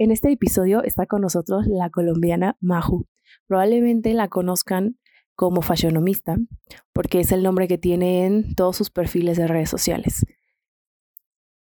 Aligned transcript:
En 0.00 0.10
este 0.10 0.32
episodio 0.32 0.82
está 0.82 1.04
con 1.04 1.20
nosotros 1.20 1.66
la 1.66 1.90
colombiana 1.90 2.56
Maju. 2.60 3.06
Probablemente 3.46 4.14
la 4.14 4.28
conozcan 4.28 4.96
como 5.34 5.60
fashionomista, 5.60 6.38
porque 6.94 7.20
es 7.20 7.32
el 7.32 7.42
nombre 7.42 7.68
que 7.68 7.76
tiene 7.76 8.24
en 8.24 8.54
todos 8.54 8.76
sus 8.76 8.88
perfiles 8.88 9.36
de 9.36 9.46
redes 9.46 9.68
sociales. 9.68 10.24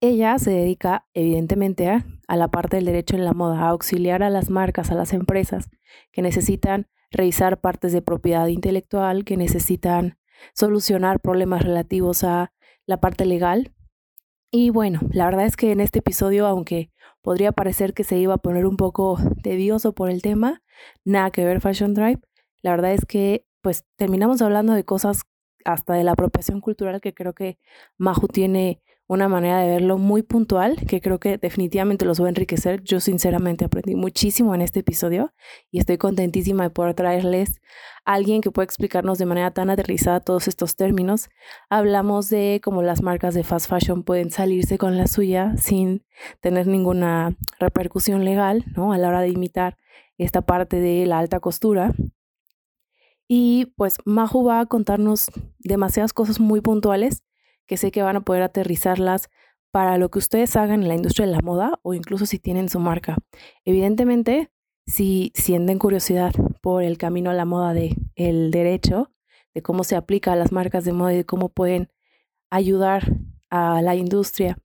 Ella 0.01 0.37
se 0.39 0.51
dedica 0.51 1.07
evidentemente 1.13 1.87
a, 1.87 2.05
a, 2.27 2.35
la 2.35 2.49
parte 2.49 2.75
del 2.75 2.85
derecho 2.87 3.15
en 3.15 3.23
la 3.23 3.31
moda, 3.31 3.61
a 3.61 3.69
auxiliar 3.69 4.21
a 4.23 4.29
las 4.29 4.49
marcas, 4.49 4.91
a 4.91 4.95
las 4.95 5.13
empresas 5.13 5.69
que 6.11 6.21
necesitan 6.21 6.89
revisar 7.11 7.61
partes 7.61 7.93
de 7.93 8.01
propiedad 8.01 8.47
intelectual, 8.47 9.23
que 9.23 9.37
necesitan 9.37 10.17
solucionar 10.53 11.21
problemas 11.21 11.63
relativos 11.63 12.25
a 12.25 12.51
la 12.85 12.99
parte 12.99 13.25
legal. 13.25 13.73
Y 14.51 14.69
bueno, 14.69 15.01
la 15.11 15.25
verdad 15.25 15.45
es 15.45 15.57
que 15.57 15.71
en 15.71 15.81
este 15.81 15.99
episodio, 15.99 16.47
aunque 16.47 16.89
podría 17.21 17.51
parecer 17.51 17.93
que 17.93 18.05
se 18.05 18.17
iba 18.17 18.35
a 18.35 18.37
poner 18.37 18.65
un 18.65 18.77
poco 18.77 19.19
tedioso 19.43 19.93
por 19.93 20.09
el 20.09 20.21
tema, 20.21 20.61
nada 21.03 21.31
que 21.31 21.43
ver 21.43 21.59
Fashion 21.59 21.93
Drive, 21.93 22.21
la 22.61 22.71
verdad 22.71 22.93
es 22.93 23.05
que 23.05 23.45
pues 23.61 23.83
terminamos 23.97 24.41
hablando 24.41 24.73
de 24.73 24.85
cosas 24.85 25.23
hasta 25.65 25.95
de 25.95 26.05
la 26.05 26.13
apropiación 26.13 26.61
cultural 26.61 27.01
que 27.01 27.13
creo 27.13 27.33
que 27.33 27.59
Maju 27.97 28.27
tiene 28.27 28.81
una 29.07 29.29
manera 29.29 29.59
de 29.59 29.69
verlo 29.69 29.97
muy 29.97 30.21
puntual 30.21 30.75
que 30.87 30.99
creo 30.99 31.19
que 31.19 31.37
definitivamente 31.37 32.05
los 32.05 32.21
va 32.21 32.25
a 32.25 32.29
enriquecer. 32.29 32.83
Yo 32.83 32.99
sinceramente 32.99 33.65
aprendí 33.65 33.95
muchísimo 33.95 34.53
en 34.53 34.61
este 34.61 34.81
episodio 34.81 35.33
y 35.71 35.79
estoy 35.79 35.97
contentísima 35.97 36.63
de 36.63 36.69
poder 36.69 36.93
traerles 36.93 37.61
a 38.05 38.13
alguien 38.15 38.41
que 38.41 38.51
pueda 38.51 38.65
explicarnos 38.65 39.17
de 39.17 39.25
manera 39.25 39.51
tan 39.51 39.69
aterrizada 39.69 40.19
todos 40.19 40.49
estos 40.49 40.75
términos. 40.75 41.29
Hablamos 41.69 42.29
de 42.29 42.59
cómo 42.61 42.81
las 42.81 43.01
marcas 43.01 43.33
de 43.33 43.43
fast 43.43 43.69
fashion 43.69 44.03
pueden 44.03 44.29
salirse 44.29 44.77
con 44.77 44.97
la 44.97 45.07
suya 45.07 45.55
sin 45.57 46.05
tener 46.41 46.67
ninguna 46.67 47.37
repercusión 47.59 48.25
legal, 48.25 48.65
¿no? 48.75 48.91
A 48.91 48.97
la 48.97 49.07
hora 49.07 49.21
de 49.21 49.29
imitar 49.29 49.77
esta 50.17 50.41
parte 50.41 50.81
de 50.81 51.05
la 51.05 51.19
alta 51.19 51.39
costura. 51.39 51.93
Y 53.29 53.73
pues 53.77 53.97
Maju 54.05 54.43
va 54.43 54.61
a 54.61 54.65
contarnos 54.65 55.27
demasiadas 55.59 56.13
cosas 56.13 56.39
muy 56.39 56.61
puntuales 56.61 57.23
que 57.67 57.77
sé 57.77 57.91
que 57.91 58.01
van 58.01 58.15
a 58.15 58.21
poder 58.21 58.43
aterrizarlas 58.43 59.29
para 59.71 59.97
lo 59.97 60.09
que 60.09 60.19
ustedes 60.19 60.55
hagan 60.55 60.81
en 60.81 60.87
la 60.87 60.95
industria 60.95 61.27
de 61.27 61.33
la 61.33 61.41
moda 61.41 61.79
o 61.83 61.93
incluso 61.93 62.25
si 62.25 62.39
tienen 62.39 62.69
su 62.69 62.79
marca. 62.79 63.17
Evidentemente, 63.65 64.49
si 64.87 65.31
sienten 65.35 65.77
curiosidad 65.77 66.33
por 66.61 66.83
el 66.83 66.97
camino 66.97 67.29
a 67.29 67.33
la 67.33 67.45
moda 67.45 67.73
de 67.73 67.95
el 68.15 68.51
derecho, 68.51 69.11
de 69.53 69.61
cómo 69.61 69.83
se 69.83 69.95
aplica 69.95 70.33
a 70.33 70.35
las 70.35 70.51
marcas 70.51 70.85
de 70.85 70.93
moda 70.93 71.13
y 71.13 71.17
de 71.17 71.25
cómo 71.25 71.49
pueden 71.49 71.89
ayudar 72.49 73.03
a 73.49 73.81
la 73.81 73.95
industria 73.95 74.57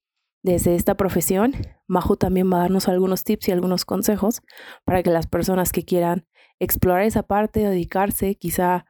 desde 0.43 0.75
esta 0.75 0.97
profesión, 0.97 1.55
Majo 1.87 2.17
también 2.17 2.51
va 2.53 2.57
a 2.57 2.61
darnos 2.61 2.89
algunos 2.89 3.25
tips 3.25 3.49
y 3.49 3.53
algunos 3.53 3.85
consejos 3.85 4.43
para 4.85 5.03
que 5.03 5.11
las 5.11 5.27
personas 5.27 5.73
que 5.73 5.85
quieran 5.85 6.27
explorar 6.59 7.03
esa 7.03 7.23
parte, 7.23 7.61
dedicarse, 7.61 8.35
quizá 8.35 8.87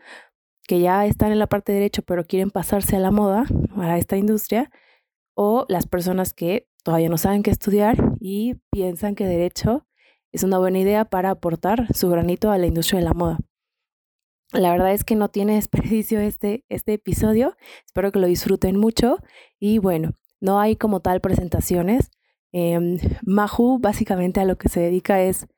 que 0.72 0.80
ya 0.80 1.04
están 1.04 1.32
en 1.32 1.38
la 1.38 1.48
parte 1.48 1.70
de 1.70 1.80
derecho 1.80 2.00
pero 2.00 2.24
quieren 2.24 2.50
pasarse 2.50 2.96
a 2.96 2.98
la 2.98 3.10
moda, 3.10 3.44
a 3.76 3.98
esta 3.98 4.16
industria, 4.16 4.70
o 5.34 5.66
las 5.68 5.86
personas 5.86 6.32
que 6.32 6.66
todavía 6.82 7.10
no 7.10 7.18
saben 7.18 7.42
qué 7.42 7.50
estudiar 7.50 8.14
y 8.20 8.54
piensan 8.70 9.14
que 9.14 9.26
derecho 9.26 9.86
es 10.32 10.44
una 10.44 10.56
buena 10.56 10.78
idea 10.78 11.04
para 11.04 11.28
aportar 11.28 11.94
su 11.94 12.08
granito 12.08 12.50
a 12.50 12.56
la 12.56 12.64
industria 12.64 13.00
de 13.00 13.04
la 13.04 13.12
moda. 13.12 13.38
La 14.54 14.70
verdad 14.70 14.94
es 14.94 15.04
que 15.04 15.14
no 15.14 15.28
tiene 15.28 15.56
desperdicio 15.56 16.20
este, 16.20 16.64
este 16.70 16.94
episodio, 16.94 17.54
espero 17.84 18.10
que 18.10 18.20
lo 18.20 18.26
disfruten 18.26 18.78
mucho 18.78 19.18
y 19.60 19.76
bueno, 19.76 20.12
no 20.40 20.58
hay 20.58 20.76
como 20.76 21.00
tal 21.00 21.20
presentaciones. 21.20 22.10
Eh, 22.54 22.96
Mahu 23.26 23.78
básicamente 23.78 24.40
a 24.40 24.46
lo 24.46 24.56
que 24.56 24.70
se 24.70 24.80
dedica 24.80 25.20
es 25.20 25.48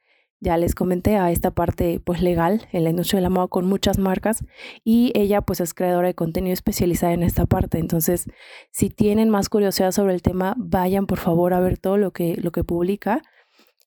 ya 0.44 0.58
les 0.58 0.74
comenté 0.74 1.16
a 1.16 1.32
esta 1.32 1.50
parte 1.50 2.00
pues 2.04 2.20
legal 2.20 2.68
en 2.70 2.84
la 2.84 2.90
industria 2.90 3.18
de 3.18 3.22
la 3.22 3.30
moda 3.30 3.48
con 3.48 3.66
muchas 3.66 3.98
marcas 3.98 4.44
y 4.84 5.10
ella 5.14 5.40
pues 5.40 5.60
es 5.60 5.72
creadora 5.74 6.08
de 6.08 6.14
contenido 6.14 6.52
especializada 6.52 7.14
en 7.14 7.22
esta 7.22 7.46
parte. 7.46 7.78
Entonces, 7.78 8.26
si 8.70 8.90
tienen 8.90 9.30
más 9.30 9.48
curiosidad 9.48 9.90
sobre 9.90 10.14
el 10.14 10.22
tema, 10.22 10.54
vayan 10.58 11.06
por 11.06 11.18
favor 11.18 11.54
a 11.54 11.60
ver 11.60 11.78
todo 11.78 11.96
lo 11.96 12.12
que, 12.12 12.36
lo 12.36 12.52
que 12.52 12.62
publica. 12.62 13.22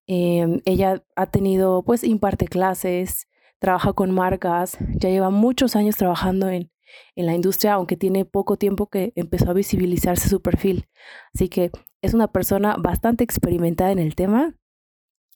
Em, 0.07 0.61
ella 0.65 1.03
ha 1.15 1.27
tenido 1.27 1.83
pues 1.83 2.03
imparte 2.03 2.47
clases, 2.47 3.27
trabaja 3.59 3.93
con 3.93 4.11
marcas, 4.11 4.77
ya 4.95 5.09
lleva 5.09 5.29
muchos 5.29 5.75
años 5.75 5.95
trabajando 5.95 6.49
en, 6.49 6.71
en 7.15 7.25
la 7.27 7.35
industria, 7.35 7.73
aunque 7.73 7.97
tiene 7.97 8.25
poco 8.25 8.57
tiempo 8.57 8.87
que 8.87 9.13
empezó 9.15 9.51
a 9.51 9.53
visibilizarse 9.53 10.27
su 10.27 10.41
perfil. 10.41 10.87
Así 11.35 11.49
que 11.49 11.71
es 12.01 12.13
una 12.15 12.31
persona 12.31 12.75
bastante 12.79 13.23
experimentada 13.23 13.91
en 13.91 13.99
el 13.99 14.15
tema 14.15 14.55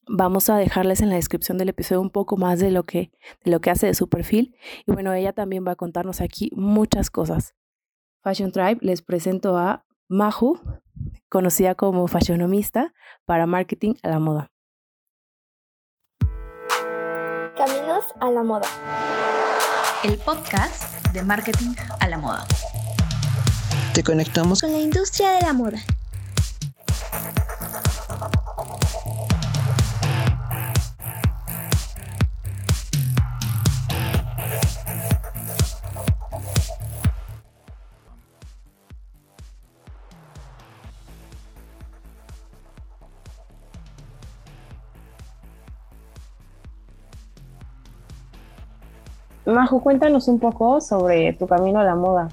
Vamos 0.07 0.49
a 0.49 0.57
dejarles 0.57 1.01
en 1.01 1.09
la 1.09 1.15
descripción 1.15 1.57
del 1.57 1.69
episodio 1.69 2.01
un 2.01 2.09
poco 2.09 2.35
más 2.35 2.59
de 2.59 2.71
lo 2.71 2.83
que, 2.83 3.11
de 3.43 3.51
lo 3.51 3.61
que 3.61 3.69
hace 3.69 3.85
de 3.85 3.93
su 3.93 4.09
perfil. 4.09 4.55
Y 4.87 4.91
bueno, 4.91 5.13
ella 5.13 5.31
también 5.31 5.65
va 5.65 5.73
a 5.73 5.75
contarnos 5.75 6.21
aquí 6.21 6.49
muchas 6.55 7.11
cosas. 7.11 7.53
Fashion 8.23 8.51
Tribe 8.51 8.77
les 8.81 9.01
presento 9.01 9.57
a 9.57 9.85
Maju, 10.07 10.59
conocida 11.29 11.75
como 11.75 12.07
fashionomista 12.07 12.93
para 13.25 13.45
marketing 13.45 13.93
a 14.03 14.09
la 14.09 14.19
moda. 14.19 14.51
Caminos 17.55 18.05
a 18.19 18.31
la 18.31 18.43
moda. 18.43 18.67
El 20.03 20.17
podcast 20.17 21.07
de 21.13 21.23
marketing 21.23 21.75
a 21.99 22.07
la 22.07 22.17
moda. 22.17 22.45
Te 23.93 24.03
conectamos 24.03 24.61
con 24.61 24.71
la 24.71 24.79
industria 24.79 25.31
de 25.33 25.41
la 25.41 25.53
moda. 25.53 25.77
Majo, 49.51 49.81
cuéntanos 49.81 50.27
un 50.27 50.39
poco 50.39 50.81
sobre 50.81 51.33
tu 51.33 51.47
camino 51.47 51.79
a 51.79 51.83
la 51.83 51.95
moda. 51.95 52.29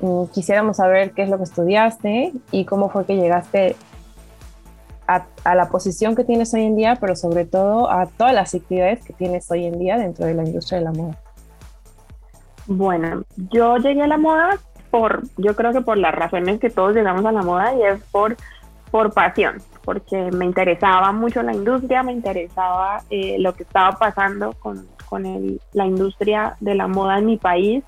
Mm, 0.00 0.24
quisiéramos 0.32 0.78
saber 0.78 1.12
qué 1.12 1.22
es 1.22 1.28
lo 1.28 1.38
que 1.38 1.44
estudiaste 1.44 2.32
y 2.50 2.64
cómo 2.64 2.90
fue 2.90 3.06
que 3.06 3.16
llegaste 3.16 3.76
a, 5.06 5.54
la 5.54 5.68
posición 5.68 6.14
que 6.14 6.24
tienes 6.24 6.52
hoy 6.54 6.62
en 6.62 6.76
día, 6.76 6.96
pero 7.00 7.14
sobre 7.14 7.44
todo 7.44 7.90
a 7.90 8.06
todas 8.06 8.34
las 8.34 8.54
actividades 8.54 9.04
que 9.04 9.12
tienes 9.12 9.50
hoy 9.50 9.66
en 9.66 9.78
día 9.78 9.98
dentro 9.98 10.26
de 10.26 10.34
la 10.34 10.44
industria 10.44 10.78
de 10.78 10.84
la 10.84 10.92
moda. 10.92 11.18
Bueno, 12.66 13.24
yo 13.50 13.76
llegué 13.76 14.02
a 14.02 14.06
la 14.06 14.16
moda 14.16 14.58
por, 14.90 15.24
yo 15.36 15.54
creo 15.54 15.72
que 15.72 15.82
por 15.82 15.98
las 15.98 16.14
razones 16.14 16.58
que 16.58 16.70
todos 16.70 16.94
llegamos 16.94 17.24
a 17.26 17.32
la 17.32 17.42
moda 17.42 17.74
y 17.74 17.82
es 17.82 18.02
por, 18.04 18.36
por 18.90 19.12
pasión, 19.12 19.58
porque 19.84 20.30
me 20.32 20.46
interesaba 20.46 21.12
mucho 21.12 21.42
la 21.42 21.52
industria, 21.52 22.02
me 22.02 22.12
interesaba 22.12 23.02
eh, 23.10 23.36
lo 23.38 23.54
que 23.54 23.64
estaba 23.64 23.98
pasando 23.98 24.54
con, 24.54 24.86
con 25.08 25.26
el, 25.26 25.60
la 25.72 25.86
industria 25.86 26.56
de 26.60 26.74
la 26.74 26.88
moda 26.88 27.18
en 27.18 27.26
mi 27.26 27.36
país. 27.36 27.84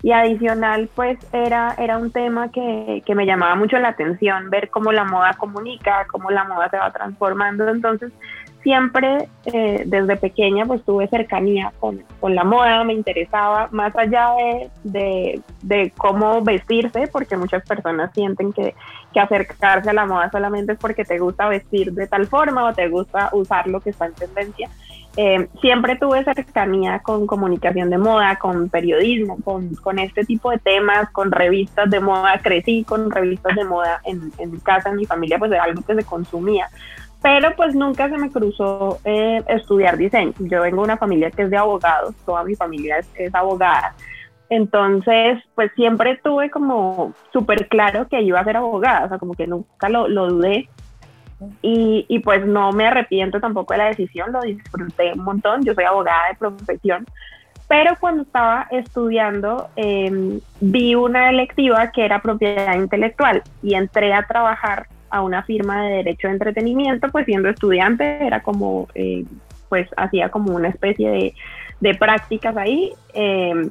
Y 0.00 0.12
adicional 0.12 0.88
pues 0.94 1.18
era, 1.32 1.74
era 1.76 1.98
un 1.98 2.12
tema 2.12 2.52
que, 2.52 3.02
que, 3.04 3.16
me 3.16 3.26
llamaba 3.26 3.56
mucho 3.56 3.78
la 3.80 3.88
atención, 3.88 4.48
ver 4.48 4.70
cómo 4.70 4.92
la 4.92 5.02
moda 5.02 5.34
comunica, 5.36 6.06
cómo 6.12 6.30
la 6.30 6.44
moda 6.44 6.70
se 6.70 6.78
va 6.78 6.92
transformando, 6.92 7.68
entonces 7.68 8.12
siempre 8.62 9.28
eh, 9.46 9.84
desde 9.86 10.16
pequeña 10.16 10.66
pues 10.66 10.84
tuve 10.84 11.08
cercanía 11.08 11.72
con, 11.80 12.02
con, 12.20 12.34
la 12.34 12.44
moda, 12.44 12.84
me 12.84 12.92
interesaba 12.92 13.68
más 13.70 13.94
allá 13.96 14.34
de, 14.36 14.70
de, 14.84 15.40
de, 15.62 15.92
cómo 15.96 16.42
vestirse, 16.42 17.08
porque 17.10 17.36
muchas 17.36 17.64
personas 17.66 18.10
sienten 18.12 18.52
que, 18.52 18.74
que 19.12 19.20
acercarse 19.20 19.90
a 19.90 19.94
la 19.94 20.06
moda 20.06 20.30
solamente 20.30 20.72
es 20.72 20.78
porque 20.78 21.04
te 21.04 21.18
gusta 21.18 21.48
vestir 21.48 21.92
de 21.92 22.06
tal 22.06 22.26
forma 22.26 22.64
o 22.64 22.74
te 22.74 22.88
gusta 22.88 23.30
usar 23.32 23.66
lo 23.68 23.80
que 23.80 23.90
está 23.90 24.06
en 24.06 24.14
tendencia 24.14 24.68
eh, 25.20 25.48
siempre 25.60 25.96
tuve 25.96 26.22
cercanía 26.22 27.00
con 27.00 27.26
comunicación 27.26 27.90
de 27.90 27.98
moda, 27.98 28.38
con 28.38 28.68
periodismo, 28.68 29.36
con, 29.42 29.74
con, 29.74 29.98
este 29.98 30.24
tipo 30.24 30.52
de 30.52 30.58
temas, 30.58 31.10
con 31.10 31.32
revistas 31.32 31.90
de 31.90 31.98
moda. 31.98 32.38
Crecí 32.40 32.84
con 32.84 33.10
revistas 33.10 33.56
de 33.56 33.64
moda 33.64 34.00
en, 34.04 34.30
en 34.38 34.52
mi 34.52 34.60
casa, 34.60 34.90
en 34.90 34.96
mi 34.96 35.06
familia, 35.06 35.36
pues 35.40 35.50
era 35.50 35.64
algo 35.64 35.82
que 35.82 35.96
se 35.96 36.04
consumía. 36.04 36.68
Pero 37.20 37.48
pues 37.56 37.74
nunca 37.74 38.08
se 38.08 38.16
me 38.16 38.30
cruzó 38.30 39.00
eh, 39.04 39.42
estudiar 39.48 39.96
diseño. 39.96 40.34
Yo 40.38 40.62
vengo 40.62 40.82
de 40.82 40.84
una 40.84 40.96
familia 40.96 41.32
que 41.32 41.42
es 41.42 41.50
de 41.50 41.56
abogados, 41.56 42.14
toda 42.24 42.44
mi 42.44 42.54
familia 42.54 42.98
es, 43.16 43.34
abogada. 43.34 43.96
Entonces, 44.50 45.42
pues 45.56 45.72
siempre 45.74 46.20
tuve 46.22 46.48
como 46.48 47.12
súper 47.32 47.66
claro 47.66 48.06
que 48.06 48.22
iba 48.22 48.38
a 48.38 48.44
ser 48.44 48.56
abogada, 48.56 49.06
o 49.06 49.08
sea, 49.08 49.18
como 49.18 49.34
que 49.34 49.48
nunca 49.48 49.88
lo, 49.88 50.06
lo 50.06 50.28
dudé. 50.28 50.68
Y, 51.62 52.04
y, 52.08 52.18
pues 52.18 52.44
no 52.44 52.72
me 52.72 52.86
arrepiento 52.86 53.40
tampoco 53.40 53.72
de 53.74 53.78
la 53.78 53.86
decisión, 53.86 54.32
lo 54.32 54.40
disfruté 54.40 55.12
un 55.12 55.22
montón, 55.22 55.64
yo 55.64 55.72
soy 55.72 55.84
abogada 55.84 56.28
de 56.30 56.34
profesión, 56.36 57.06
pero 57.68 57.94
cuando 58.00 58.22
estaba 58.22 58.66
estudiando 58.70 59.68
em, 59.76 60.40
vi 60.60 60.94
una 60.94 61.28
electiva 61.28 61.92
que 61.92 62.04
era 62.04 62.22
propiedad 62.22 62.74
intelectual 62.74 63.42
y 63.62 63.74
entré 63.74 64.14
a 64.14 64.26
trabajar 64.26 64.86
a 65.10 65.22
una 65.22 65.42
firma 65.42 65.84
de 65.84 65.96
derecho 65.96 66.28
de 66.28 66.34
entretenimiento, 66.34 67.08
pues 67.10 67.26
siendo 67.26 67.50
estudiante 67.50 68.26
era 68.26 68.42
como, 68.42 68.88
eh, 68.94 69.24
pues 69.68 69.86
hacía 69.98 70.30
como 70.30 70.54
una 70.54 70.68
especie 70.68 71.34
de, 71.80 71.94
prácticas 71.94 72.56
ahí. 72.56 72.92
Eh, 73.12 73.70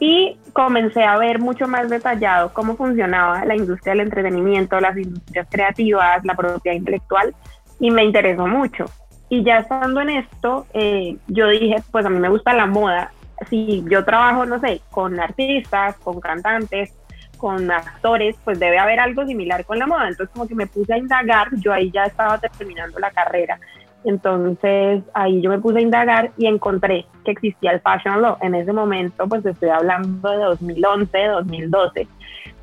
y 0.00 0.36
comencé 0.52 1.04
a 1.04 1.18
ver 1.18 1.40
mucho 1.40 1.66
más 1.66 1.90
detallado 1.90 2.52
cómo 2.52 2.76
funcionaba 2.76 3.44
la 3.44 3.56
industria 3.56 3.92
del 3.92 4.02
entretenimiento, 4.02 4.78
las 4.80 4.96
industrias 4.96 5.46
creativas, 5.50 6.24
la 6.24 6.34
propiedad 6.34 6.76
intelectual, 6.76 7.34
y 7.80 7.90
me 7.90 8.04
interesó 8.04 8.46
mucho. 8.46 8.84
Y 9.28 9.42
ya 9.42 9.58
estando 9.58 10.00
en 10.00 10.10
esto, 10.10 10.66
eh, 10.72 11.16
yo 11.26 11.48
dije, 11.48 11.82
pues 11.90 12.06
a 12.06 12.10
mí 12.10 12.18
me 12.18 12.28
gusta 12.28 12.54
la 12.54 12.66
moda. 12.66 13.12
Si 13.50 13.84
yo 13.88 14.04
trabajo, 14.04 14.46
no 14.46 14.58
sé, 14.58 14.80
con 14.90 15.20
artistas, 15.20 15.96
con 15.96 16.20
cantantes, 16.20 16.92
con 17.36 17.70
actores, 17.70 18.36
pues 18.44 18.58
debe 18.58 18.78
haber 18.78 19.00
algo 19.00 19.26
similar 19.26 19.64
con 19.64 19.78
la 19.78 19.86
moda. 19.86 20.08
Entonces 20.08 20.32
como 20.32 20.48
que 20.48 20.54
me 20.54 20.66
puse 20.66 20.94
a 20.94 20.98
indagar, 20.98 21.48
yo 21.56 21.72
ahí 21.72 21.90
ya 21.90 22.04
estaba 22.04 22.38
terminando 22.38 22.98
la 22.98 23.10
carrera. 23.10 23.58
Entonces 24.04 25.02
ahí 25.14 25.40
yo 25.40 25.50
me 25.50 25.58
puse 25.58 25.78
a 25.78 25.82
indagar 25.82 26.30
y 26.36 26.46
encontré 26.46 27.06
que 27.24 27.32
existía 27.32 27.72
el 27.72 27.80
Fashion 27.80 28.22
Law. 28.22 28.38
En 28.40 28.54
ese 28.54 28.72
momento, 28.72 29.26
pues 29.28 29.44
estoy 29.44 29.70
hablando 29.70 30.30
de 30.30 30.38
2011, 30.38 31.26
2012, 31.26 32.08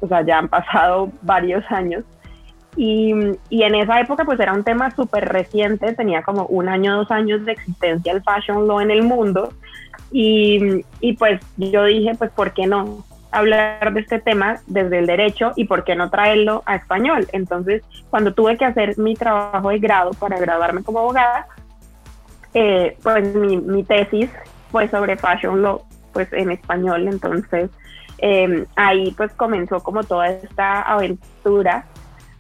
o 0.02 0.08
sea, 0.08 0.22
ya 0.26 0.40
han 0.40 0.48
pasado 0.48 1.12
varios 1.22 1.64
años. 1.72 2.04
Y, 2.78 3.14
y, 3.50 3.64
en 3.64 3.74
esa 3.76 4.02
época 4.02 4.26
pues 4.26 4.38
era 4.38 4.52
un 4.52 4.66
tema 4.66 4.92
súper 4.92 5.30
reciente, 5.30 5.94
tenía 5.94 6.24
como 6.24 6.46
un 6.48 6.68
año, 6.68 6.98
dos 6.98 7.10
años 7.10 7.46
de 7.46 7.54
existencia 7.54 8.12
el 8.12 8.22
fashion 8.22 8.68
law 8.68 8.82
en 8.82 8.92
el 8.92 9.02
mundo 9.02 9.54
y, 10.12 10.84
y 11.00 11.14
pues 11.14 11.40
yo 11.56 11.86
dije 11.86 12.16
pues 12.18 12.32
¿por 12.32 12.54
qué 12.54 12.68
no? 12.68 13.06
Hablar 13.36 13.94
de 13.94 14.00
este 14.00 14.20
tema 14.20 14.58
desde 14.68 15.00
el 15.00 15.08
derecho 15.08 15.52
y 15.56 15.66
por 15.66 15.84
qué 15.84 15.96
no 15.96 16.10
traerlo 16.10 16.64
a 16.66 16.76
español. 16.76 17.28
Entonces, 17.34 17.84
cuando 18.10 18.34
tuve 18.34 18.58
que 18.58 18.66
hacer 18.66 18.98
mi 18.98 19.16
trabajo 19.16 19.70
de 19.70 19.80
grado 19.80 20.12
para 20.12 20.40
graduarme 20.40 20.84
como 20.84 21.00
abogada, 21.00 21.48
eh, 22.54 22.98
pues 23.04 23.36
mi, 23.36 23.58
mi, 23.58 23.84
tesis 23.84 24.30
fue 24.72 24.88
sobre 24.88 25.18
fashion 25.18 25.62
law, 25.62 25.84
pues 26.14 26.32
en 26.34 26.52
español. 26.52 27.08
Entonces, 27.08 27.70
eh, 28.20 28.66
ahí 28.76 29.14
pues 29.18 29.34
comenzó 29.34 29.82
como 29.82 30.04
toda 30.04 30.30
esta 30.30 30.82
aventura 30.82 31.86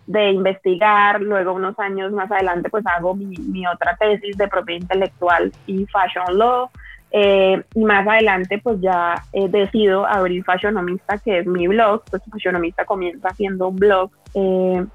de 0.07 0.31
investigar, 0.31 1.19
luego 1.21 1.53
unos 1.53 1.77
años 1.79 2.11
más 2.11 2.31
adelante 2.31 2.69
pues 2.69 2.85
hago 2.85 3.15
mi, 3.15 3.35
mi 3.37 3.65
otra 3.65 3.97
tesis 3.97 4.37
de 4.37 4.47
propiedad 4.47 4.81
intelectual 4.81 5.51
y 5.65 5.85
fashion 5.87 6.37
law, 6.37 6.69
eh, 7.11 7.63
y 7.73 7.83
más 7.83 8.07
adelante 8.07 8.59
pues 8.61 8.81
ya 8.81 9.23
eh, 9.31 9.47
decido 9.47 10.05
abrir 10.05 10.43
Fashionomista, 10.43 11.17
que 11.19 11.39
es 11.39 11.47
mi 11.47 11.67
blog, 11.67 12.03
pues 12.09 12.21
Fashionomista 12.29 12.85
comienza 12.85 13.29
haciendo 13.29 13.69
un 13.69 13.75
blog 13.75 14.09
eh, 14.33 14.85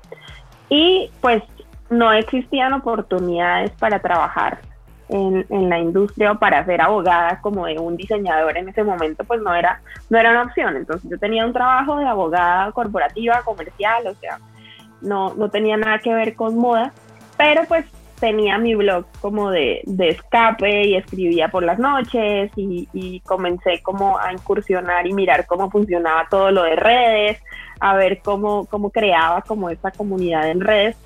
y 0.69 1.11
pues 1.21 1.43
no 1.89 2.13
existían 2.13 2.73
oportunidades 2.73 3.71
para 3.73 4.01
trabajar 4.01 4.61
en, 5.09 5.45
en, 5.49 5.69
la 5.69 5.79
industria 5.79 6.33
o 6.33 6.39
para 6.39 6.65
ser 6.65 6.81
abogada 6.81 7.41
como 7.41 7.67
de 7.67 7.79
un 7.79 7.97
diseñador 7.97 8.57
en 8.57 8.69
ese 8.69 8.85
momento 8.85 9.25
pues 9.25 9.41
no 9.41 9.55
era, 9.55 9.81
no 10.09 10.19
era 10.19 10.31
una 10.31 10.43
opción, 10.43 10.77
entonces 10.77 11.11
yo 11.11 11.19
tenía 11.19 11.45
un 11.47 11.53
trabajo 11.53 11.97
de 11.97 12.07
abogada 12.07 12.71
corporativa, 12.73 13.43
comercial, 13.43 14.07
o 14.07 14.15
sea, 14.15 14.39
no, 15.01 15.35
no 15.35 15.49
tenía 15.49 15.77
nada 15.77 15.99
que 15.99 16.15
ver 16.15 16.35
con 16.35 16.57
moda, 16.59 16.93
pero 17.37 17.63
pues 17.67 17.87
tenía 18.21 18.59
mi 18.59 18.75
blog 18.75 19.07
como 19.21 19.51
de, 19.51 19.81
de 19.85 20.11
escape 20.11 20.87
y 20.87 20.95
escribía 20.95 21.49
por 21.49 21.63
las 21.63 21.79
noches 21.79 22.53
y, 22.55 22.89
y, 22.93 23.21
comencé 23.21 23.83
como 23.83 24.19
a 24.19 24.33
incursionar 24.33 25.07
y 25.07 25.13
mirar 25.13 25.47
cómo 25.47 25.71
funcionaba 25.71 26.27
todo 26.31 26.51
lo 26.51 26.63
de 26.63 26.77
redes, 26.77 27.43
a 27.81 27.97
ver 27.97 28.21
cómo, 28.23 28.67
cómo 28.67 28.91
creaba 28.91 29.43
como 29.43 29.71
esta 29.71 29.91
comunidad 29.91 30.51
en 30.51 30.61
redes. 30.61 30.97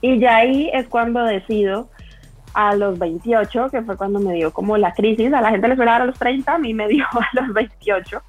Y 0.00 0.18
ya 0.18 0.36
ahí 0.36 0.70
es 0.72 0.86
cuando 0.86 1.22
decido 1.24 1.88
a 2.54 2.74
los 2.74 2.98
28, 2.98 3.68
que 3.70 3.82
fue 3.82 3.96
cuando 3.96 4.20
me 4.20 4.34
dio 4.34 4.52
como 4.52 4.76
la 4.76 4.92
crisis, 4.92 5.32
a 5.32 5.40
la 5.40 5.50
gente 5.50 5.68
le 5.68 5.76
suele 5.76 5.90
dar 5.90 6.02
a 6.02 6.06
los 6.06 6.18
30, 6.18 6.54
a 6.54 6.58
mí 6.58 6.74
me 6.74 6.88
dio 6.88 7.04
a 7.04 7.40
los 7.40 7.52
28. 7.52 8.22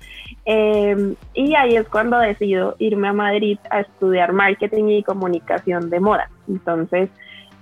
Eh, 0.46 1.16
y 1.34 1.56
ahí 1.56 1.76
es 1.76 1.88
cuando 1.88 2.18
decido 2.20 2.76
irme 2.80 3.10
a 3.10 3.14
Madrid 3.14 3.58
a 3.70 3.82
estudiar 3.82 4.34
marketing 4.34 4.86
y 4.90 5.04
comunicación 5.04 5.90
de 5.90 6.00
moda. 6.00 6.30
Entonces, 6.48 7.10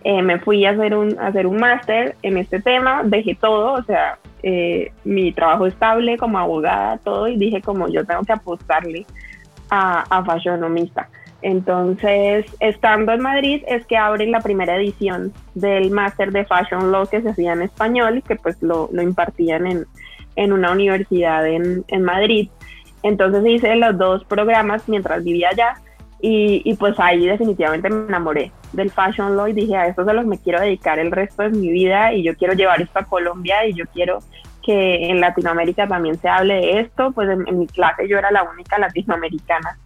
eh, 0.04 0.22
me 0.22 0.40
fui 0.40 0.66
a 0.66 0.72
hacer 0.72 0.96
un, 0.96 1.18
a 1.20 1.28
hacer 1.28 1.46
un 1.48 1.58
máster 1.58 2.16
en 2.24 2.38
este 2.38 2.62
tema, 2.62 3.02
dejé 3.04 3.36
todo, 3.36 3.74
o 3.74 3.84
sea, 3.84 4.18
eh, 4.44 4.92
mi 5.04 5.32
trabajo 5.32 5.68
estable 5.68 6.18
como 6.18 6.40
abogada, 6.40 6.98
todo, 6.98 7.28
y 7.28 7.38
dije 7.38 7.62
como 7.62 7.88
yo 7.88 8.06
tengo 8.06 8.24
que 8.24 8.34
apostarle 8.34 9.06
a, 9.70 10.02
a 10.10 10.26
fashionomista. 10.26 11.08
Entonces, 11.44 12.46
estando 12.60 13.14
en 13.14 13.22
Madrid, 13.22 13.64
es 13.68 13.86
que 13.88 13.98
abren 13.98 14.32
la 14.32 14.42
primera 14.42 14.76
edición 14.76 15.34
del 15.56 15.90
máster 15.90 16.32
de 16.32 16.46
Fashion 16.46 16.92
Law 16.92 17.08
que 17.08 17.22
se 17.22 17.30
hacía 17.30 17.54
en 17.54 17.64
español 17.64 18.18
y 18.18 18.22
que 18.22 18.36
pues 18.36 18.62
lo, 18.62 18.90
lo 18.92 19.02
impartían 19.02 19.66
en, 19.66 19.86
en, 20.36 20.54
una 20.54 20.72
universidad 20.72 21.48
en, 21.48 21.84
en 21.88 22.04
Madrid. 22.04 22.50
Entonces 23.02 23.44
hice 23.48 23.76
los 23.76 23.98
dos 23.98 24.24
programas 24.26 24.88
mientras 24.88 25.24
vivía 25.24 25.50
allá 25.50 25.82
y, 26.22 26.62
y, 26.64 26.76
pues 26.76 27.00
ahí 27.00 27.26
definitivamente 27.26 27.90
me 27.90 28.06
enamoré 28.08 28.52
del 28.74 28.92
fashion 28.92 29.36
law 29.36 29.48
y 29.48 29.54
dije 29.54 29.76
a 29.76 29.88
esto 29.88 30.04
es 30.04 30.08
a 30.08 30.14
lo 30.14 30.22
que 30.22 30.28
me 30.28 30.38
quiero 30.38 30.62
dedicar 30.62 31.00
el 31.00 31.12
resto 31.12 31.44
de 31.44 31.50
mi 31.50 31.72
vida 31.72 32.14
y 32.14 32.24
yo 32.24 32.36
quiero 32.36 32.54
llevar 32.54 32.82
esto 32.82 33.00
a 33.00 33.06
Colombia 33.06 33.66
y 33.66 33.74
yo 33.74 33.86
quiero 33.88 34.20
que 34.62 35.10
en 35.10 35.20
Latinoamérica 35.20 35.88
también 35.88 36.20
se 36.20 36.30
hable 36.30 36.56
de 36.56 36.80
esto, 36.82 37.12
pues 37.12 37.30
en, 37.30 37.48
en 37.48 37.60
mi 37.60 37.68
clase 37.68 38.08
yo 38.08 38.18
era 38.18 38.32
la 38.32 38.44
única 38.44 38.78
latinoamericana. 38.78 39.78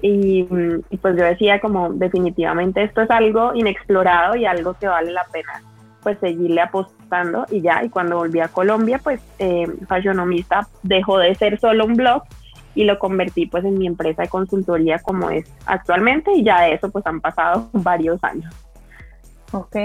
Y, 0.00 0.46
y, 0.90 0.96
pues 0.96 1.16
yo 1.16 1.24
decía 1.24 1.60
como 1.60 1.90
definitivamente 1.90 2.82
esto 2.82 3.02
es 3.02 3.10
algo 3.10 3.54
inexplorado 3.54 4.36
y 4.36 4.44
algo 4.44 4.74
que 4.74 4.86
vale 4.86 5.12
la 5.12 5.24
pena 5.32 5.62
pues 6.02 6.18
seguirle 6.18 6.60
apostando 6.60 7.46
y 7.50 7.62
ya 7.62 7.82
y 7.82 7.88
cuando 7.88 8.18
volví 8.18 8.38
a 8.40 8.48
Colombia 8.48 9.00
pues 9.02 9.22
eh, 9.38 9.66
Fashionomista 9.88 10.68
dejó 10.82 11.18
de 11.18 11.34
ser 11.34 11.58
solo 11.58 11.86
un 11.86 11.94
blog 11.94 12.24
y 12.74 12.84
lo 12.84 12.98
convertí 12.98 13.46
pues 13.46 13.64
en 13.64 13.78
mi 13.78 13.86
empresa 13.86 14.22
de 14.22 14.28
consultoría 14.28 14.98
como 14.98 15.30
es 15.30 15.46
actualmente 15.66 16.32
y 16.32 16.44
ya 16.44 16.62
de 16.62 16.74
eso 16.74 16.90
pues 16.90 17.06
han 17.06 17.20
pasado 17.20 17.68
varios 17.72 18.22
años. 18.22 18.52
Ok. 19.52 19.76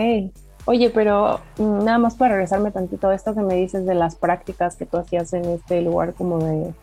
Oye, 0.65 0.89
pero 0.89 1.39
mm, 1.57 1.83
nada 1.83 1.97
más 1.97 2.15
para 2.15 2.33
regresarme 2.33 2.71
tantito 2.71 3.09
a 3.09 3.15
esto 3.15 3.33
que 3.33 3.41
me 3.41 3.56
dices 3.56 3.86
de 3.86 3.95
las 3.95 4.15
prácticas 4.15 4.75
que 4.75 4.86
tú 4.86 4.97
hacías 4.97 5.33
en 5.33 5.45
este 5.45 5.81
lugar 5.81 6.13
como 6.13 6.39
de, 6.39 6.74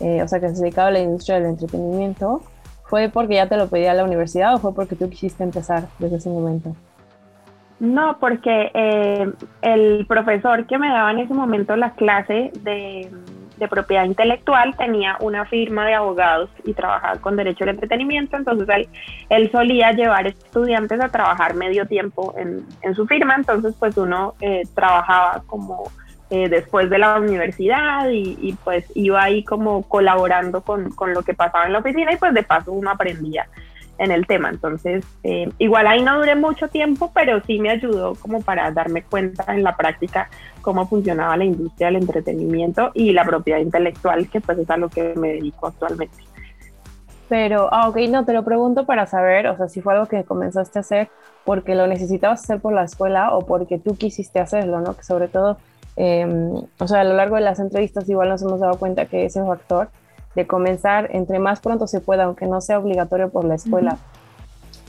eh, 0.00 0.22
o 0.22 0.28
sea, 0.28 0.40
que 0.40 0.48
se 0.50 0.62
dedicaba 0.62 0.88
a 0.88 0.92
la 0.92 1.00
industria 1.00 1.36
del 1.36 1.46
entretenimiento, 1.46 2.42
¿fue 2.84 3.08
porque 3.08 3.34
ya 3.34 3.48
te 3.48 3.56
lo 3.56 3.68
pedía 3.68 3.94
la 3.94 4.04
universidad 4.04 4.54
o 4.54 4.58
fue 4.58 4.74
porque 4.74 4.96
tú 4.96 5.08
quisiste 5.08 5.42
empezar 5.42 5.88
desde 5.98 6.16
ese 6.16 6.30
momento? 6.30 6.76
No, 7.78 8.16
porque 8.18 8.70
eh, 8.72 9.32
el 9.60 10.06
profesor 10.06 10.66
que 10.66 10.78
me 10.78 10.88
daba 10.88 11.10
en 11.10 11.18
ese 11.18 11.34
momento 11.34 11.76
la 11.76 11.92
clase 11.92 12.50
de 12.62 13.10
de 13.56 13.68
propiedad 13.68 14.04
intelectual 14.04 14.76
tenía 14.76 15.16
una 15.20 15.44
firma 15.46 15.86
de 15.86 15.94
abogados 15.94 16.50
y 16.64 16.74
trabajaba 16.74 17.16
con 17.20 17.36
derecho 17.36 17.64
al 17.64 17.70
entretenimiento, 17.70 18.36
entonces 18.36 18.68
él, 18.68 18.88
él 19.28 19.50
solía 19.50 19.92
llevar 19.92 20.26
estudiantes 20.26 21.00
a 21.00 21.08
trabajar 21.08 21.54
medio 21.54 21.86
tiempo 21.86 22.34
en, 22.36 22.64
en 22.82 22.94
su 22.94 23.06
firma, 23.06 23.34
entonces 23.34 23.74
pues 23.78 23.96
uno 23.96 24.34
eh, 24.40 24.62
trabajaba 24.74 25.42
como 25.46 25.90
eh, 26.30 26.48
después 26.48 26.90
de 26.90 26.98
la 26.98 27.18
universidad 27.18 28.08
y, 28.10 28.36
y, 28.40 28.52
pues 28.64 28.84
iba 28.96 29.22
ahí 29.22 29.44
como 29.44 29.82
colaborando 29.84 30.60
con, 30.60 30.90
con, 30.90 31.14
lo 31.14 31.22
que 31.22 31.34
pasaba 31.34 31.66
en 31.66 31.72
la 31.72 31.78
oficina 31.78 32.12
y 32.12 32.16
pues 32.16 32.34
de 32.34 32.42
paso 32.42 32.72
uno 32.72 32.90
aprendía 32.90 33.46
en 33.98 34.10
el 34.10 34.26
tema. 34.26 34.50
Entonces, 34.50 35.04
eh, 35.22 35.50
igual 35.58 35.86
ahí 35.86 36.02
no 36.02 36.18
duré 36.18 36.34
mucho 36.34 36.68
tiempo, 36.68 37.10
pero 37.14 37.40
sí 37.44 37.58
me 37.58 37.70
ayudó 37.70 38.14
como 38.14 38.42
para 38.42 38.70
darme 38.70 39.02
cuenta 39.02 39.44
en 39.52 39.62
la 39.62 39.76
práctica 39.76 40.28
cómo 40.62 40.86
funcionaba 40.86 41.36
la 41.36 41.44
industria 41.44 41.88
del 41.88 41.96
entretenimiento 41.96 42.90
y 42.94 43.12
la 43.12 43.24
propiedad 43.24 43.60
intelectual, 43.60 44.28
que 44.28 44.40
pues 44.40 44.58
es 44.58 44.70
a 44.70 44.76
lo 44.76 44.88
que 44.88 45.14
me 45.16 45.34
dedico 45.34 45.66
actualmente. 45.66 46.16
Pero, 47.28 47.68
ah, 47.72 47.88
ok, 47.88 47.96
no, 48.08 48.24
te 48.24 48.32
lo 48.32 48.44
pregunto 48.44 48.86
para 48.86 49.06
saber, 49.06 49.48
o 49.48 49.56
sea, 49.56 49.68
si 49.68 49.80
fue 49.80 49.94
algo 49.94 50.06
que 50.06 50.24
comenzaste 50.24 50.78
a 50.78 50.80
hacer 50.80 51.08
porque 51.44 51.74
lo 51.74 51.86
necesitabas 51.86 52.42
hacer 52.42 52.60
por 52.60 52.72
la 52.72 52.84
escuela 52.84 53.34
o 53.34 53.46
porque 53.46 53.78
tú 53.78 53.96
quisiste 53.96 54.38
hacerlo, 54.38 54.80
¿no? 54.80 54.96
Que 54.96 55.02
sobre 55.02 55.28
todo, 55.28 55.56
eh, 55.96 56.26
o 56.78 56.88
sea, 56.88 57.00
a 57.00 57.04
lo 57.04 57.14
largo 57.14 57.36
de 57.36 57.42
las 57.42 57.58
entrevistas 57.58 58.08
igual 58.08 58.28
nos 58.28 58.42
hemos 58.42 58.60
dado 58.60 58.78
cuenta 58.78 59.06
que 59.06 59.24
ese 59.24 59.44
factor 59.44 59.88
de 60.36 60.46
comenzar 60.46 61.08
entre 61.12 61.38
más 61.38 61.60
pronto 61.60 61.86
se 61.86 62.00
pueda, 62.00 62.24
aunque 62.24 62.46
no 62.46 62.60
sea 62.60 62.78
obligatorio 62.78 63.30
por 63.30 63.44
la 63.44 63.54
escuela, 63.54 63.96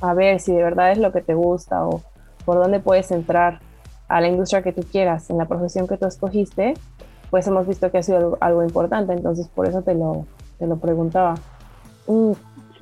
a 0.02 0.14
ver 0.14 0.42
si 0.42 0.54
de 0.54 0.62
verdad 0.62 0.92
es 0.92 0.98
lo 0.98 1.12
que 1.14 1.22
te 1.22 1.34
gusta 1.34 1.88
o 1.88 2.02
por 2.46 2.58
dónde 2.58 2.82
puedes 2.82 3.10
entrar 3.12 3.60
a 4.10 4.22
la 4.22 4.28
industria 4.28 4.62
que 4.62 4.74
tú 4.74 4.84
quieras, 4.84 5.30
en 5.30 5.38
la 5.38 5.46
profesión 5.46 5.88
que 5.88 5.98
tú 5.98 6.06
escogiste, 6.06 6.76
pues 7.32 7.48
hemos 7.48 7.66
visto 7.66 7.90
que 7.90 7.98
ha 7.98 8.04
sido 8.04 8.38
algo, 8.42 8.62
importante, 8.62 9.14
entonces 9.14 9.48
por 9.48 9.68
eso 9.68 9.82
te 9.82 9.96
lo, 9.96 10.26
te 10.60 10.68
lo 10.68 10.78
preguntaba. 10.78 11.36
Mm, 12.08 12.32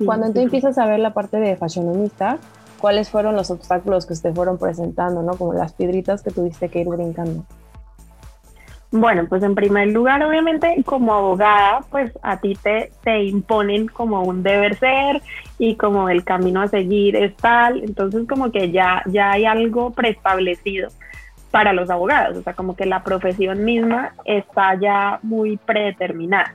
cuando 0.04 0.32
tú 0.32 0.40
empiezas 0.40 0.76
a 0.78 0.86
ver 0.86 0.98
la 0.98 1.14
parte 1.14 1.38
de 1.38 1.56
fashionista, 1.56 2.38
¿cuáles 2.80 3.10
fueron 3.10 3.36
los 3.36 3.50
obstáculos 3.52 4.06
que 4.06 4.14
te 4.16 4.32
fueron 4.32 4.58
presentando, 4.58 5.22
¿no? 5.22 5.36
como 5.36 5.52
las 5.52 5.72
piedritas 5.72 6.22
que 6.22 6.32
tuviste 6.32 6.68
que 6.68 6.80
ir 6.80 6.88
brincando? 6.88 7.44
Bueno, 8.92 9.26
pues 9.28 9.42
en 9.42 9.54
primer 9.54 9.88
lugar, 9.88 10.22
obviamente, 10.22 10.82
como 10.84 11.12
abogada, 11.12 11.80
pues 11.90 12.12
a 12.22 12.38
ti 12.38 12.56
te, 12.62 12.92
te 13.02 13.24
imponen 13.24 13.88
como 13.88 14.22
un 14.22 14.42
deber 14.42 14.76
ser 14.76 15.22
y 15.58 15.74
como 15.76 16.08
el 16.08 16.24
camino 16.24 16.62
a 16.62 16.68
seguir 16.68 17.16
es 17.16 17.36
tal, 17.36 17.82
entonces 17.82 18.26
como 18.28 18.52
que 18.52 18.70
ya, 18.70 19.02
ya 19.06 19.32
hay 19.32 19.44
algo 19.44 19.90
preestablecido 19.90 20.88
para 21.50 21.72
los 21.72 21.90
abogados, 21.90 22.36
o 22.36 22.42
sea, 22.42 22.54
como 22.54 22.76
que 22.76 22.86
la 22.86 23.02
profesión 23.02 23.64
misma 23.64 24.12
está 24.24 24.74
ya 24.78 25.18
muy 25.22 25.56
predeterminada. 25.56 26.52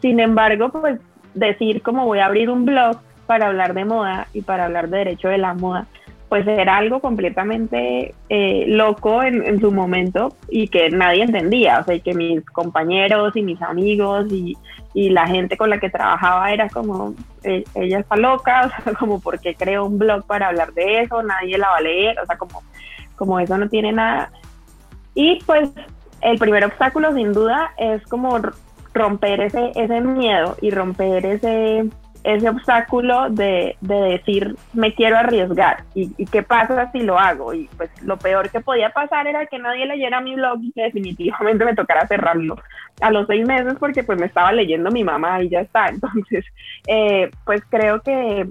Sin 0.00 0.18
embargo, 0.18 0.70
pues 0.70 0.98
decir 1.34 1.82
como 1.82 2.06
voy 2.06 2.18
a 2.18 2.26
abrir 2.26 2.50
un 2.50 2.64
blog 2.64 2.98
para 3.26 3.46
hablar 3.46 3.74
de 3.74 3.84
moda 3.84 4.26
y 4.32 4.42
para 4.42 4.64
hablar 4.64 4.88
de 4.88 4.98
derecho 4.98 5.28
de 5.28 5.38
la 5.38 5.54
moda, 5.54 5.86
pues 6.30 6.46
era 6.46 6.76
algo 6.76 7.00
completamente 7.00 8.14
eh, 8.28 8.64
loco 8.68 9.20
en, 9.20 9.60
su 9.60 9.72
momento 9.72 10.36
y 10.48 10.68
que 10.68 10.88
nadie 10.88 11.24
entendía, 11.24 11.80
o 11.80 11.84
sea, 11.84 11.98
que 11.98 12.14
mis 12.14 12.44
compañeros 12.46 13.34
y 13.34 13.42
mis 13.42 13.60
amigos 13.60 14.32
y, 14.32 14.56
la 14.94 15.26
gente 15.26 15.56
con 15.56 15.70
la 15.70 15.78
que 15.78 15.90
trabajaba 15.90 16.52
era 16.52 16.68
como, 16.68 17.14
eh, 17.42 17.64
ella 17.74 17.98
está 17.98 18.16
loca, 18.16 18.72
o 18.78 18.82
sea, 18.82 18.94
como 18.94 19.20
porque 19.20 19.56
creo 19.56 19.86
un 19.86 19.98
blog 19.98 20.24
para 20.24 20.48
hablar 20.48 20.72
de 20.72 21.02
eso, 21.02 21.20
nadie 21.22 21.58
la 21.58 21.70
va 21.70 21.76
a 21.78 21.80
leer, 21.80 22.18
o 22.20 22.26
sea, 22.26 22.38
como, 22.38 22.62
como 23.16 23.40
eso 23.40 23.58
no 23.58 23.68
tiene 23.68 23.92
nada. 23.92 24.30
Y 25.14 25.42
pues 25.46 25.70
el 26.20 26.38
primer 26.38 26.64
obstáculo 26.64 27.12
sin 27.12 27.32
duda 27.32 27.72
es 27.76 28.04
como 28.06 28.38
romper 28.94 29.40
ese, 29.40 29.72
ese 29.74 30.00
miedo 30.00 30.56
y 30.60 30.70
romper 30.70 31.26
ese 31.26 31.88
ese 32.24 32.48
obstáculo 32.48 33.30
de, 33.30 33.76
decir 33.80 34.56
me 34.72 34.94
quiero 34.94 35.16
arriesgar 35.16 35.84
y, 35.94 36.26
qué 36.26 36.42
pasa 36.42 36.90
si 36.92 37.00
lo 37.00 37.18
hago. 37.18 37.54
Y 37.54 37.68
pues 37.76 37.90
lo 38.02 38.18
peor 38.18 38.50
que 38.50 38.60
podía 38.60 38.90
pasar 38.90 39.26
era 39.26 39.46
que 39.46 39.58
nadie 39.58 39.86
leyera 39.86 40.20
mi 40.20 40.34
blog 40.34 40.62
y 40.62 40.72
que 40.72 40.82
definitivamente 40.82 41.64
me 41.64 41.74
tocara 41.74 42.06
cerrarlo 42.06 42.56
a 43.00 43.10
los 43.10 43.26
seis 43.26 43.46
meses 43.46 43.74
porque 43.78 44.04
pues 44.04 44.18
me 44.18 44.26
estaba 44.26 44.52
leyendo 44.52 44.90
mi 44.90 45.04
mamá 45.04 45.42
y 45.42 45.48
ya 45.48 45.60
está. 45.60 45.88
Entonces 45.90 46.44
eh, 46.86 47.30
pues 47.44 47.62
creo 47.68 48.00
que 48.02 48.46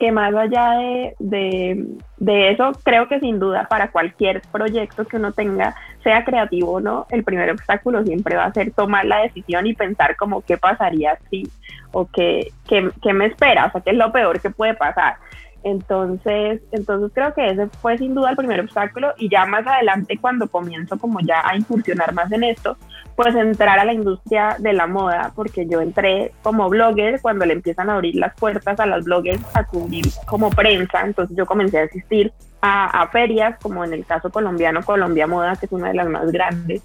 que 0.00 0.10
más 0.10 0.34
allá 0.34 0.78
de, 1.18 1.86
eso, 2.18 2.72
creo 2.82 3.06
que 3.06 3.20
sin 3.20 3.38
duda 3.38 3.68
para 3.68 3.90
cualquier 3.90 4.40
proyecto 4.50 5.04
que 5.04 5.18
uno 5.18 5.32
tenga, 5.32 5.76
sea 6.02 6.24
creativo 6.24 6.72
o 6.72 6.80
no, 6.80 7.06
el 7.10 7.22
primer 7.22 7.50
obstáculo 7.50 8.02
siempre 8.02 8.34
va 8.34 8.46
a 8.46 8.52
ser 8.52 8.72
tomar 8.72 9.04
la 9.04 9.20
decisión 9.20 9.66
y 9.66 9.74
pensar 9.74 10.16
como 10.16 10.40
qué 10.40 10.56
pasaría 10.56 11.18
si 11.30 11.48
o 11.92 12.06
qué, 12.06 12.50
qué 12.66 13.12
me 13.12 13.26
espera, 13.26 13.66
o 13.66 13.72
sea, 13.72 13.82
qué 13.82 13.90
es 13.90 13.96
lo 13.96 14.10
peor 14.10 14.40
que 14.40 14.48
puede 14.48 14.74
pasar. 14.74 15.16
Entonces, 15.62 16.62
entonces 16.72 17.10
creo 17.14 17.34
que 17.34 17.50
ese 17.50 17.66
fue 17.66 17.98
sin 17.98 18.14
duda 18.14 18.30
el 18.30 18.36
primer 18.36 18.60
obstáculo 18.60 19.12
y 19.18 19.28
ya 19.28 19.44
más 19.44 19.66
adelante 19.66 20.16
cuando 20.18 20.48
comienzo 20.48 20.98
como 20.98 21.20
ya 21.20 21.46
a 21.46 21.54
incursionar 21.54 22.14
más 22.14 22.32
en 22.32 22.44
esto, 22.44 22.78
pues 23.14 23.34
entrar 23.34 23.78
a 23.78 23.84
la 23.84 23.92
industria 23.92 24.56
de 24.58 24.72
la 24.72 24.86
moda, 24.86 25.32
porque 25.34 25.66
yo 25.66 25.82
entré 25.82 26.32
como 26.42 26.70
blogger 26.70 27.20
cuando 27.20 27.44
le 27.44 27.52
empiezan 27.52 27.90
a 27.90 27.94
abrir 27.94 28.14
las 28.14 28.34
puertas 28.34 28.80
a 28.80 28.86
las 28.86 29.04
bloggers 29.04 29.42
a 29.52 29.64
cubrir 29.64 30.06
como 30.26 30.48
prensa, 30.48 31.02
entonces 31.04 31.36
yo 31.36 31.44
comencé 31.44 31.80
a 31.80 31.84
asistir 31.84 32.32
a, 32.62 33.06
ferias, 33.08 33.58
como 33.60 33.84
en 33.84 33.92
el 33.92 34.04
caso 34.04 34.30
colombiano, 34.30 34.82
Colombia 34.82 35.26
Moda, 35.26 35.56
que 35.56 35.66
es 35.66 35.72
una 35.72 35.88
de 35.88 35.94
las 35.94 36.08
más 36.08 36.30
grandes, 36.30 36.82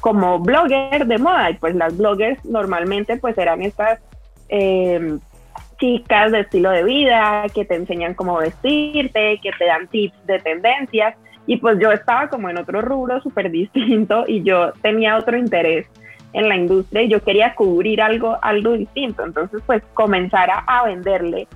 como 0.00 0.38
blogger 0.38 1.06
de 1.06 1.18
moda, 1.18 1.50
y 1.50 1.54
pues 1.54 1.74
las 1.74 1.96
bloggers 1.96 2.42
normalmente 2.44 3.16
pues 3.16 3.36
eran 3.36 3.62
estas... 3.62 4.00
Eh, 4.50 5.18
chicas 5.78 6.32
de 6.32 6.40
estilo 6.40 6.70
de 6.70 6.84
vida, 6.84 7.46
que 7.54 7.64
te 7.64 7.74
enseñan 7.74 8.14
cómo 8.14 8.38
vestirte, 8.38 9.38
que 9.42 9.50
te 9.58 9.64
dan 9.64 9.86
tips 9.88 10.26
de 10.26 10.38
tendencias. 10.40 11.16
Y 11.46 11.56
pues 11.56 11.78
yo 11.80 11.90
estaba 11.92 12.28
como 12.28 12.50
en 12.50 12.58
otro 12.58 12.82
rubro 12.82 13.20
súper 13.22 13.50
distinto 13.50 14.24
y 14.26 14.42
yo 14.42 14.72
tenía 14.82 15.16
otro 15.16 15.36
interés 15.36 15.86
en 16.34 16.48
la 16.48 16.56
industria 16.56 17.02
y 17.02 17.08
yo 17.08 17.22
quería 17.22 17.54
cubrir 17.54 18.02
algo, 18.02 18.36
algo 18.42 18.72
distinto. 18.72 19.24
Entonces 19.24 19.62
pues 19.66 19.82
comenzar 19.94 20.50
a, 20.66 20.84
venderle 20.84 21.48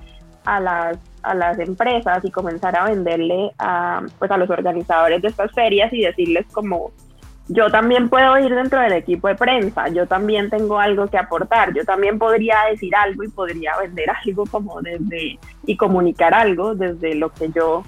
a 0.45 0.59
las, 0.59 0.97
a 1.21 1.35
las 1.35 1.59
empresas 1.59 2.25
y 2.25 2.31
comenzar 2.31 2.75
a 2.75 2.85
venderle 2.85 3.51
a, 3.59 4.01
pues, 4.17 4.31
a 4.31 4.37
los 4.37 4.49
organizadores 4.49 5.21
de 5.21 5.27
estas 5.27 5.51
ferias 5.51 5.93
y 5.93 6.01
decirles 6.01 6.45
como 6.51 6.91
yo 7.47 7.69
también 7.69 8.09
puedo 8.09 8.37
ir 8.39 8.53
dentro 8.53 8.79
del 8.79 8.93
equipo 8.93 9.27
de 9.27 9.35
prensa, 9.35 9.89
yo 9.89 10.07
también 10.07 10.49
tengo 10.49 10.79
algo 10.79 11.07
que 11.07 11.17
aportar, 11.17 11.73
yo 11.73 11.83
también 11.83 12.17
podría 12.17 12.55
decir 12.71 12.95
algo 12.95 13.23
y 13.23 13.29
podría 13.29 13.77
vender 13.77 14.09
algo 14.25 14.45
como 14.45 14.81
desde 14.81 15.39
y 15.65 15.77
comunicar 15.77 16.33
algo 16.33 16.75
desde 16.75 17.15
lo 17.15 17.29
que 17.29 17.49
yo 17.49 17.83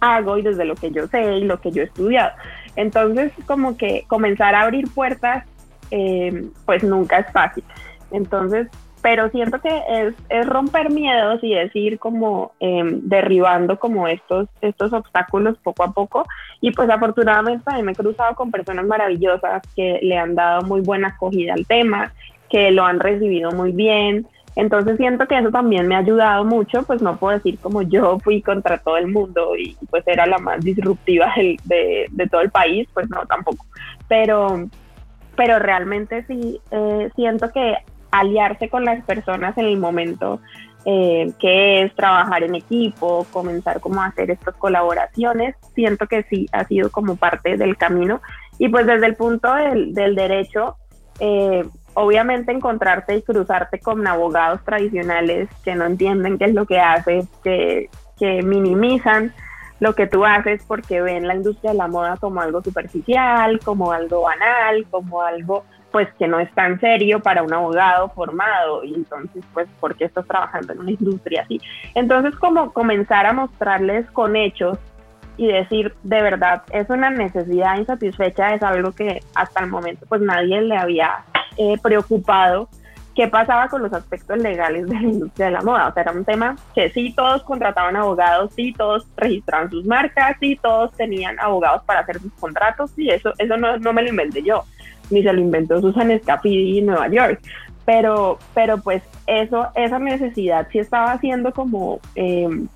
hago 0.00 0.38
y 0.38 0.42
desde 0.42 0.64
lo 0.64 0.74
que 0.74 0.90
yo 0.90 1.06
sé 1.06 1.38
y 1.38 1.44
lo 1.44 1.60
que 1.60 1.70
yo 1.70 1.82
he 1.82 1.86
estudiado. 1.86 2.32
Entonces, 2.76 3.32
como 3.46 3.76
que 3.76 4.04
comenzar 4.08 4.54
a 4.54 4.62
abrir 4.62 4.88
puertas, 4.92 5.44
eh, 5.90 6.48
pues 6.64 6.82
nunca 6.82 7.18
es 7.18 7.32
fácil. 7.32 7.64
Entonces, 8.10 8.68
pero 9.02 9.30
siento 9.30 9.60
que 9.60 9.82
es, 9.88 10.14
es 10.28 10.46
romper 10.46 10.90
miedos 10.90 11.40
y 11.42 11.54
decir 11.54 11.98
como 11.98 12.52
em, 12.60 13.00
derribando 13.02 13.78
como 13.78 14.06
estos, 14.08 14.48
estos 14.60 14.92
obstáculos 14.92 15.56
poco 15.62 15.84
a 15.84 15.92
poco. 15.92 16.26
Y 16.60 16.72
pues 16.72 16.90
afortunadamente 16.90 17.64
también 17.64 17.86
me 17.86 17.92
he 17.92 17.94
cruzado 17.94 18.34
con 18.34 18.50
personas 18.50 18.86
maravillosas 18.86 19.62
que 19.74 20.00
le 20.02 20.18
han 20.18 20.34
dado 20.34 20.62
muy 20.62 20.82
buena 20.82 21.08
acogida 21.08 21.54
al 21.54 21.66
tema, 21.66 22.12
que 22.50 22.70
lo 22.70 22.84
han 22.84 23.00
recibido 23.00 23.52
muy 23.52 23.72
bien. 23.72 24.26
Entonces 24.56 24.96
siento 24.98 25.26
que 25.26 25.38
eso 25.38 25.50
también 25.50 25.86
me 25.86 25.94
ha 25.94 25.98
ayudado 25.98 26.44
mucho, 26.44 26.82
pues 26.82 27.00
no 27.00 27.16
puedo 27.16 27.38
decir 27.38 27.58
como 27.60 27.82
yo 27.82 28.18
fui 28.18 28.42
contra 28.42 28.78
todo 28.78 28.96
el 28.98 29.06
mundo 29.06 29.56
y 29.56 29.76
pues 29.88 30.02
era 30.06 30.26
la 30.26 30.38
más 30.38 30.60
disruptiva 30.60 31.32
de, 31.64 32.06
de, 32.10 32.26
todo 32.26 32.40
el 32.42 32.50
país, 32.50 32.86
pues 32.92 33.08
no 33.08 33.24
tampoco. 33.26 33.64
Pero, 34.08 34.68
pero 35.36 35.58
realmente 35.60 36.24
sí 36.26 36.60
eh, 36.72 37.10
siento 37.14 37.50
que 37.52 37.76
aliarse 38.10 38.68
con 38.68 38.84
las 38.84 39.04
personas 39.04 39.56
en 39.58 39.66
el 39.66 39.76
momento 39.76 40.40
eh, 40.86 41.32
que 41.38 41.82
es 41.82 41.94
trabajar 41.94 42.42
en 42.42 42.54
equipo, 42.54 43.26
comenzar 43.30 43.80
como 43.80 44.00
a 44.00 44.06
hacer 44.06 44.30
estas 44.30 44.54
colaboraciones, 44.56 45.54
siento 45.74 46.06
que 46.06 46.22
sí 46.24 46.46
ha 46.52 46.64
sido 46.64 46.90
como 46.90 47.16
parte 47.16 47.58
del 47.58 47.76
camino. 47.76 48.22
Y 48.58 48.68
pues 48.70 48.86
desde 48.86 49.06
el 49.06 49.14
punto 49.14 49.52
del, 49.54 49.94
derecho, 50.14 50.76
eh, 51.18 51.66
obviamente 51.92 52.52
encontrarte 52.52 53.16
y 53.16 53.22
cruzarte 53.22 53.78
con 53.78 54.06
abogados 54.06 54.64
tradicionales 54.64 55.50
que 55.64 55.74
no 55.74 55.84
entienden 55.84 56.38
qué 56.38 56.46
es 56.46 56.54
lo 56.54 56.64
que 56.64 56.80
haces, 56.80 57.26
que, 57.44 57.90
que 58.18 58.42
minimizan 58.42 59.34
lo 59.80 59.94
que 59.94 60.06
tú 60.06 60.24
haces 60.24 60.62
porque 60.66 61.02
ven 61.02 61.26
la 61.26 61.34
industria 61.34 61.72
de 61.72 61.78
la 61.78 61.88
moda 61.88 62.16
como 62.16 62.40
algo 62.40 62.62
superficial, 62.62 63.60
como 63.60 63.92
algo 63.92 64.22
banal, 64.22 64.86
como 64.90 65.22
algo 65.22 65.64
pues 65.90 66.08
que 66.18 66.28
no 66.28 66.40
es 66.40 66.52
tan 66.54 66.80
serio 66.80 67.20
para 67.20 67.42
un 67.42 67.52
abogado 67.52 68.08
formado 68.10 68.84
y 68.84 68.94
entonces 68.94 69.44
pues 69.52 69.68
¿por 69.80 69.94
qué 69.96 70.04
estás 70.04 70.26
trabajando 70.26 70.72
en 70.72 70.80
una 70.80 70.90
industria 70.92 71.42
así? 71.42 71.60
Entonces 71.94 72.34
como 72.36 72.72
comenzar 72.72 73.26
a 73.26 73.32
mostrarles 73.32 74.10
con 74.10 74.36
hechos 74.36 74.78
y 75.36 75.48
decir 75.48 75.94
de 76.02 76.22
verdad 76.22 76.62
es 76.72 76.88
una 76.90 77.10
necesidad 77.10 77.78
insatisfecha 77.78 78.54
es 78.54 78.62
algo 78.62 78.92
que 78.92 79.20
hasta 79.34 79.64
el 79.64 79.70
momento 79.70 80.06
pues 80.08 80.20
nadie 80.20 80.60
le 80.62 80.76
había 80.76 81.24
eh, 81.56 81.76
preocupado 81.82 82.68
qué 83.14 83.26
pasaba 83.28 83.68
con 83.68 83.82
los 83.82 83.92
aspectos 83.92 84.38
legales 84.38 84.88
de 84.88 84.94
la 84.94 85.02
industria 85.02 85.46
de 85.46 85.52
la 85.52 85.62
moda. 85.62 85.88
O 85.88 85.92
sea, 85.92 86.04
era 86.04 86.12
un 86.12 86.24
tema 86.24 86.56
que 86.74 86.90
sí 86.90 87.12
todos 87.14 87.42
contrataban 87.42 87.96
abogados, 87.96 88.52
sí 88.54 88.72
todos 88.72 89.06
registraban 89.16 89.68
sus 89.68 89.84
marcas, 89.84 90.36
sí 90.40 90.58
todos 90.62 90.92
tenían 90.92 91.38
abogados 91.40 91.82
para 91.84 92.00
hacer 92.00 92.20
sus 92.20 92.32
contratos, 92.34 92.92
y 92.96 93.10
eso, 93.10 93.32
eso 93.38 93.56
no, 93.56 93.76
no 93.78 93.92
me 93.92 94.02
lo 94.02 94.08
inventé 94.08 94.42
yo 94.42 94.64
ni 95.10 95.22
se 95.22 95.32
lo 95.32 95.40
inventó 95.40 95.80
Susan 95.80 96.18
Scafidi 96.20 96.78
en 96.78 96.86
Nueva 96.86 97.08
York. 97.08 97.40
Pero, 97.84 98.38
pero 98.54 98.78
pues 98.78 99.02
eso, 99.26 99.68
esa 99.74 99.98
necesidad 99.98 100.68
sí 100.70 100.78
estaba 100.78 101.18
siendo 101.18 101.52
como 101.52 102.00
em, 102.14 102.68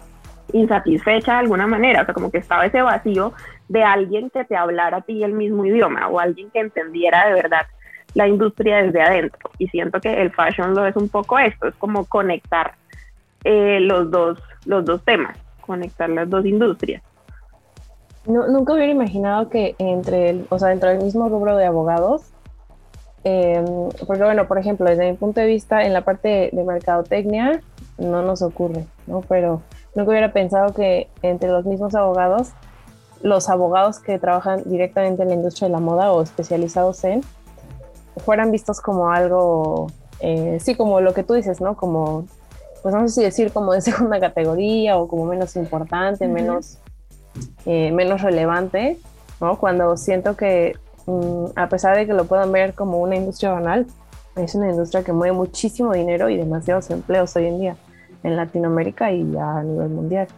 insatisfecha 0.53 1.33
de 1.33 1.39
alguna 1.39 1.67
manera, 1.67 2.03
o 2.03 2.05
sea, 2.05 2.15
como 2.15 2.31
que 2.31 2.39
estaba 2.39 2.67
ese 2.67 2.83
vacío 2.83 3.33
de 3.69 3.83
alguien 3.83 4.31
que 4.31 4.45
te 4.45 4.57
hablara 4.57 4.99
a 4.99 5.01
ti 5.03 5.23
el 5.23 5.33
mismo 5.33 5.65
idioma 5.65 6.09
o 6.09 6.21
alguien 6.21 6.51
que 6.51 6.61
entendiera 6.61 7.27
de 7.27 7.35
verdad 7.35 7.67
la 8.15 8.29
industria 8.29 8.83
desde 8.83 9.03
adentro. 9.03 9.51
Y 9.59 9.69
siento 9.69 10.01
que 10.01 10.23
el 10.23 10.31
fashion 10.33 10.75
lo 10.75 10.87
es 10.87 10.97
un 10.97 11.09
poco 11.09 11.39
esto, 11.39 11.69
es 11.69 11.75
como 11.77 12.05
conectar 12.07 12.75
eh, 13.43 13.79
los, 13.81 14.11
dos, 14.11 14.39
los 14.65 14.85
dos 14.85 15.05
temas, 15.05 15.37
conectar 15.61 16.09
las 16.09 16.29
dos 16.31 16.47
industrias. 16.47 17.03
No, 18.27 18.49
nunca 18.49 18.73
hubiera 18.73 18.91
imaginado 18.91 19.51
que 19.51 19.75
entre, 19.79 20.31
el, 20.31 20.47
o 20.49 20.59
sea, 20.59 20.69
dentro 20.69 20.89
del 20.89 21.03
mismo 21.03 21.29
rubro 21.29 21.57
de 21.57 21.67
abogados, 21.67 22.23
em, 23.23 23.91
porque 24.07 24.25
bueno, 24.25 24.49
por 24.49 24.59
ejemplo, 24.59 24.89
desde 24.89 25.11
mi 25.11 25.17
punto 25.17 25.41
de 25.41 25.47
vista, 25.47 25.85
en 25.85 25.93
la 25.93 26.03
parte 26.03 26.51
de, 26.53 26.65
mercadotecnia 26.65 27.61
no 27.99 28.23
nos 28.23 28.41
ocurre, 28.41 28.87
¿no? 29.07 29.21
Pero 29.29 29.61
nunca 29.95 30.11
hubiera 30.11 30.33
pensado 30.33 30.73
que 30.73 31.09
entre 31.23 31.51
los 31.51 31.67
mismos 31.67 31.95
abogados, 31.95 32.53
los 33.23 33.51
abogados 33.51 34.01
que 34.01 34.19
trabajan 34.19 34.63
directamente 34.65 35.23
en 35.23 35.29
la 35.29 35.35
industria 35.35 35.69
de 35.69 35.73
la 35.73 35.81
moda 35.81 36.13
o 36.13 36.23
especializados 36.23 37.05
en, 37.05 37.21
fueran 38.17 38.51
vistos 38.51 38.81
como 38.81 39.11
algo, 39.11 39.89
eh, 40.21 40.59
sí, 40.61 40.75
como 40.75 41.01
lo 41.01 41.13
que 41.13 41.25
tú 41.25 41.35
dices, 41.35 41.61
¿no? 41.61 41.77
Como, 41.77 42.25
pues 42.83 42.95
no 42.95 43.07
sé 43.07 43.15
si 43.15 43.23
decir 43.23 43.53
como 43.53 43.75
de 43.75 43.81
segunda 43.83 44.19
categoría 44.19 44.97
o 44.97 45.09
como 45.09 45.27
menos 45.27 45.57
importante, 45.57 46.27
menos 46.27 46.79
eh, 47.67 47.93
menos 47.93 48.23
relevante, 48.23 48.99
¿no? 49.41 49.59
Cuando 49.59 49.97
siento 49.97 50.37
que 50.37 50.77
mm, 51.07 51.47
a 51.57 51.69
pesar 51.69 51.97
de 51.97 52.07
que 52.07 52.13
lo 52.13 52.27
puedan 52.27 52.53
ver 52.53 52.75
como 52.75 52.99
una 52.99 53.17
industria 53.17 53.53
banal, 53.53 53.87
es 54.37 54.55
una 54.55 54.71
industria 54.71 55.05
que 55.05 55.13
mueve 55.13 55.35
muchísimo 55.37 55.93
dinero 55.93 56.29
y 56.29 56.37
demasiados 56.37 56.91
empleos 56.91 57.35
hoy 57.37 57.47
en 57.47 57.61
día 57.61 57.77
en 58.23 58.37
Latinoamérica 58.37 59.13
y 59.13 59.37
a 59.37 59.63
nivel 59.63 59.91
mundial. 59.91 60.29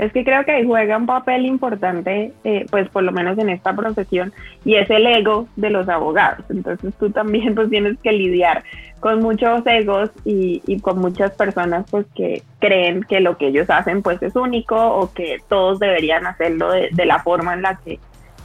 Es 0.00 0.14
que 0.14 0.24
creo 0.24 0.46
que 0.46 0.64
juega 0.64 0.96
un 0.96 1.04
papel 1.04 1.44
importante, 1.44 2.32
eh, 2.42 2.64
pues 2.70 2.88
por 2.88 3.02
lo 3.02 3.12
menos 3.12 3.36
en 3.36 3.50
esta 3.50 3.76
profesión, 3.76 4.32
y 4.64 4.76
es 4.76 4.88
el 4.88 5.06
ego 5.06 5.46
de 5.56 5.68
los 5.68 5.90
abogados. 5.90 6.42
Entonces 6.48 6.94
tú 6.98 7.10
también 7.10 7.54
pues 7.54 7.68
tienes 7.68 7.98
que 8.02 8.12
lidiar 8.12 8.64
con 9.00 9.20
muchos 9.20 9.60
egos 9.66 10.10
y, 10.24 10.62
y, 10.66 10.80
con 10.80 10.98
muchas 10.98 11.32
personas 11.32 11.84
pues 11.90 12.06
que 12.14 12.42
creen 12.60 13.02
que 13.02 13.20
lo 13.20 13.36
que 13.36 13.48
ellos 13.48 13.68
hacen 13.68 14.00
pues 14.00 14.22
es 14.22 14.36
único 14.36 14.76
o 14.76 15.12
que 15.12 15.36
todos 15.50 15.78
deberían 15.78 16.26
hacerlo 16.26 16.72
de, 16.72 16.88
de 16.92 17.04
la 17.04 17.18
forma 17.18 17.52
en 17.52 17.62
la 17.62 17.76
que 17.76 17.98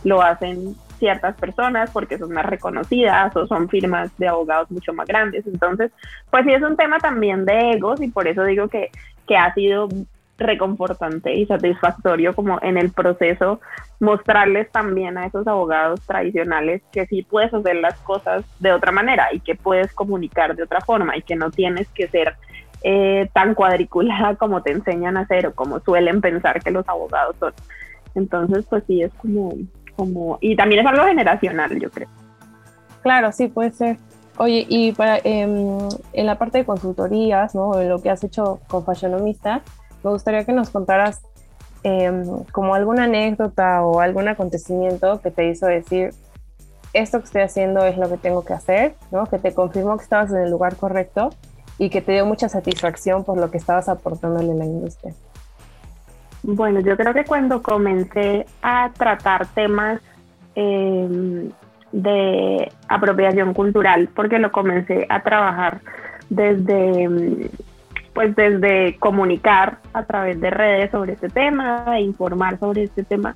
lo 0.04 0.22
hacen 0.22 0.76
ciertas 1.00 1.36
personas 1.36 1.90
porque 1.92 2.18
son 2.18 2.34
más 2.34 2.46
reconocidas 2.46 3.34
o 3.36 3.48
son 3.48 3.70
firmas 3.70 4.12
de 4.18 4.28
abogados 4.28 4.70
mucho 4.72 4.94
más 4.94 5.08
grandes. 5.08 5.48
Entonces, 5.48 5.90
pues 6.30 6.44
sí 6.46 6.52
es 6.52 6.62
un 6.62 6.76
tema 6.76 7.00
también 7.00 7.46
de 7.46 7.72
egos 7.72 8.02
y 8.02 8.10
por 8.10 8.28
eso 8.28 8.44
digo 8.44 8.68
que, 8.68 8.90
que 9.26 9.38
ha 9.38 9.54
sido 9.54 9.88
reconfortante 10.38 11.34
y 11.34 11.46
satisfactorio 11.46 12.36
como 12.36 12.60
en 12.62 12.78
el 12.78 12.92
proceso 12.92 13.62
mostrarles 14.00 14.70
también 14.72 15.18
a 15.18 15.26
esos 15.26 15.48
abogados 15.48 16.02
tradicionales 16.02 16.82
que 16.92 17.06
sí 17.08 17.22
puedes 17.24 17.54
hacer 17.54 17.78
las 17.78 17.96
cosas 18.02 18.44
de 18.60 18.74
otra 18.74 18.92
manera 18.92 19.30
y 19.32 19.40
que 19.40 19.56
puedes 19.56 19.94
comunicar 19.94 20.56
de 20.56 20.64
otra 20.64 20.82
forma 20.82 21.16
y 21.16 21.22
que 21.22 21.36
no 21.36 21.52
tienes 21.52 21.88
que 21.90 22.08
ser 22.08 22.36
eh, 22.84 23.30
tan 23.34 23.56
cuadriculada 23.56 24.36
como 24.40 24.62
te 24.62 24.72
enseñan 24.72 25.18
a 25.18 25.22
hacer 25.22 25.48
o 25.48 25.56
como 25.56 25.80
suelen 25.80 26.22
pensar 26.22 26.62
que 26.62 26.72
los 26.72 26.88
abogados 26.88 27.36
son. 27.40 27.54
Entonces, 28.14 28.66
pues 28.70 28.84
sí, 28.88 29.02
es 29.02 29.14
como, 29.16 29.54
como, 29.96 30.38
y 30.42 30.56
también 30.56 30.82
es 30.82 30.88
algo 30.88 31.06
generacional, 31.06 31.80
yo 31.80 31.90
creo. 31.90 32.08
Claro, 33.02 33.32
sí, 33.32 33.48
puede 33.48 33.72
ser. 33.72 33.98
Oye, 34.38 34.66
y 34.68 34.92
para, 34.92 35.18
em, 35.24 35.88
en 36.14 36.26
la 36.26 36.38
parte 36.38 36.60
de 36.60 36.66
consultorías, 36.66 37.56
¿no? 37.56 37.82
lo 37.82 38.02
que 38.02 38.10
has 38.10 38.24
hecho 38.24 38.60
con 38.68 38.84
Fashionomista, 38.86 39.62
me 40.06 40.12
gustaría 40.12 40.46
que 40.46 40.54
nos 40.54 40.70
contaras 40.70 41.20
em, 41.82 42.44
como 42.52 42.76
alguna 42.76 43.06
anécdota 43.06 43.84
o 43.84 44.00
algún 44.00 44.28
acontecimiento 44.28 45.20
que 45.22 45.32
te 45.32 45.50
hizo 45.50 45.66
decir, 45.66 46.12
esto 46.94 47.20
que 47.20 47.26
estoy 47.26 47.42
haciendo 47.42 47.84
es 47.86 47.98
lo 47.98 48.08
que 48.08 48.18
tengo 48.18 48.46
que 48.46 48.54
hacer, 48.54 48.94
¿no? 49.12 49.26
que 49.26 49.40
te 49.40 49.54
confirmó 49.54 49.98
que 49.98 50.04
estabas 50.04 50.32
en 50.32 50.38
el 50.38 50.52
lugar 50.52 50.76
correcto 50.76 51.32
y 51.80 51.90
que 51.90 52.02
te 52.02 52.12
dio 52.12 52.26
mucha 52.26 52.48
satisfacción 52.50 53.24
por 53.24 53.38
lo 53.38 53.50
que 53.50 53.58
estabas 53.58 53.90
aportándole 53.90 54.52
a 54.52 54.56
la 54.56 54.66
industria. 54.66 55.14
Bueno, 56.44 56.82
yo 56.82 56.96
creo 56.96 57.14
que 57.14 57.26
cuando 57.26 57.64
comencé 57.64 58.46
a 58.62 58.92
tratar 58.96 59.48
temas 59.48 60.02
em, 60.54 61.50
de 61.92 62.72
apropiación 62.88 63.56
cultural, 63.56 64.08
porque 64.16 64.38
lo 64.38 64.52
comencé 64.52 65.08
a 65.10 65.24
trabajar 65.24 65.82
desde 66.30 67.04
em, 67.04 67.50
pues 68.16 68.34
desde 68.34 68.96
comunicar 68.98 69.80
a 69.94 70.04
través 70.04 70.40
de 70.40 70.50
redes 70.50 70.90
sobre 70.90 71.14
este 71.14 71.28
tema, 71.30 71.86
e 71.98 72.02
informar 72.02 72.58
sobre 72.58 72.84
este 72.84 73.04
tema, 73.04 73.36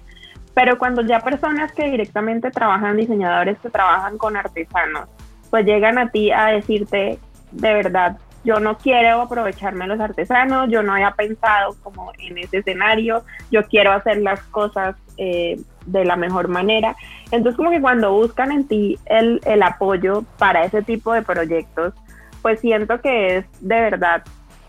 pero 0.55 0.77
cuando 0.77 1.01
ya 1.01 1.19
personas 1.19 1.73
que 1.73 1.91
directamente 1.91 2.49
trabajan, 2.49 2.95
diseñadores 2.95 3.59
que 3.59 3.69
trabajan 3.69 4.17
con 4.17 4.37
artesanos, 4.37 5.09
pues 5.49 5.65
llegan 5.65 5.97
a 5.97 6.09
ti 6.09 6.31
a 6.31 6.45
decirte, 6.45 7.19
de 7.51 7.73
verdad, 7.73 8.17
yo 8.45 8.61
no 8.61 8.77
quiero 8.77 9.21
aprovecharme 9.21 9.81
de 9.81 9.89
los 9.89 9.99
artesanos, 9.99 10.69
yo 10.69 10.81
no 10.81 10.93
había 10.93 11.11
pensado 11.11 11.75
como 11.83 12.13
en 12.17 12.37
ese 12.37 12.59
escenario, 12.59 13.23
yo 13.51 13.63
quiero 13.67 13.91
hacer 13.91 14.21
las 14.21 14.39
cosas 14.43 14.95
eh, 15.17 15.59
de 15.87 16.05
la 16.05 16.15
mejor 16.15 16.47
manera. 16.47 16.95
Entonces 17.31 17.57
como 17.57 17.69
que 17.69 17.81
cuando 17.81 18.13
buscan 18.13 18.53
en 18.53 18.65
ti 18.65 18.97
el, 19.07 19.41
el 19.43 19.61
apoyo 19.61 20.23
para 20.37 20.63
ese 20.63 20.81
tipo 20.83 21.11
de 21.11 21.21
proyectos, 21.21 21.93
pues 22.41 22.61
siento 22.61 23.01
que 23.01 23.37
es 23.37 23.45
de 23.59 23.81
verdad 23.81 24.23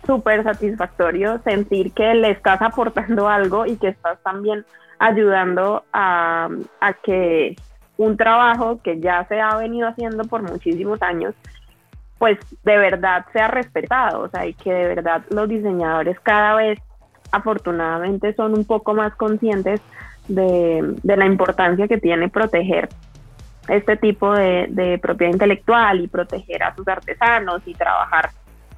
súper 0.06 0.42
satisfactorio 0.42 1.40
sentir 1.42 1.92
que 1.92 2.14
le 2.14 2.30
estás 2.30 2.60
aportando 2.62 3.28
algo 3.28 3.66
y 3.66 3.76
que 3.76 3.88
estás 3.88 4.18
también 4.22 4.64
ayudando 4.98 5.84
a, 5.92 6.48
a 6.80 6.92
que 6.92 7.56
un 7.96 8.16
trabajo 8.16 8.80
que 8.82 9.00
ya 9.00 9.26
se 9.28 9.40
ha 9.40 9.56
venido 9.56 9.88
haciendo 9.88 10.24
por 10.24 10.42
muchísimos 10.42 11.02
años, 11.02 11.34
pues 12.18 12.38
de 12.64 12.76
verdad 12.76 13.26
sea 13.32 13.48
respetado, 13.48 14.22
o 14.22 14.28
sea, 14.28 14.46
y 14.46 14.54
que 14.54 14.72
de 14.72 14.88
verdad 14.88 15.22
los 15.30 15.48
diseñadores 15.48 16.18
cada 16.20 16.54
vez 16.54 16.78
afortunadamente 17.32 18.34
son 18.34 18.56
un 18.56 18.64
poco 18.64 18.94
más 18.94 19.14
conscientes 19.14 19.80
de, 20.28 20.94
de 21.02 21.16
la 21.16 21.26
importancia 21.26 21.88
que 21.88 21.98
tiene 21.98 22.28
proteger 22.28 22.88
este 23.68 23.96
tipo 23.96 24.32
de, 24.32 24.66
de, 24.70 24.98
propiedad 24.98 25.32
intelectual 25.32 26.00
y 26.00 26.08
proteger 26.08 26.62
a 26.62 26.74
sus 26.74 26.86
artesanos 26.88 27.62
y 27.66 27.74
trabajar 27.74 28.30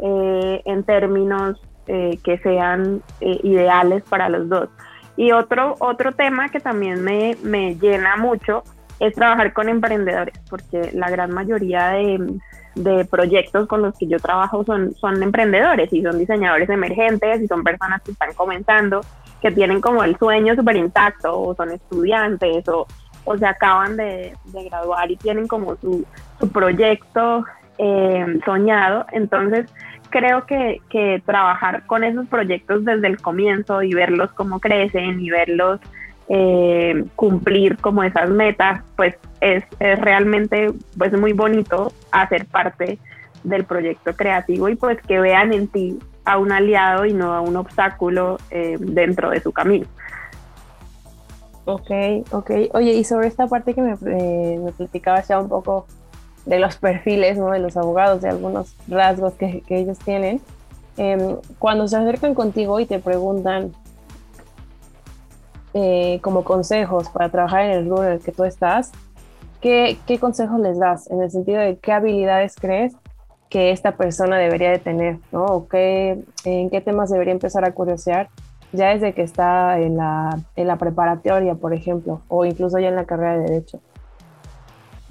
eh, 0.04 0.62
en 0.64 0.82
términos 0.82 1.60
eh, 1.86 2.18
que 2.24 2.36
sean 2.38 3.02
eh, 3.20 3.38
ideales 3.44 4.02
para 4.02 4.28
los 4.28 4.48
dos. 4.48 4.68
Y 5.16 5.30
otro, 5.30 5.76
otro 5.78 6.10
tema 6.10 6.48
que 6.48 6.58
también 6.58 7.04
me, 7.04 7.36
me, 7.44 7.76
llena 7.76 8.16
mucho 8.16 8.64
es 8.98 9.14
trabajar 9.14 9.52
con 9.52 9.68
emprendedores, 9.68 10.36
porque 10.50 10.90
la 10.92 11.08
gran 11.08 11.30
mayoría 11.32 11.90
de, 11.90 12.40
de, 12.74 13.04
proyectos 13.04 13.68
con 13.68 13.82
los 13.82 13.96
que 13.96 14.08
yo 14.08 14.18
trabajo 14.18 14.64
son, 14.64 14.92
son 14.96 15.22
emprendedores 15.22 15.92
y 15.92 16.02
son 16.02 16.18
diseñadores 16.18 16.68
emergentes 16.68 17.40
y 17.40 17.46
son 17.46 17.62
personas 17.62 18.02
que 18.02 18.10
están 18.10 18.32
comenzando, 18.34 19.02
que 19.40 19.52
tienen 19.52 19.80
como 19.80 20.02
el 20.02 20.16
sueño 20.18 20.56
súper 20.56 20.74
intacto 20.74 21.40
o 21.40 21.54
son 21.54 21.70
estudiantes 21.70 22.66
o, 22.68 22.88
o 23.24 23.38
se 23.38 23.46
acaban 23.46 23.96
de, 23.96 24.36
de, 24.46 24.64
graduar 24.64 25.08
y 25.12 25.16
tienen 25.16 25.46
como 25.46 25.76
su, 25.76 26.04
su 26.40 26.48
proyecto 26.50 27.44
soñado. 28.44 29.06
Entonces, 29.10 29.66
creo 30.12 30.46
que, 30.46 30.80
que, 30.88 31.20
trabajar 31.26 31.84
con 31.86 32.04
esos 32.04 32.28
proyectos 32.28 32.84
desde 32.84 33.08
el 33.08 33.20
comienzo 33.20 33.82
y 33.82 33.92
verlos 33.94 34.30
cómo 34.32 34.60
crecen 34.60 35.20
y 35.20 35.30
verlos 35.30 35.80
eh, 36.28 37.04
cumplir 37.16 37.78
como 37.78 38.04
esas 38.04 38.30
metas, 38.30 38.82
pues 38.96 39.16
es, 39.40 39.64
es, 39.80 39.98
realmente 39.98 40.72
pues 40.96 41.12
muy 41.18 41.32
bonito 41.32 41.92
hacer 42.12 42.46
parte 42.46 42.98
del 43.42 43.64
proyecto 43.64 44.14
creativo 44.14 44.68
y 44.68 44.76
pues 44.76 45.02
que 45.02 45.18
vean 45.18 45.52
en 45.52 45.66
ti 45.66 45.98
a 46.24 46.38
un 46.38 46.52
aliado 46.52 47.04
y 47.06 47.12
no 47.12 47.34
a 47.34 47.40
un 47.40 47.56
obstáculo 47.56 48.38
eh, 48.50 48.76
dentro 48.78 49.30
de 49.30 49.40
su 49.40 49.50
camino. 49.50 49.86
Ok, 51.64 51.90
ok. 52.30 52.50
Oye, 52.74 52.92
y 52.92 53.04
sobre 53.04 53.28
esta 53.28 53.46
parte 53.46 53.74
que 53.74 53.82
me, 53.82 53.92
eh, 53.92 54.58
me 54.62 54.72
platicabas 54.72 55.26
ya 55.28 55.40
un 55.40 55.48
poco 55.48 55.86
de 56.46 56.58
los 56.58 56.76
perfiles 56.76 57.38
¿no? 57.38 57.50
de 57.50 57.58
los 57.58 57.76
abogados, 57.76 58.22
de 58.22 58.28
algunos 58.28 58.74
rasgos 58.88 59.34
que, 59.34 59.60
que 59.62 59.78
ellos 59.78 59.98
tienen, 59.98 60.40
eh, 60.96 61.36
cuando 61.58 61.88
se 61.88 61.96
acercan 61.96 62.34
contigo 62.34 62.78
y 62.80 62.86
te 62.86 62.98
preguntan 62.98 63.72
eh, 65.74 66.18
como 66.22 66.44
consejos 66.44 67.08
para 67.08 67.30
trabajar 67.30 67.64
en 67.64 67.70
el 67.70 67.88
rubro 67.88 68.04
en 68.04 68.12
el 68.14 68.20
que 68.20 68.32
tú 68.32 68.44
estás, 68.44 68.92
¿qué, 69.60 69.96
¿qué, 70.06 70.18
consejos 70.18 70.60
les 70.60 70.78
das? 70.78 71.10
En 71.10 71.22
el 71.22 71.30
sentido 71.30 71.60
de 71.60 71.78
qué 71.78 71.92
habilidades 71.92 72.56
crees 72.56 72.94
que 73.48 73.70
esta 73.70 73.96
persona 73.96 74.38
debería 74.38 74.70
de 74.70 74.78
tener, 74.78 75.18
¿no? 75.30 75.44
O 75.44 75.68
qué, 75.68 76.22
en 76.44 76.70
qué 76.70 76.80
temas 76.80 77.10
debería 77.10 77.32
empezar 77.32 77.64
a 77.64 77.72
curiosear 77.72 78.28
ya 78.72 78.88
desde 78.88 79.12
que 79.12 79.22
está 79.22 79.78
en 79.78 79.96
la, 79.98 80.38
en 80.56 80.66
la 80.66 80.76
preparatoria, 80.76 81.54
por 81.54 81.74
ejemplo, 81.74 82.22
o 82.28 82.44
incluso 82.44 82.78
ya 82.78 82.88
en 82.88 82.96
la 82.96 83.04
carrera 83.04 83.38
de 83.38 83.44
Derecho. 83.44 83.80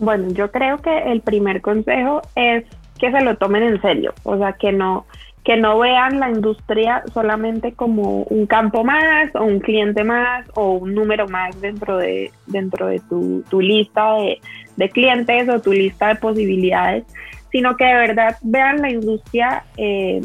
Bueno, 0.02 0.30
yo 0.32 0.52
creo 0.52 0.80
que 0.80 1.12
el 1.12 1.22
primer 1.22 1.62
consejo 1.62 2.24
es 2.36 2.66
que 3.00 3.12
se 3.12 3.22
lo 3.22 3.38
tomen 3.38 3.62
en 3.62 3.82
serio, 3.84 4.16
o 4.24 4.36
sea, 4.36 4.54
que 4.54 4.72
no 4.72 5.06
que 5.44 5.58
no 5.58 5.78
vean 5.78 6.20
la 6.20 6.30
industria 6.30 7.04
solamente 7.14 7.74
como 7.74 8.24
un 8.24 8.48
campo 8.48 8.84
más 8.84 9.34
o 9.36 9.44
un 9.44 9.60
cliente 9.60 10.04
más 10.04 10.46
o 10.56 10.74
un 10.74 10.96
número 10.96 11.28
más 11.28 11.60
dentro 11.62 11.98
de 11.98 12.32
dentro 12.48 12.88
de 12.88 13.00
tu, 13.10 13.44
tu 13.50 13.62
lista 13.62 14.16
de, 14.16 14.40
de, 14.76 14.90
clientes 14.90 15.48
o 15.50 15.62
tu 15.62 15.72
lista 15.72 16.08
de 16.08 16.16
posibilidades, 16.16 17.04
sino 17.52 17.78
que 17.78 17.86
de 17.86 17.94
verdad 17.94 18.38
vean 18.42 18.82
la 18.82 18.90
industria 18.90 19.66
eh, 19.78 20.22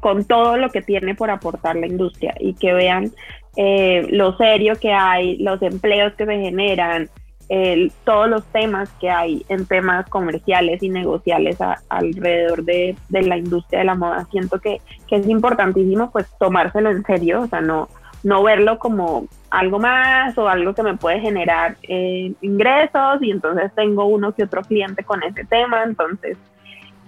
con 0.00 0.24
todo 0.24 0.56
lo 0.56 0.70
que 0.70 0.82
tiene 0.82 1.16
por 1.16 1.30
aportar 1.30 1.74
la 1.74 1.88
industria 1.88 2.32
y 2.38 2.54
que 2.54 2.72
vean 2.72 3.10
eh, 3.56 4.06
lo 4.10 4.36
serio 4.36 4.74
que 4.80 4.92
hay, 4.92 5.38
los 5.38 5.60
empleos 5.62 6.12
que 6.14 6.26
se 6.26 6.38
generan, 6.38 7.08
el, 7.48 7.92
todos 8.04 8.28
los 8.28 8.44
temas 8.46 8.90
que 9.00 9.10
hay 9.10 9.44
en 9.48 9.66
temas 9.66 10.08
comerciales 10.08 10.82
y 10.82 10.88
negociales 10.88 11.58
alrededor 11.88 12.64
de, 12.64 12.96
de, 13.08 13.22
la 13.22 13.36
industria 13.36 13.80
de 13.80 13.84
la 13.84 13.94
moda. 13.94 14.26
Siento 14.30 14.58
que, 14.60 14.80
que, 15.06 15.16
es 15.16 15.28
importantísimo 15.28 16.10
pues 16.10 16.26
tomárselo 16.38 16.90
en 16.90 17.04
serio, 17.04 17.42
o 17.42 17.46
sea, 17.46 17.60
no, 17.60 17.88
no 18.22 18.42
verlo 18.42 18.78
como 18.78 19.26
algo 19.50 19.78
más 19.78 20.36
o 20.36 20.48
algo 20.48 20.74
que 20.74 20.82
me 20.82 20.96
puede 20.96 21.20
generar 21.20 21.76
eh, 21.88 22.32
ingresos 22.40 23.22
y 23.22 23.30
entonces 23.30 23.72
tengo 23.74 24.06
uno 24.06 24.32
que 24.32 24.44
otro 24.44 24.62
cliente 24.62 25.04
con 25.04 25.22
ese 25.22 25.44
tema, 25.44 25.84
entonces, 25.84 26.36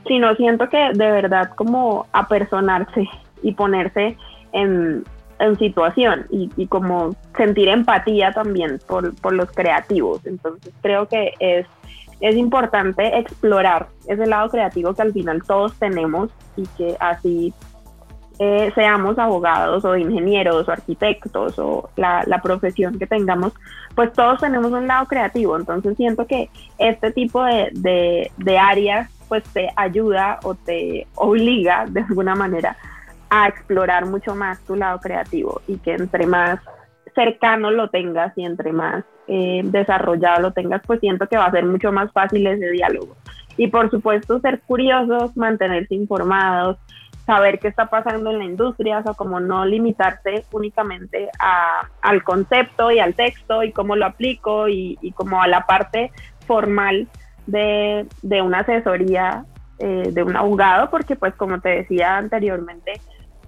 sino 0.07 0.35
siento 0.37 0.69
que 0.69 0.79
de 0.95 1.11
verdad 1.11 1.51
como 1.57 2.07
apersonarse 2.13 3.09
y 3.43 3.53
ponerse 3.53 4.17
en, 4.53 5.05
en 5.39 5.59
situación 5.59 6.27
y, 6.31 6.51
y, 6.57 6.67
como 6.67 7.15
sentir 7.37 7.69
empatía 7.69 8.33
también 8.33 8.81
por, 8.87 9.15
por, 9.17 9.33
los 9.33 9.51
creativos. 9.53 10.25
Entonces 10.27 10.73
creo 10.83 11.07
que 11.07 11.35
es, 11.39 11.67
es 12.21 12.37
importante 12.37 13.19
explorar 13.19 13.89
ese 14.07 14.27
lado 14.27 14.49
creativo 14.49 14.95
que 14.95 15.03
al 15.03 15.13
final 15.13 15.43
todos 15.47 15.75
tenemos 15.79 16.31
y 16.57 16.67
que 16.77 16.97
así 16.99 17.55
eh, 18.41 18.71
seamos 18.75 19.19
abogados 19.19 19.85
o 19.85 19.97
ingenieros 19.97 20.69
o 20.69 20.73
arquitectos 20.73 21.59
o 21.59 21.91
la, 21.97 22.41
profesión 22.43 22.99
que 22.99 23.07
tengamos, 23.07 23.53
pues 23.95 24.13
todos 24.13 24.41
tenemos 24.41 24.73
un 24.73 24.87
lado 24.87 25.07
creativo. 25.07 25.57
Entonces 25.57 25.97
siento 25.97 26.27
que 26.27 26.51
este 26.79 27.13
tipo 27.13 27.45
de, 27.45 27.71
de, 27.73 28.31
de 28.37 28.59
áreas 28.59 29.11
pues 29.29 29.45
te 29.53 29.69
ayuda 29.77 30.41
o 30.43 30.55
te 30.55 31.07
obliga 31.15 31.85
de 31.87 32.01
alguna 32.01 32.35
manera 32.35 32.77
a 33.31 33.49
explorar 33.49 34.07
mucho 34.07 34.35
más 34.35 34.61
tu 34.65 34.77
lado 34.77 34.99
creativo 35.01 35.61
y 35.67 35.79
que 35.79 35.95
entre 35.95 36.27
más 36.27 36.61
cercano 37.15 37.71
lo 37.71 37.91
tengas 37.91 38.33
y 38.37 38.45
entre 38.45 38.73
más 38.73 39.05
eh, 39.27 39.63
desarrollado 39.65 40.41
lo 40.41 40.53
tengas, 40.53 40.83
pues 40.87 41.01
siento 41.01 41.27
que 41.27 41.37
va 41.37 41.47
a 41.47 41.51
ser 41.51 41.67
mucho 41.67 41.93
más 41.93 42.11
fácil 42.13 42.47
ese 42.47 42.71
diálogo. 42.71 43.17
Y 43.57 43.67
por 43.69 43.91
supuesto 43.91 44.41
ser 44.41 44.61
curiosos, 44.61 45.37
mantenerse 45.37 45.95
informados, 45.95 46.79
saber 47.27 47.59
qué 47.59 47.69
está 47.69 47.87
pasando 47.91 48.31
en 48.31 48.39
la 48.39 48.45
industria, 48.45 49.03
o 49.05 49.15
como 49.15 49.39
no 49.41 49.67
limitarte 49.67 50.45
únicamente 50.51 51.29
a, 51.39 51.83
al 52.01 52.25
concepto 52.25 52.91
y 52.91 53.01
al 53.01 53.15
texto 53.15 53.63
y 53.63 53.73
cómo 53.73 53.97
lo 53.97 54.07
aplico 54.07 54.69
y, 54.69 54.97
y 55.03 55.13
como 55.13 55.43
a 55.43 55.49
la 55.49 55.67
parte 55.67 56.11
formal 56.47 57.07
de, 57.47 58.07
de 58.23 58.43
una 58.43 58.61
asesoría 58.61 59.45
eh, 59.79 60.11
de 60.11 60.23
un 60.23 60.37
abogado, 60.37 60.89
porque 60.91 61.17
pues 61.17 61.35
como 61.35 61.61
te 61.61 61.69
decía 61.69 62.17
anteriormente, 62.17 62.95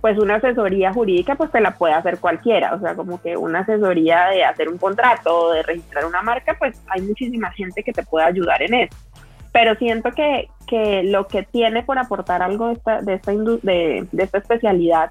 pues 0.00 0.18
una 0.18 0.36
asesoría 0.36 0.92
jurídica 0.92 1.34
pues 1.34 1.50
te 1.50 1.60
la 1.60 1.72
puede 1.72 1.94
hacer 1.94 2.18
cualquiera, 2.18 2.74
o 2.74 2.80
sea, 2.80 2.94
como 2.94 3.20
que 3.20 3.36
una 3.36 3.60
asesoría 3.60 4.28
de 4.28 4.44
hacer 4.44 4.68
un 4.68 4.78
contrato 4.78 5.52
de 5.52 5.62
registrar 5.62 6.06
una 6.06 6.22
marca, 6.22 6.56
pues 6.58 6.80
hay 6.88 7.02
muchísima 7.02 7.50
gente 7.52 7.82
que 7.82 7.92
te 7.92 8.02
puede 8.02 8.26
ayudar 8.26 8.62
en 8.62 8.74
eso. 8.74 8.96
Pero 9.52 9.74
siento 9.74 10.12
que, 10.12 10.48
que 10.66 11.02
lo 11.02 11.26
que 11.26 11.42
tiene 11.42 11.82
por 11.82 11.98
aportar 11.98 12.42
algo 12.42 12.68
de 12.68 12.74
esta, 12.74 13.02
de 13.02 13.14
esta, 13.14 13.32
de, 13.32 14.06
de 14.10 14.22
esta 14.22 14.38
especialidad 14.38 15.10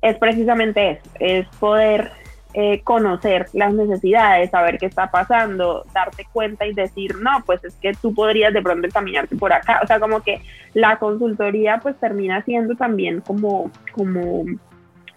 es 0.00 0.16
precisamente 0.18 0.90
eso, 0.90 1.10
es 1.20 1.48
poder 1.60 2.10
eh, 2.60 2.80
conocer 2.82 3.46
las 3.52 3.72
necesidades, 3.72 4.50
saber 4.50 4.78
qué 4.78 4.86
está 4.86 5.12
pasando, 5.12 5.86
darte 5.94 6.26
cuenta 6.32 6.66
y 6.66 6.74
decir, 6.74 7.14
no, 7.18 7.44
pues 7.46 7.62
es 7.62 7.76
que 7.76 7.92
tú 7.92 8.12
podrías 8.12 8.52
de 8.52 8.60
pronto 8.60 8.88
encaminarte 8.88 9.36
por 9.36 9.52
acá. 9.52 9.78
O 9.80 9.86
sea, 9.86 10.00
como 10.00 10.22
que 10.22 10.42
la 10.74 10.98
consultoría 10.98 11.78
pues 11.78 11.94
termina 12.00 12.42
siendo 12.42 12.74
también 12.74 13.20
como, 13.20 13.70
como 13.92 14.44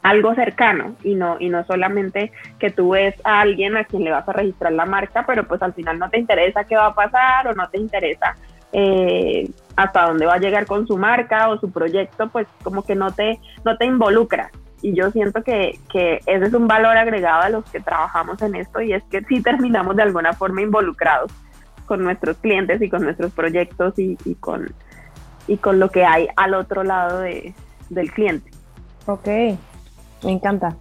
algo 0.03 0.35
cercano 0.35 0.95
y 1.03 1.15
no, 1.15 1.37
y 1.39 1.49
no 1.49 1.65
solamente 1.65 2.31
que 2.59 2.69
tú 2.69 2.91
ves 2.91 3.15
a 3.23 3.41
alguien 3.41 3.75
a 3.75 3.85
quien 3.85 4.03
le 4.03 4.11
vas 4.11 4.29
a 4.29 4.33
registrar 4.33 4.73
la 4.73 4.85
marca, 4.85 5.23
pero 5.25 5.47
pues 5.47 5.63
al 5.63 5.73
final 5.73 5.97
no 5.97 6.11
te 6.11 6.19
interesa 6.19 6.65
qué 6.65 6.75
va 6.75 6.85
a 6.85 6.93
pasar 6.93 7.47
o 7.47 7.55
no 7.55 7.67
te 7.69 7.79
interesa 7.79 8.35
eh, 8.71 9.49
hasta 9.75 10.05
dónde 10.05 10.27
va 10.27 10.35
a 10.35 10.39
llegar 10.39 10.67
con 10.67 10.85
su 10.85 10.95
marca 10.95 11.49
o 11.49 11.57
su 11.57 11.71
proyecto, 11.71 12.29
pues 12.29 12.45
como 12.61 12.83
que 12.83 12.93
no 12.93 13.11
te, 13.11 13.39
no 13.65 13.77
te 13.77 13.85
involucra 13.85 14.51
y 14.81 14.93
yo 14.93 15.11
siento 15.11 15.43
que, 15.43 15.79
que, 15.91 16.21
ese 16.25 16.45
es 16.45 16.53
un 16.53 16.67
valor 16.67 16.97
agregado 16.97 17.43
a 17.43 17.49
los 17.49 17.65
que 17.65 17.79
trabajamos 17.79 18.41
en 18.41 18.55
esto 18.55 18.81
y 18.81 18.93
es 18.93 19.03
que 19.03 19.23
sí 19.23 19.41
terminamos 19.41 19.95
de 19.95 20.03
alguna 20.03 20.33
forma 20.33 20.61
involucrados 20.61 21.31
con 21.85 22.03
nuestros 22.03 22.37
clientes 22.37 22.81
y 22.81 22.89
con 22.89 23.03
nuestros 23.03 23.31
proyectos 23.31 23.93
y, 23.97 24.15
con, 24.39 24.73
y 25.47 25.57
con 25.57 25.79
lo 25.79 25.89
que 25.89 26.05
hay 26.05 26.27
al 26.35 26.53
otro 26.53 26.83
lado 26.83 27.19
de, 27.19 27.53
del 27.89 28.11
cliente. 28.11 28.49
Ok, 29.05 29.27
me 30.23 30.31
encanta. 30.31 30.75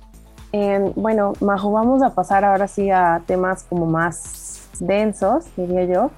Eh, 0.52 0.92
bueno, 0.96 1.32
Majo, 1.40 1.72
vamos 1.72 2.02
a 2.02 2.14
pasar 2.14 2.44
ahora 2.44 2.68
sí 2.68 2.90
a 2.90 3.22
temas 3.26 3.64
como 3.64 3.86
más 3.86 4.68
densos, 4.80 5.44
diría 5.56 5.84
yo. 5.84 6.10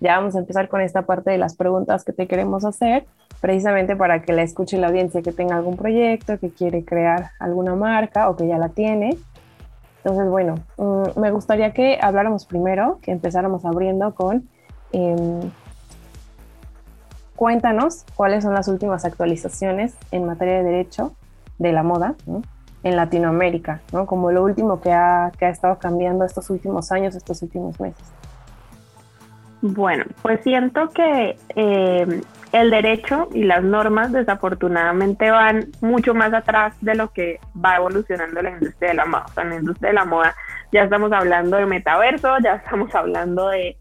Ya 0.00 0.18
vamos 0.18 0.34
a 0.34 0.40
empezar 0.40 0.68
con 0.68 0.80
esta 0.80 1.02
parte 1.02 1.30
de 1.30 1.38
las 1.38 1.56
preguntas 1.56 2.04
que 2.04 2.12
te 2.12 2.26
queremos 2.26 2.64
hacer 2.64 3.06
precisamente 3.42 3.96
para 3.96 4.22
que 4.22 4.32
la 4.32 4.42
escuche 4.42 4.78
la 4.78 4.86
audiencia 4.86 5.20
que 5.20 5.32
tenga 5.32 5.56
algún 5.56 5.76
proyecto, 5.76 6.38
que 6.38 6.50
quiere 6.50 6.84
crear 6.84 7.32
alguna 7.40 7.74
marca 7.74 8.30
o 8.30 8.36
que 8.36 8.46
ya 8.46 8.56
la 8.56 8.68
tiene. 8.68 9.18
Entonces, 9.98 10.30
bueno, 10.30 10.54
mm, 10.78 11.20
me 11.20 11.32
gustaría 11.32 11.72
que 11.72 11.98
habláramos 12.00 12.46
primero, 12.46 13.00
que 13.02 13.10
empezáramos 13.10 13.64
abriendo 13.64 14.14
con, 14.14 14.48
em, 14.92 15.50
cuéntanos 17.34 18.04
cuáles 18.14 18.44
son 18.44 18.54
las 18.54 18.68
últimas 18.68 19.04
actualizaciones 19.04 19.96
en 20.12 20.24
materia 20.24 20.58
de 20.58 20.62
derecho 20.62 21.12
de 21.58 21.72
la 21.72 21.82
moda 21.82 22.14
en 22.84 22.96
Latinoamérica, 22.96 23.80
¿no? 23.92 24.06
como 24.06 24.30
lo 24.30 24.44
último 24.44 24.80
que 24.80 24.92
ha, 24.92 25.32
que 25.36 25.46
ha 25.46 25.50
estado 25.50 25.78
cambiando 25.80 26.24
estos 26.24 26.48
últimos 26.48 26.92
años, 26.92 27.16
estos 27.16 27.42
últimos 27.42 27.80
meses. 27.80 28.06
Bueno, 29.62 30.04
pues 30.22 30.42
siento 30.42 30.88
que 30.90 31.36
eh, 31.56 32.20
el 32.52 32.70
derecho 32.70 33.28
y 33.32 33.44
las 33.44 33.62
normas 33.64 34.12
desafortunadamente 34.12 35.30
van 35.30 35.68
mucho 35.80 36.14
más 36.14 36.34
atrás 36.34 36.74
de 36.82 36.94
lo 36.94 37.10
que 37.10 37.40
va 37.56 37.76
evolucionando 37.76 38.42
la 38.42 38.50
industria 38.50 38.90
de 38.90 38.96
la 38.96 39.06
moda. 39.06 39.24
O 39.28 39.32
sea, 39.32 39.42
en 39.44 39.50
la 39.50 39.56
industria 39.56 39.88
de 39.88 39.94
la 39.94 40.04
moda 40.04 40.34
ya 40.70 40.84
estamos 40.84 41.12
hablando 41.12 41.56
de 41.56 41.66
metaverso, 41.66 42.36
ya 42.42 42.54
estamos 42.56 42.94
hablando 42.94 43.48
de, 43.48 43.76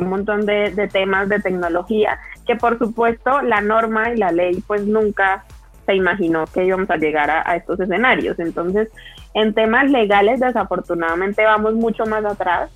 un 0.00 0.08
montón 0.08 0.44
de, 0.44 0.70
de, 0.70 0.88
temas 0.88 1.28
de 1.28 1.40
tecnología, 1.40 2.18
que 2.46 2.56
por 2.56 2.78
supuesto 2.78 3.42
la 3.42 3.60
norma 3.60 4.10
y 4.12 4.16
la 4.16 4.32
ley 4.32 4.62
pues 4.66 4.86
nunca 4.86 5.44
se 5.86 5.94
imaginó 5.94 6.46
que 6.46 6.64
íbamos 6.64 6.90
a 6.90 6.96
llegar 6.96 7.30
a, 7.30 7.48
a 7.48 7.56
estos 7.56 7.78
escenarios. 7.78 8.38
Entonces, 8.40 8.88
en 9.34 9.54
temas 9.54 9.88
legales 9.88 10.40
desafortunadamente 10.40 11.44
vamos 11.44 11.74
mucho 11.74 12.06
más 12.06 12.24
atrás 12.24 12.70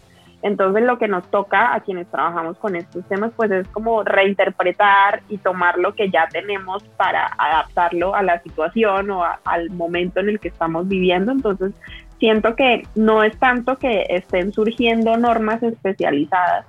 entonces 0.44 0.84
lo 0.84 0.98
que 0.98 1.08
nos 1.08 1.26
toca 1.30 1.74
a 1.74 1.80
quienes 1.80 2.06
trabajamos 2.08 2.58
con 2.58 2.76
estos 2.76 3.02
temas 3.08 3.32
pues 3.34 3.50
es 3.50 3.66
como 3.68 4.02
reinterpretar 4.04 5.22
y 5.30 5.38
tomar 5.38 5.78
lo 5.78 5.94
que 5.94 6.10
ya 6.10 6.28
tenemos 6.30 6.84
para 6.98 7.28
adaptarlo 7.38 8.14
a 8.14 8.22
la 8.22 8.42
situación 8.42 9.10
o 9.10 9.24
al 9.24 9.70
momento 9.70 10.20
en 10.20 10.28
el 10.28 10.38
que 10.38 10.48
estamos 10.48 10.86
viviendo. 10.86 11.32
Entonces 11.32 11.72
siento 12.18 12.54
que 12.56 12.86
no 12.94 13.22
es 13.22 13.34
tanto 13.38 13.78
que 13.78 14.04
estén 14.10 14.52
surgiendo 14.52 15.16
normas 15.16 15.62
especializadas 15.62 16.66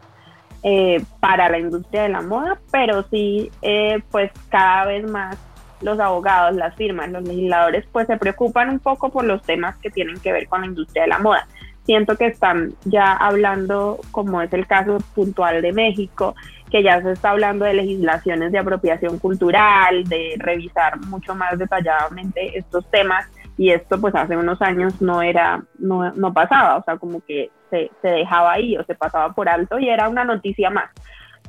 eh, 0.63 1.03
para 1.19 1.49
la 1.49 1.59
industria 1.59 2.03
de 2.03 2.09
la 2.09 2.21
moda, 2.21 2.57
pero 2.71 3.03
sí 3.09 3.51
eh, 3.61 4.01
pues 4.09 4.31
cada 4.47 4.85
vez 4.85 5.05
más 5.11 5.37
los 5.81 5.99
abogados, 5.99 6.55
las 6.55 6.73
firmas, 6.75 7.09
los 7.09 7.23
legisladores 7.23 7.85
pues 7.91 8.07
se 8.07 8.15
preocupan 8.15 8.69
un 8.69 8.79
poco 8.79 9.09
por 9.09 9.25
los 9.25 9.41
temas 9.41 9.75
que 9.79 9.89
tienen 9.89 10.17
que 10.21 10.31
ver 10.31 10.47
con 10.47 10.61
la 10.61 10.67
industria 10.67 11.03
de 11.03 11.09
la 11.09 11.19
moda 11.19 11.45
siento 11.85 12.17
que 12.17 12.27
están 12.27 12.73
ya 12.83 13.13
hablando, 13.13 13.99
como 14.11 14.41
es 14.41 14.51
el 14.53 14.67
caso 14.67 14.97
puntual 15.13 15.61
de 15.61 15.71
México, 15.71 16.35
que 16.71 16.83
ya 16.83 17.01
se 17.01 17.11
está 17.11 17.31
hablando 17.31 17.65
de 17.65 17.75
legislaciones 17.75 18.51
de 18.51 18.59
apropiación 18.59 19.19
cultural, 19.19 20.03
de 20.05 20.35
revisar 20.37 20.99
mucho 21.05 21.35
más 21.35 21.57
detalladamente 21.57 22.57
estos 22.57 22.89
temas 22.89 23.25
y 23.57 23.71
esto 23.71 23.99
pues 24.01 24.13
hace 24.15 24.35
unos 24.35 24.61
años 24.61 25.01
no 25.01 25.21
era, 25.21 25.63
no, 25.79 26.11
no 26.13 26.33
pasaba, 26.33 26.77
o 26.77 26.83
sea, 26.83 26.97
como 26.97 27.21
que 27.21 27.51
se, 27.69 27.89
se 28.01 28.07
dejaba 28.07 28.53
ahí 28.53 28.75
o 28.77 28.83
se 28.83 28.95
pasaba 28.95 29.33
por 29.33 29.47
alto 29.47 29.79
y 29.79 29.89
era 29.89 30.09
una 30.09 30.25
noticia 30.25 30.69
más. 30.69 30.89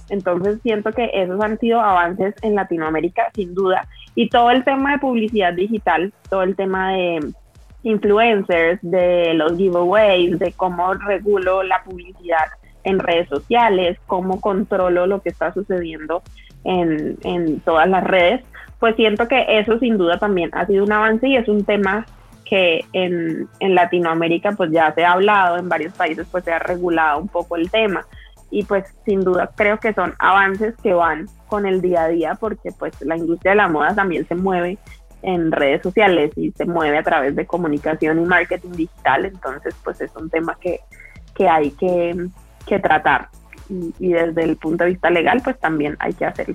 Entonces 0.08 0.60
siento 0.62 0.92
que 0.92 1.10
esos 1.12 1.40
han 1.40 1.58
sido 1.58 1.80
avances 1.80 2.34
en 2.42 2.54
Latinoamérica, 2.54 3.30
sin 3.34 3.54
duda. 3.54 3.88
Y 4.14 4.28
todo 4.28 4.50
el 4.50 4.64
tema 4.64 4.92
de 4.92 4.98
publicidad 4.98 5.52
digital, 5.52 6.12
todo 6.30 6.42
el 6.42 6.54
tema 6.54 6.92
de 6.92 7.32
influencers, 7.86 8.80
de 8.82 9.32
los 9.34 9.56
giveaways, 9.56 10.38
de 10.40 10.52
cómo 10.52 10.92
regulo 10.94 11.62
la 11.62 11.84
publicidad 11.84 12.46
en 12.82 12.98
redes 12.98 13.28
sociales, 13.28 13.96
cómo 14.06 14.40
controlo 14.40 15.06
lo 15.06 15.22
que 15.22 15.28
está 15.28 15.54
sucediendo 15.54 16.22
en, 16.64 17.16
en 17.22 17.60
todas 17.60 17.88
las 17.88 18.02
redes, 18.02 18.44
pues 18.80 18.96
siento 18.96 19.28
que 19.28 19.58
eso 19.58 19.78
sin 19.78 19.98
duda 19.98 20.18
también 20.18 20.50
ha 20.52 20.66
sido 20.66 20.84
un 20.84 20.92
avance 20.92 21.28
y 21.28 21.36
es 21.36 21.48
un 21.48 21.64
tema 21.64 22.04
que 22.44 22.84
en, 22.92 23.48
en, 23.60 23.74
Latinoamérica 23.74 24.52
pues 24.52 24.72
ya 24.72 24.92
se 24.92 25.04
ha 25.04 25.12
hablado, 25.12 25.56
en 25.56 25.68
varios 25.68 25.94
países 25.94 26.26
pues 26.30 26.44
se 26.44 26.52
ha 26.52 26.58
regulado 26.58 27.20
un 27.20 27.28
poco 27.28 27.56
el 27.56 27.70
tema. 27.70 28.04
Y 28.50 28.64
pues 28.64 28.84
sin 29.04 29.20
duda 29.22 29.50
creo 29.56 29.78
que 29.78 29.92
son 29.92 30.14
avances 30.18 30.74
que 30.82 30.92
van 30.92 31.26
con 31.46 31.66
el 31.66 31.80
día 31.80 32.04
a 32.04 32.08
día 32.08 32.34
porque 32.38 32.70
pues 32.76 33.00
la 33.00 33.16
industria 33.16 33.52
de 33.52 33.56
la 33.56 33.68
moda 33.68 33.94
también 33.94 34.26
se 34.26 34.34
mueve 34.34 34.78
en 35.26 35.50
redes 35.50 35.82
sociales 35.82 36.30
y 36.36 36.52
se 36.52 36.64
mueve 36.64 36.98
a 36.98 37.02
través 37.02 37.34
de 37.34 37.46
comunicación 37.46 38.22
y 38.22 38.24
marketing 38.24 38.70
digital, 38.70 39.26
entonces 39.26 39.74
pues 39.82 40.00
es 40.00 40.14
un 40.14 40.30
tema 40.30 40.56
que, 40.60 40.78
que 41.34 41.48
hay 41.48 41.72
que, 41.72 42.28
que 42.64 42.78
tratar 42.78 43.28
y, 43.68 43.92
y, 43.98 44.12
desde 44.12 44.44
el 44.44 44.56
punto 44.56 44.84
de 44.84 44.90
vista 44.90 45.10
legal 45.10 45.40
pues 45.42 45.58
también 45.58 45.96
hay 45.98 46.12
que 46.12 46.26
hacerlo. 46.26 46.54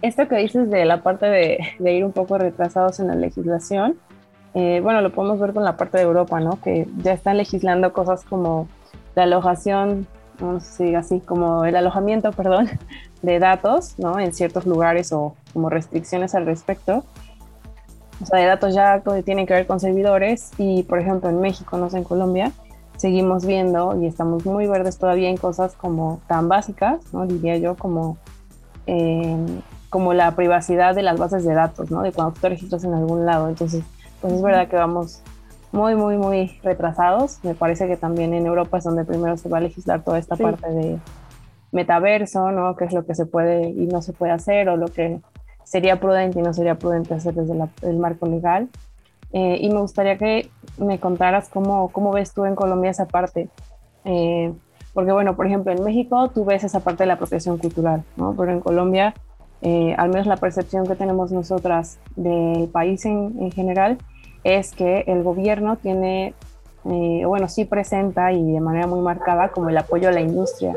Esto 0.00 0.26
que 0.28 0.36
dices 0.36 0.70
de 0.70 0.86
la 0.86 1.02
parte 1.02 1.26
de, 1.26 1.58
de 1.78 1.92
ir 1.92 2.06
un 2.06 2.12
poco 2.12 2.38
retrasados 2.38 3.00
en 3.00 3.08
la 3.08 3.16
legislación, 3.16 3.98
eh, 4.54 4.80
bueno, 4.82 5.02
lo 5.02 5.12
podemos 5.12 5.38
ver 5.38 5.52
con 5.52 5.62
la 5.62 5.76
parte 5.76 5.98
de 5.98 6.04
Europa, 6.04 6.40
¿no? 6.40 6.58
Que 6.62 6.86
ya 7.02 7.12
están 7.12 7.36
legislando 7.36 7.92
cosas 7.92 8.24
como 8.24 8.66
la 9.14 9.24
alojación, 9.24 10.06
no 10.40 10.60
sé 10.60 10.96
así, 10.96 11.20
como 11.20 11.66
el 11.66 11.76
alojamiento, 11.76 12.32
perdón, 12.32 12.70
de 13.22 13.38
datos, 13.40 13.98
¿no? 13.98 14.18
En 14.18 14.32
ciertos 14.32 14.64
lugares 14.64 15.12
o 15.12 15.36
como 15.52 15.68
restricciones 15.68 16.34
al 16.34 16.46
respecto 16.46 17.04
o 18.20 18.26
sea, 18.26 18.38
de 18.38 18.46
datos 18.46 18.74
ya 18.74 19.00
que 19.00 19.22
tienen 19.22 19.46
que 19.46 19.54
ver 19.54 19.66
con 19.66 19.80
servidores 19.80 20.50
y, 20.58 20.82
por 20.82 20.98
ejemplo, 20.98 21.30
en 21.30 21.40
México, 21.40 21.78
no 21.78 21.88
sé, 21.88 21.98
en 21.98 22.04
Colombia, 22.04 22.52
seguimos 22.96 23.46
viendo 23.46 24.00
y 24.00 24.06
estamos 24.06 24.44
muy 24.44 24.66
verdes 24.66 24.98
todavía 24.98 25.28
en 25.28 25.36
cosas 25.36 25.74
como 25.74 26.20
tan 26.26 26.48
básicas, 26.48 27.00
¿no? 27.12 27.26
Diría 27.26 27.56
yo, 27.58 27.76
como, 27.76 28.18
em, 28.86 29.60
como 29.88 30.14
la 30.14 30.34
privacidad 30.34 30.94
de 30.94 31.02
las 31.02 31.18
bases 31.18 31.44
de 31.44 31.54
datos, 31.54 31.90
¿no? 31.90 32.02
De 32.02 32.12
cuando 32.12 32.34
tú 32.34 32.40
te 32.40 32.48
registras 32.48 32.84
en 32.84 32.94
algún 32.94 33.24
lado. 33.24 33.48
Entonces, 33.48 33.84
pues 34.20 34.32
es 34.32 34.42
verdad 34.42 34.68
que 34.68 34.76
vamos 34.76 35.22
muy, 35.70 35.94
muy, 35.94 36.16
muy 36.16 36.58
retrasados. 36.62 37.38
Me 37.44 37.54
parece 37.54 37.86
que 37.86 37.96
también 37.96 38.34
en 38.34 38.46
Europa 38.46 38.78
es 38.78 38.84
donde 38.84 39.04
primero 39.04 39.36
se 39.36 39.48
va 39.48 39.58
a 39.58 39.60
legislar 39.60 40.02
toda 40.02 40.18
esta 40.18 40.34
parte 40.34 40.68
de 40.68 40.98
metaverso, 41.70 42.50
¿no? 42.50 42.74
Qué 42.74 42.86
es 42.86 42.92
lo 42.92 43.06
que 43.06 43.14
se 43.14 43.26
puede 43.26 43.68
y 43.68 43.86
no 43.86 44.02
se 44.02 44.12
puede 44.12 44.32
hacer 44.32 44.68
o 44.68 44.76
lo 44.76 44.88
que 44.88 45.20
sería 45.68 46.00
prudente 46.00 46.38
y 46.38 46.42
no 46.42 46.54
sería 46.54 46.76
prudente 46.76 47.12
hacer 47.12 47.34
desde 47.34 47.54
el 47.82 47.98
marco 47.98 48.26
legal. 48.26 48.68
Eh, 49.32 49.58
y 49.60 49.68
me 49.68 49.80
gustaría 49.80 50.16
que 50.16 50.48
me 50.78 50.98
contaras 50.98 51.50
cómo, 51.50 51.90
cómo 51.90 52.10
ves 52.10 52.32
tú 52.32 52.46
en 52.46 52.54
Colombia 52.54 52.90
esa 52.90 53.06
parte. 53.06 53.50
Eh, 54.06 54.50
porque, 54.94 55.12
bueno, 55.12 55.36
por 55.36 55.46
ejemplo, 55.46 55.70
en 55.70 55.84
México 55.84 56.28
tú 56.28 56.46
ves 56.46 56.64
esa 56.64 56.80
parte 56.80 57.02
de 57.02 57.08
la 57.08 57.14
apropiación 57.14 57.58
cultural, 57.58 58.02
¿no? 58.16 58.34
Pero 58.34 58.50
en 58.50 58.60
Colombia, 58.60 59.12
eh, 59.60 59.94
al 59.98 60.08
menos 60.08 60.26
la 60.26 60.38
percepción 60.38 60.86
que 60.86 60.94
tenemos 60.94 61.32
nosotras 61.32 61.98
del 62.16 62.68
país 62.68 63.04
en, 63.04 63.36
en 63.38 63.50
general, 63.50 63.98
es 64.44 64.72
que 64.74 65.04
el 65.06 65.22
gobierno 65.22 65.76
tiene, 65.76 66.32
bueno, 66.84 67.48
sí 67.48 67.66
presenta 67.66 68.32
y 68.32 68.52
de 68.52 68.60
manera 68.60 68.86
muy 68.86 69.00
marcada 69.00 69.50
como 69.50 69.68
el 69.68 69.76
apoyo 69.76 70.08
a 70.08 70.12
la 70.12 70.22
industria. 70.22 70.74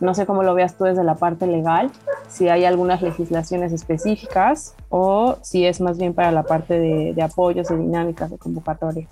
No 0.00 0.14
sé 0.14 0.26
cómo 0.26 0.42
lo 0.42 0.54
veas 0.54 0.76
tú 0.76 0.84
desde 0.84 1.04
la 1.04 1.16
parte 1.16 1.46
legal, 1.46 1.90
si 2.28 2.48
hay 2.48 2.64
algunas 2.64 3.02
legislaciones 3.02 3.72
específicas 3.72 4.74
o 4.88 5.38
si 5.42 5.66
es 5.66 5.80
más 5.80 5.98
bien 5.98 6.14
para 6.14 6.30
la 6.30 6.44
parte 6.44 6.78
de, 6.78 7.22
apoyos 7.22 7.70
y 7.70 7.74
dinámicas 7.74 8.30
de 8.30 8.38
convocatorias. 8.38 9.08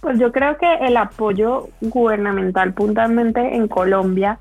Pues 0.00 0.18
yo 0.18 0.32
creo 0.32 0.56
que 0.58 0.72
el 0.80 0.96
apoyo 0.96 1.68
gubernamental 1.80 2.72
puntualmente 2.72 3.56
en 3.56 3.68
Colombia 3.68 4.38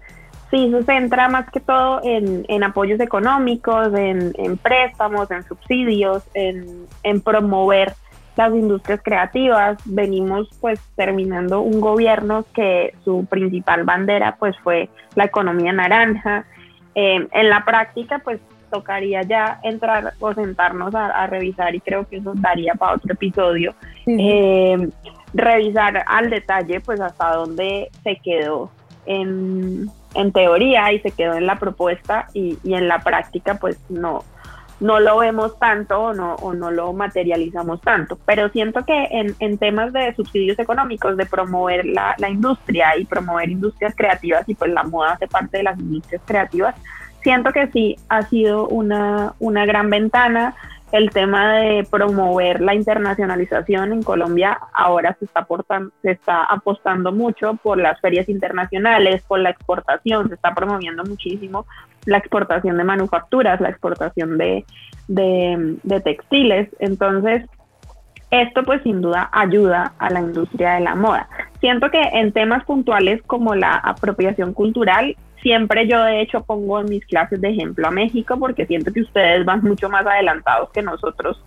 sí 0.52 0.72
se 0.72 0.84
centra 0.84 1.30
más 1.30 1.50
que 1.52 1.60
todo 1.60 2.02
en, 2.04 2.64
apoyos 2.64 3.00
económicos, 3.00 3.94
en, 3.94 4.58
préstamos, 4.62 5.30
en 5.32 5.44
subsidios, 5.44 6.24
en, 6.34 6.86
en 7.04 7.22
promover 7.22 7.96
las 8.38 8.54
industrias 8.54 9.02
creativas. 9.04 9.78
Venimos 9.86 10.48
pues 10.62 10.80
terminando 10.96 11.62
un 11.62 11.82
gobierno 11.82 12.46
que 12.54 12.94
su 13.04 13.26
principal 13.26 13.84
bandera 13.84 14.38
pues 14.38 14.56
fue 14.60 14.90
la 15.16 15.26
economía 15.26 15.74
naranja. 15.74 16.46
Eh, 16.96 17.28
en 17.32 17.50
la 17.50 17.66
práctica 17.66 18.20
pues 18.20 18.40
tocaría 18.72 19.24
ya 19.24 19.60
entrar 19.64 20.14
o 20.20 20.34
sentarnos 20.34 20.94
a, 20.94 21.26
revisar 21.28 21.74
y 21.74 21.80
creo 21.80 22.08
que 22.08 22.18
eso 22.18 22.34
daría 22.36 22.74
para 22.76 22.96
otro 22.96 23.14
episodio. 23.14 23.74
Eh, 24.06 24.90
revisar 25.34 26.04
al 26.08 26.30
detalle 26.30 26.80
pues 26.80 27.02
hasta 27.02 27.34
dónde 27.34 27.90
se 28.04 28.18
quedó 28.18 28.72
en, 29.06 29.90
en 30.14 30.32
teoría 30.32 30.92
y 30.92 31.00
se 31.00 31.12
quedó 31.12 31.34
en 31.34 31.46
la 31.46 31.58
propuesta 31.58 32.28
y, 32.34 32.58
y 32.64 32.74
en 32.74 32.88
la 32.88 33.00
práctica 33.00 33.56
pues 33.56 33.80
no, 33.90 34.24
no 34.80 35.00
lo 35.00 35.18
vemos 35.18 35.58
tanto 35.58 36.00
o 36.00 36.14
no, 36.14 36.36
o 36.36 36.54
no 36.54 36.72
lo 36.72 36.94
materializamos 36.94 37.82
tanto. 37.82 38.18
Pero 38.26 38.50
siento 38.50 38.86
que 38.86 39.08
en, 39.12 39.36
en 39.40 39.58
temas 39.58 39.92
de 39.94 40.14
subsidios 40.16 40.60
económicos, 40.60 41.18
de 41.18 41.26
promover 41.26 41.86
la, 41.86 42.16
la, 42.18 42.30
industria 42.30 42.98
y 42.98 43.06
promover 43.06 43.50
industrias 43.50 43.96
creativas, 43.96 44.48
y 44.48 44.56
pues 44.56 44.72
la 44.72 44.84
moda 44.84 45.14
hace 45.14 45.28
parte 45.28 45.58
de 45.58 45.64
las 45.64 45.80
industrias 45.80 46.22
creativas, 46.26 46.76
siento 47.28 47.52
que 47.52 47.68
sí 47.74 47.98
ha 48.08 48.22
sido 48.22 48.70
una, 48.70 49.34
una 49.40 49.66
gran 49.66 49.90
ventana 49.90 50.56
el 50.94 51.10
tema 51.10 51.56
de 51.56 51.86
promover 51.92 52.62
la 52.62 52.74
internacionalización 52.74 53.92
en 53.92 54.02
Colombia 54.02 54.58
ahora 54.74 55.18
se 55.20 55.26
está, 55.26 56.44
apostando 56.44 57.12
mucho 57.12 57.56
por 57.62 57.80
las 57.80 58.00
ferias 58.00 58.30
internacionales, 58.30 59.24
por 59.28 59.42
la 59.42 59.50
exportación, 59.50 60.30
se 60.30 60.36
está 60.36 60.56
promoviendo 60.56 61.04
muchísimo 61.04 61.66
la 62.06 62.18
exportación 62.20 62.78
de 62.78 62.86
manufacturas, 62.86 63.60
la 63.60 63.72
exportación 63.72 64.38
de, 64.38 64.64
de 65.10 66.00
textiles. 66.00 66.70
Entonces, 66.80 67.44
esto 68.32 68.64
pues 68.64 68.82
sin 68.84 69.02
duda 69.02 69.30
ayuda 69.34 69.92
a 70.00 70.10
la 70.10 70.22
industria 70.22 70.76
de 70.76 70.80
la 70.80 70.96
moda. 70.96 71.28
Siento 71.60 71.92
que 71.92 72.02
en 72.02 72.32
temas 72.32 72.64
puntuales 72.64 73.22
como 73.24 73.54
la 73.54 73.74
apropiación 73.76 74.54
cultural 74.54 75.18
siempre 75.48 75.88
yo 75.88 76.04
de 76.04 76.20
hecho 76.20 76.44
pongo 76.44 76.82
en 76.82 76.90
mis 76.90 77.06
clases 77.06 77.40
de 77.40 77.48
ejemplo 77.48 77.88
a 77.88 77.92
México 77.92 78.36
porque 78.38 78.66
siento 78.66 78.92
que 78.92 79.00
ustedes 79.00 79.46
van 79.46 79.64
mucho 79.64 79.88
más 79.88 80.06
adelantados 80.06 80.70
que 80.72 80.82
nosotros 80.82 81.42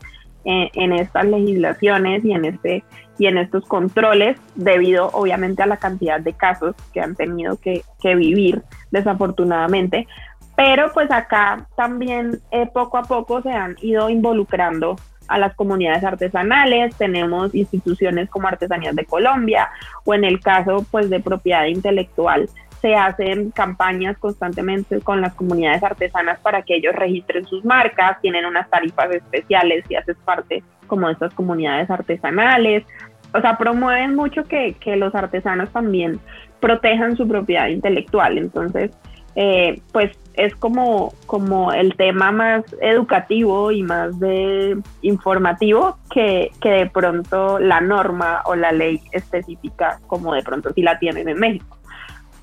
eh, 0.46 0.70
en, 0.72 0.92
estas 0.94 1.26
legislaciones 1.26 2.24
y 2.24 2.32
en 2.32 2.46
este 2.46 2.82
y 3.18 3.26
en 3.26 3.36
estos 3.36 3.66
controles 3.66 4.38
debido 4.54 5.08
obviamente 5.08 5.62
a 5.62 5.66
la 5.66 5.76
cantidad 5.76 6.18
de 6.18 6.32
casos 6.32 6.74
que 6.94 7.02
han 7.02 7.14
tenido 7.14 7.58
que, 7.58 7.82
vivir 8.02 8.62
desafortunadamente. 8.90 10.06
Pero 10.56 10.90
pues 10.94 11.10
acá 11.10 11.66
también 11.76 12.40
eh, 12.52 12.66
poco 12.72 12.96
a 12.96 13.02
poco 13.02 13.42
se 13.42 13.52
han 13.52 13.76
ido 13.82 14.08
involucrando 14.08 14.96
a 15.28 15.38
las 15.38 15.54
comunidades 15.54 16.04
artesanales, 16.04 16.96
tenemos 16.96 17.54
instituciones 17.54 18.30
como 18.30 18.48
Artesanías 18.48 18.96
de 18.96 19.04
Colombia 19.04 19.68
o 20.06 20.14
en 20.14 20.24
el 20.24 20.40
caso 20.40 20.86
pues 20.90 21.10
de 21.10 21.20
propiedad 21.20 21.66
intelectual 21.66 22.48
se 22.80 22.94
hacen 22.94 23.50
campañas 23.50 24.16
constantemente 24.18 25.00
con 25.00 25.20
las 25.20 25.34
comunidades 25.34 25.82
artesanas 25.82 26.38
para 26.40 26.62
que 26.62 26.76
ellos 26.76 26.94
registren 26.94 27.46
sus 27.46 27.64
marcas, 27.64 28.20
tienen 28.20 28.46
unas 28.46 28.68
tarifas 28.70 29.10
especiales 29.10 29.84
si 29.86 29.96
haces 29.96 30.16
parte 30.24 30.62
como 30.86 31.06
de 31.06 31.14
estas 31.14 31.34
comunidades 31.34 31.90
artesanales. 31.90 32.84
O 33.32 33.40
sea, 33.40 33.56
promueven 33.58 34.16
mucho 34.16 34.44
que, 34.44 34.74
los 34.96 35.14
artesanos 35.14 35.70
también 35.70 36.18
protejan 36.58 37.16
su 37.16 37.28
propiedad 37.28 37.68
intelectual. 37.68 38.38
Entonces, 38.38 38.90
eh, 39.36 39.80
pues 39.92 40.18
es 40.34 40.56
como, 40.56 41.12
como 41.26 41.72
el 41.72 41.94
tema 41.94 42.32
más 42.32 42.64
educativo 42.80 43.70
y 43.70 43.82
más 43.82 44.18
de 44.18 44.78
informativo 45.02 45.98
que, 46.12 46.50
que 46.60 46.70
de 46.70 46.86
pronto 46.86 47.58
la 47.58 47.80
norma 47.80 48.42
o 48.46 48.56
la 48.56 48.72
ley 48.72 49.00
específica 49.12 50.00
como 50.06 50.34
de 50.34 50.42
pronto 50.42 50.72
sí 50.72 50.82
la 50.82 50.98
tienen 50.98 51.28
en 51.28 51.38
México. 51.38 51.79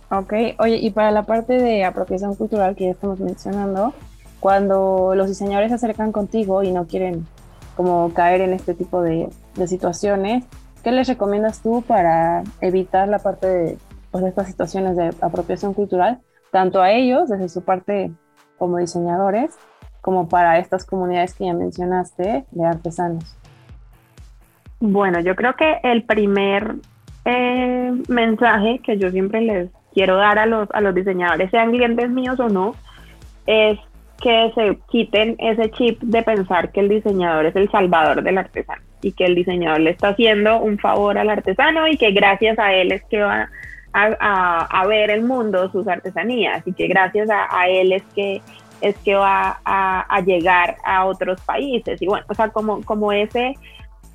Ok, 0.09 0.33
oye, 0.59 0.77
y 0.77 0.91
para 0.91 1.11
la 1.11 1.23
parte 1.23 1.53
de 1.53 1.83
apropiación 1.83 2.33
cultural 2.35 2.75
que 2.75 2.85
ya 2.85 2.91
estamos 2.91 3.19
mencionando, 3.19 3.93
cuando 4.39 5.13
los 5.15 5.27
diseñadores 5.27 5.69
se 5.69 5.75
acercan 5.75 6.13
contigo 6.13 6.63
y 6.63 6.71
no 6.71 6.87
quieren 6.87 7.27
como 7.75 8.13
caer 8.13 8.41
en 8.41 8.53
este 8.53 8.73
tipo 8.73 9.01
de, 9.01 9.29
situaciones, 9.65 10.45
¿qué 10.83 10.91
les 10.91 11.07
recomiendas 11.07 11.61
tú 11.61 11.81
para 11.81 12.43
evitar 12.61 13.07
la 13.07 13.19
parte 13.19 13.47
de, 13.47 13.77
pues, 14.11 14.23
de 14.23 14.29
estas 14.29 14.47
situaciones 14.47 14.95
de 14.95 15.13
apropiación 15.19 15.73
cultural, 15.73 16.21
tanto 16.51 16.81
a 16.81 16.91
ellos 16.91 17.27
desde 17.27 17.49
su 17.49 17.63
parte 17.63 18.11
como 18.57 18.77
diseñadores, 18.77 19.57
como 20.01 20.29
para 20.29 20.57
estas 20.59 20.85
comunidades 20.85 21.33
que 21.33 21.45
ya 21.45 21.53
mencionaste 21.53 22.45
de 22.49 22.65
artesanos? 22.65 23.35
Bueno, 24.79 25.19
yo 25.19 25.35
creo 25.35 25.55
que 25.55 25.79
el 25.83 26.03
primer 26.03 26.75
eh, 27.25 27.91
mensaje 28.07 28.79
que 28.79 28.97
yo 28.97 29.09
siempre 29.09 29.41
les 29.41 29.76
quiero 29.97 30.15
dar 30.15 30.37
a 30.37 30.45
los, 30.45 30.69
a 30.73 30.81
los 30.81 30.93
diseñadores, 30.93 31.49
sean 31.49 31.71
clientes 31.71 32.07
míos 32.11 32.39
o 32.39 32.49
no, 32.49 32.75
es 33.47 33.79
que 34.21 34.51
se 34.53 34.77
quiten 34.91 35.35
ese 35.39 35.71
chip 35.71 35.99
de 36.03 36.21
pensar 36.21 36.71
que 36.71 36.81
el 36.81 36.89
diseñador 36.89 37.47
es 37.47 37.55
el 37.55 37.67
salvador 37.71 38.21
del 38.21 38.37
artesano 38.37 38.83
y 39.01 39.13
que 39.13 39.25
el 39.25 39.33
diseñador 39.33 39.79
le 39.79 39.89
está 39.89 40.09
haciendo 40.09 40.59
un 40.59 40.77
favor 40.77 41.17
al 41.17 41.31
artesano 41.31 41.87
y 41.87 41.97
que 41.97 42.11
gracias 42.11 42.59
a 42.59 42.73
él 42.73 42.91
es 42.91 43.03
que 43.05 43.21
va 43.21 43.49
a, 43.91 44.85
ver 44.87 45.09
el 45.09 45.23
mundo, 45.23 45.71
sus 45.71 45.87
artesanías 45.87 46.61
y 46.67 46.73
que 46.73 46.87
gracias 46.87 47.27
a, 47.31 47.67
él 47.67 47.91
es 47.91 48.03
que 48.13 48.43
es 48.81 48.95
que 48.99 49.15
va 49.15 49.59
a, 49.65 50.21
llegar 50.23 50.77
a 50.85 51.05
otros 51.05 51.41
países. 51.41 51.99
Y 52.03 52.05
bueno, 52.05 52.23
o 52.29 52.35
sea, 52.35 52.49
como, 52.49 52.83
como 52.83 53.11
ese, 53.11 53.55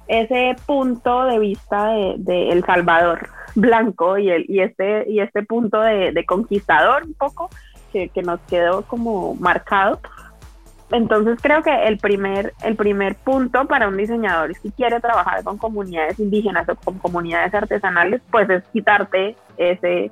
ese 0.09 0.57
punto 0.67 1.25
de 1.25 1.39
vista 1.39 1.93
de, 2.17 2.51
El 2.51 2.65
Salvador 2.65 3.29
blanco 3.55 4.19
y, 4.19 4.31
el, 4.31 4.47
y, 4.49 4.61
este, 4.61 5.09
y 5.09 5.21
este 5.21 5.43
punto 5.43 5.81
de, 5.81 6.25
conquistador 6.27 7.05
un 7.05 7.15
poco 7.15 7.51
que, 7.93 8.11
nos 8.25 8.41
quedó 8.41 8.83
como 8.83 9.35
marcado. 9.35 10.01
Entonces 10.91 11.39
creo 11.41 11.63
que 11.63 11.85
el 11.85 11.99
primer, 11.99 12.53
el 12.63 12.77
primer 12.77 13.15
punto 13.17 13.67
para 13.67 13.89
un 13.89 13.97
diseñador 13.97 14.55
si 14.57 14.71
quiere 14.73 15.01
trabajar 15.01 15.43
con 15.43 15.57
comunidades 15.57 16.19
indígenas 16.19 16.69
o 16.69 16.75
con 16.75 16.99
comunidades 16.99 17.55
artesanales, 17.55 18.21
pues 18.31 18.49
es 18.51 18.63
quitarte 18.73 19.35
ese, 19.57 20.11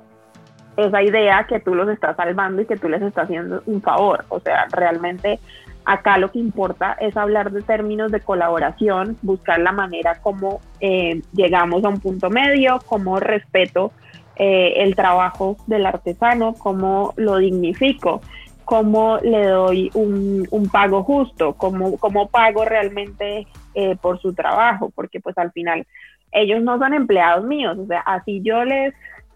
esa 0.77 1.03
idea 1.03 1.45
que 1.47 1.59
tú 1.59 1.75
los 1.75 1.87
estás 1.89 2.15
salvando 2.15 2.63
y 2.63 2.65
que 2.65 2.77
tú 2.77 2.89
les 2.89 3.01
estás 3.01 3.25
haciendo 3.25 3.61
un 3.67 3.81
favor. 3.81 4.25
O 4.29 4.39
sea, 4.39 4.67
realmente 4.71 5.39
Acá 5.83 6.17
lo 6.17 6.31
que 6.31 6.37
importa 6.37 6.95
es 6.99 7.17
hablar 7.17 7.51
de 7.51 7.63
términos 7.63 8.11
de 8.11 8.19
colaboración, 8.19 9.17
buscar 9.23 9.59
la 9.59 9.71
manera 9.71 10.19
como 10.21 10.61
eh, 10.79 11.21
llegamos 11.33 11.83
a 11.83 11.89
un 11.89 11.99
punto 11.99 12.29
medio, 12.29 12.79
cómo 12.85 13.19
respeto 13.19 13.91
eh, 14.35 14.73
el 14.77 14.95
trabajo 14.95 15.57
del 15.65 15.87
artesano, 15.87 16.53
cómo 16.53 17.13
lo 17.17 17.37
dignifico, 17.37 18.21
cómo 18.63 19.17
le 19.23 19.47
doy 19.47 19.89
un, 19.95 20.69
pago 20.71 21.03
justo, 21.03 21.53
cómo, 21.53 22.27
pago 22.27 22.63
realmente 22.63 23.47
eh, 23.73 23.95
por 23.99 24.21
su 24.21 24.33
trabajo, 24.33 24.91
porque 24.93 25.19
pues 25.19 25.35
al 25.39 25.51
final 25.51 25.87
ellos 26.31 26.61
no 26.61 26.77
son 26.77 26.93
empleados 26.93 27.43
míos, 27.43 27.75
o 27.79 27.87
sea, 27.87 28.01
así 28.01 28.41
yo 28.43 28.63
les 28.63 28.93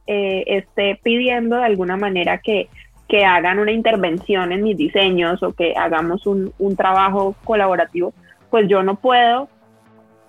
esté 0.08 1.00
pidiendo 1.02 1.56
de 1.56 1.66
alguna 1.66 1.98
manera 1.98 2.38
que, 2.38 2.70
que 3.08 3.26
hagan 3.26 3.60
una 3.60 3.72
intervención 3.72 4.52
en 4.52 4.64
mis 4.64 4.78
diseños 4.78 5.44
o 5.44 5.54
que 5.54 5.74
hagamos 5.76 6.26
un, 6.26 6.54
un 6.58 6.76
trabajo 6.76 7.36
colaborativo, 7.44 8.14
pues 8.50 8.68
yo 8.68 8.84
no 8.84 8.96
puedo 8.96 9.48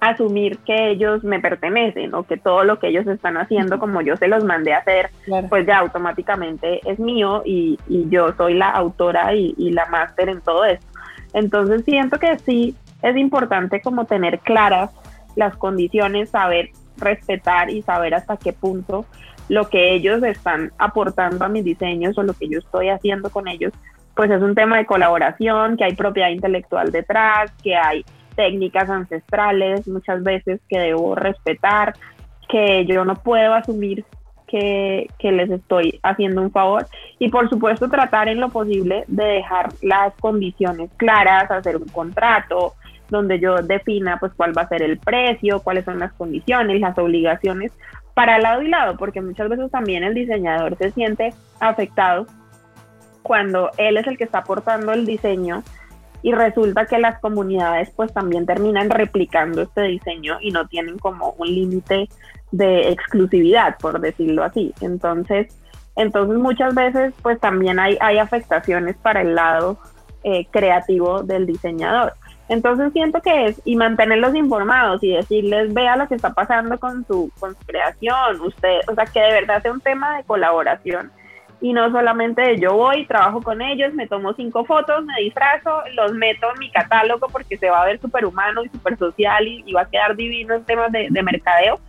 asumir 0.00 0.58
que 0.58 0.90
ellos 0.90 1.24
me 1.24 1.40
pertenecen 1.40 2.14
o 2.14 2.24
que 2.24 2.36
todo 2.36 2.64
lo 2.64 2.78
que 2.78 2.88
ellos 2.88 3.06
están 3.06 3.36
haciendo 3.38 3.78
como 3.78 4.02
yo 4.02 4.16
se 4.16 4.28
los 4.28 4.44
mandé 4.44 4.74
a 4.74 4.78
hacer, 4.78 5.10
pues 5.48 5.66
ya 5.66 5.78
automáticamente 5.78 6.80
es 6.84 6.98
mío 6.98 7.42
y, 7.44 7.78
y 7.88 8.08
yo 8.10 8.34
soy 8.36 8.54
la 8.54 8.70
autora 8.70 9.34
y, 9.34 9.54
y 9.56 9.70
la 9.70 9.86
máster 9.86 10.28
en 10.28 10.42
todo 10.42 10.64
esto. 10.64 10.86
Entonces 11.32 11.84
siento 11.84 12.18
que 12.18 12.38
sí 12.40 12.76
es 13.02 13.16
importante 13.16 13.80
como 13.80 14.04
tener 14.04 14.40
claras 14.40 14.90
las 15.34 15.56
condiciones, 15.56 16.30
saber 16.30 16.70
respetar 16.98 17.70
y 17.70 17.82
saber 17.82 18.14
hasta 18.14 18.36
qué 18.36 18.52
punto 18.52 19.06
lo 19.48 19.68
que 19.68 19.94
ellos 19.94 20.22
están 20.22 20.72
aportando 20.78 21.44
a 21.44 21.48
mis 21.48 21.64
diseños 21.64 22.16
o 22.18 22.22
lo 22.22 22.34
que 22.34 22.48
yo 22.48 22.58
estoy 22.58 22.88
haciendo 22.88 23.30
con 23.30 23.48
ellos, 23.48 23.72
pues 24.14 24.30
es 24.30 24.42
un 24.42 24.54
tema 24.54 24.78
de 24.78 24.86
colaboración, 24.86 25.76
que 25.76 25.84
hay 25.84 25.94
propiedad 25.94 26.30
intelectual 26.30 26.90
detrás, 26.90 27.52
que 27.62 27.76
hay 27.76 28.04
técnicas 28.34 28.88
ancestrales 28.88 29.88
muchas 29.88 30.22
veces 30.22 30.60
que 30.68 30.78
debo 30.78 31.14
respetar, 31.14 31.94
que 32.48 32.86
yo 32.86 33.04
no 33.04 33.14
puedo 33.16 33.54
asumir 33.54 34.04
que, 34.46 35.08
que, 35.18 35.32
les 35.32 35.50
estoy 35.50 35.98
haciendo 36.02 36.40
un 36.40 36.52
favor. 36.52 36.86
Y 37.18 37.30
por 37.30 37.48
supuesto 37.48 37.88
tratar 37.88 38.28
en 38.28 38.40
lo 38.40 38.50
posible 38.50 39.04
de 39.08 39.24
dejar 39.24 39.70
las 39.82 40.14
condiciones 40.14 40.90
claras, 40.96 41.50
hacer 41.50 41.76
un 41.76 41.88
contrato 41.88 42.74
donde 43.08 43.38
yo 43.38 43.56
defina 43.56 44.18
pues 44.18 44.32
cuál 44.36 44.56
va 44.56 44.62
a 44.62 44.68
ser 44.68 44.82
el 44.82 44.98
precio, 44.98 45.60
cuáles 45.60 45.84
son 45.84 45.98
las 45.98 46.12
condiciones, 46.12 46.80
las 46.80 46.98
obligaciones 46.98 47.72
para 48.16 48.38
lado 48.38 48.62
y 48.62 48.68
lado, 48.68 48.96
porque 48.96 49.20
muchas 49.20 49.50
veces 49.50 49.70
también 49.70 50.02
el 50.02 50.14
diseñador 50.14 50.78
se 50.78 50.90
siente 50.92 51.34
afectado 51.60 52.26
cuando 53.20 53.70
él 53.76 53.98
es 53.98 54.06
el 54.06 54.16
que 54.16 54.24
está 54.24 54.38
aportando 54.38 54.94
el 54.94 55.04
diseño 55.04 55.62
y 56.22 56.32
resulta 56.32 56.86
que 56.86 56.98
las 56.98 57.20
comunidades 57.20 57.90
pues 57.94 58.14
también 58.14 58.46
terminan 58.46 58.88
replicando 58.88 59.60
este 59.60 59.82
diseño 59.82 60.38
y 60.40 60.50
no 60.50 60.66
tienen 60.66 60.98
como 60.98 61.32
un 61.32 61.46
límite 61.46 62.08
de 62.52 62.88
exclusividad, 62.88 63.76
por 63.76 64.00
decirlo 64.00 64.44
así. 64.44 64.72
Entonces, 64.80 65.54
entonces 65.94 66.38
muchas 66.38 66.74
veces 66.74 67.12
pues 67.20 67.38
también 67.38 67.78
hay, 67.78 67.98
afectaciones 68.18 68.96
para 68.96 69.20
el 69.20 69.34
lado 69.34 69.76
eh, 70.24 70.46
creativo 70.50 71.22
del 71.22 71.44
diseñador. 71.44 72.14
Entonces 72.48 72.92
siento 72.92 73.20
que 73.20 73.46
es, 73.46 73.60
y 73.64 73.76
mantenerlos 73.76 74.34
informados 74.34 75.02
y 75.02 75.10
decirles, 75.10 75.74
vea 75.74 75.96
lo 75.96 76.06
que 76.06 76.14
está 76.14 76.32
pasando 76.32 76.78
con 76.78 77.04
su, 77.06 77.30
con 77.40 77.56
su 77.56 77.66
creación, 77.66 78.40
usted, 78.40 78.80
o 78.88 78.94
sea, 78.94 79.04
que 79.06 79.20
de 79.20 79.32
verdad 79.32 79.62
sea 79.62 79.72
un 79.72 79.80
tema 79.80 80.16
de 80.16 80.24
colaboración. 80.24 81.10
Y 81.60 81.72
no 81.72 81.90
solamente 81.90 82.58
yo 82.60 82.74
voy, 82.74 83.06
trabajo 83.06 83.42
con 83.42 83.62
ellos, 83.62 83.94
me 83.94 84.06
tomo 84.06 84.34
cinco 84.34 84.64
fotos, 84.64 85.04
me 85.04 85.22
disfrazo, 85.22 85.82
los 85.94 86.12
meto 86.12 86.46
en 86.52 86.58
mi 86.58 86.70
catálogo 86.70 87.28
porque 87.28 87.56
se 87.56 87.70
va 87.70 87.82
a 87.82 87.86
ver 87.86 87.98
súper 88.00 88.26
humano 88.26 88.62
y 88.62 88.68
súper 88.68 88.96
social 88.98 89.48
y, 89.48 89.72
va 89.72 89.82
a 89.82 89.90
quedar 89.90 90.14
divino 90.14 90.54
en 90.54 90.64
temas 90.64 90.92
de, 90.92 91.22
mercadeo, 91.22 91.80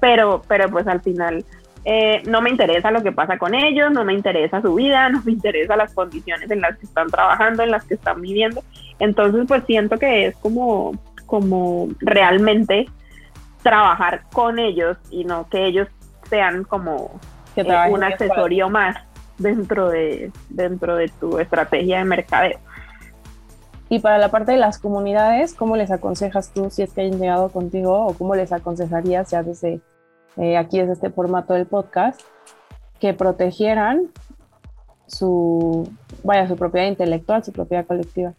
pero, 0.00 0.42
pero 0.48 0.70
pues 0.70 0.86
al 0.86 1.02
final 1.02 1.44
eh, 1.88 2.20
no 2.26 2.42
me 2.42 2.50
interesa 2.50 2.90
lo 2.90 3.04
que 3.04 3.12
pasa 3.12 3.38
con 3.38 3.54
ellos, 3.54 3.92
no 3.92 4.04
me 4.04 4.12
interesa 4.12 4.60
su 4.60 4.74
vida, 4.74 5.08
no 5.10 5.22
me 5.24 5.30
interesa 5.30 5.76
las 5.76 5.94
condiciones 5.94 6.50
en 6.50 6.60
las 6.60 6.76
que 6.76 6.84
están 6.84 7.08
trabajando, 7.08 7.62
en 7.62 7.70
las 7.70 7.84
que 7.84 7.94
están 7.94 8.20
viviendo. 8.20 8.62
Entonces 8.98 9.44
pues 9.46 9.62
siento 9.66 9.96
que 9.96 10.26
es 10.26 10.36
como, 10.38 10.98
como 11.26 11.88
realmente 12.00 12.86
trabajar 13.62 14.22
con 14.32 14.58
ellos 14.58 14.96
y 15.10 15.24
no 15.24 15.48
que 15.48 15.64
ellos 15.64 15.86
sean 16.28 16.64
como 16.64 17.20
eh, 17.54 17.64
un 17.88 18.02
accesorio 18.02 18.68
más 18.68 18.96
dentro 19.38 19.88
de, 19.88 20.32
dentro 20.48 20.96
de 20.96 21.08
tu 21.20 21.38
estrategia 21.38 21.98
de 21.98 22.04
mercadeo. 22.04 22.58
Y 23.88 24.00
para 24.00 24.18
la 24.18 24.32
parte 24.32 24.50
de 24.50 24.58
las 24.58 24.80
comunidades, 24.80 25.54
¿cómo 25.54 25.76
les 25.76 25.92
aconsejas 25.92 26.52
tú 26.52 26.68
si 26.68 26.82
es 26.82 26.92
que 26.92 27.02
hayan 27.02 27.20
llegado 27.20 27.48
contigo 27.50 28.06
o 28.06 28.14
cómo 28.14 28.34
les 28.34 28.50
aconsejarías 28.50 29.30
ya 29.30 29.44
desde 29.44 29.80
eh, 30.36 30.56
aquí, 30.56 30.78
desde 30.78 30.92
este 30.92 31.10
formato 31.10 31.54
del 31.54 31.66
podcast, 31.66 32.20
que 33.00 33.14
protegieran 33.14 34.08
su, 35.06 35.88
vaya, 36.24 36.48
su 36.48 36.56
propiedad 36.56 36.88
intelectual, 36.88 37.44
su 37.44 37.52
propiedad 37.52 37.86
colectiva? 37.86 38.32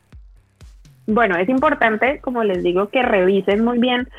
Bueno, 1.05 1.38
es 1.38 1.47
importante, 1.47 2.19
como 2.19 2.43
les 2.43 2.63
digo, 2.63 2.89
que 2.89 3.01
revisen 3.01 3.63
muy 3.63 3.79
bien 3.79 4.10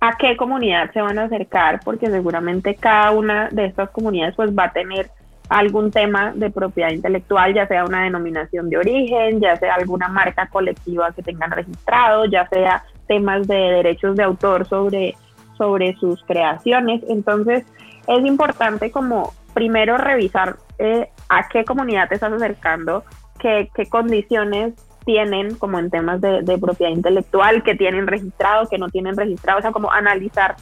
a 0.00 0.16
qué 0.16 0.36
comunidad 0.36 0.92
se 0.92 1.02
van 1.02 1.18
a 1.18 1.24
acercar, 1.24 1.80
porque 1.84 2.06
seguramente 2.06 2.76
cada 2.76 3.10
una 3.10 3.48
de 3.48 3.66
estas 3.66 3.90
comunidades 3.90 4.36
pues 4.36 4.56
va 4.56 4.64
a 4.64 4.72
tener 4.72 5.10
algún 5.48 5.90
tema 5.90 6.32
de 6.34 6.50
propiedad 6.50 6.90
intelectual, 6.90 7.54
ya 7.54 7.66
sea 7.66 7.84
una 7.84 8.04
denominación 8.04 8.68
de 8.68 8.76
origen, 8.76 9.40
ya 9.40 9.56
sea 9.56 9.74
alguna 9.74 10.08
marca 10.08 10.46
colectiva 10.48 11.10
que 11.12 11.22
tengan 11.22 11.50
registrado, 11.50 12.26
ya 12.26 12.46
sea 12.48 12.84
temas 13.06 13.48
de 13.48 13.56
derechos 13.56 14.14
de 14.14 14.22
autor 14.22 14.66
sobre, 14.68 15.14
sobre 15.58 15.94
sus 15.96 16.22
creaciones. 16.24 17.02
Entonces, 17.08 17.66
es 18.06 18.24
importante 18.24 18.90
como 18.90 19.34
primero 19.52 19.98
revisar 19.98 20.56
eh, 20.78 21.10
a 21.28 21.48
qué 21.48 21.64
comunidad 21.64 22.08
te 22.08 22.14
estás 22.14 22.32
acercando, 22.32 23.04
qué, 23.38 23.68
qué 23.74 23.86
condiciones 23.86 24.74
tienen 25.04 25.54
como 25.56 25.78
en 25.78 25.90
temas 25.90 26.20
de, 26.20 26.58
propiedad 26.60 26.92
intelectual, 26.92 27.62
que 27.62 27.74
tienen 27.74 28.06
registrado, 28.06 28.68
que 28.68 28.78
no 28.78 28.88
tienen 28.88 29.16
registrado, 29.16 29.58
o 29.58 29.62
sea, 29.62 29.72
como 29.72 29.90
analizar 29.90 30.56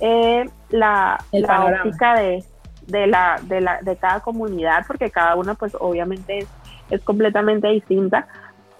eh, 0.00 0.48
la, 0.70 1.22
la 1.32 1.64
óptica 1.66 2.14
de, 2.14 2.42
de, 2.86 3.06
la, 3.06 3.38
de, 3.42 3.60
la, 3.60 3.80
de 3.82 3.96
cada 3.96 4.20
comunidad, 4.20 4.84
porque 4.86 5.10
cada 5.10 5.36
una 5.36 5.54
pues 5.54 5.76
obviamente 5.78 6.38
es, 6.38 6.48
es 6.88 7.02
completamente 7.02 7.68
distinta. 7.68 8.26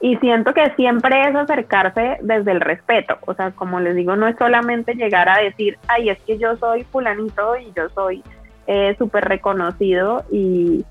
Y 0.01 0.17
siento 0.17 0.55
que 0.55 0.73
siempre 0.77 1.29
es 1.29 1.37
acercarse 1.37 2.19
desde 2.23 2.53
el 2.53 2.61
respeto. 2.61 3.19
O 3.27 3.35
sea, 3.35 3.51
como 3.51 3.81
les 3.81 3.95
digo, 3.95 4.17
no 4.17 4.27
es 4.27 4.37
solamente 4.39 4.95
llegar 4.95 5.29
a 5.29 5.39
decir, 5.39 5.79
ay, 5.89 6.09
es 6.09 6.19
que 6.21 6.39
yo 6.39 6.57
soy 6.57 6.85
fulanito 6.85 7.57
y 7.57 7.71
yo 7.77 7.89
soy 7.91 8.23
eh, 8.67 8.95
súper 8.99 9.27
reconocido 9.27 10.25
y, 10.31 10.85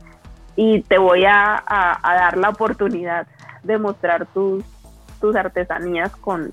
y, 0.56 0.82
te 0.84 0.98
voy 1.00 1.26
a, 1.26 1.63
a, 1.65 2.13
dar 2.15 2.38
la 2.38 2.50
oportunidad 2.50 3.26
de 3.63 3.78
mostrar 3.78 4.28
tus, 4.28 4.63
tus 5.19 5.36
artesanías 5.36 6.15
con, 6.17 6.52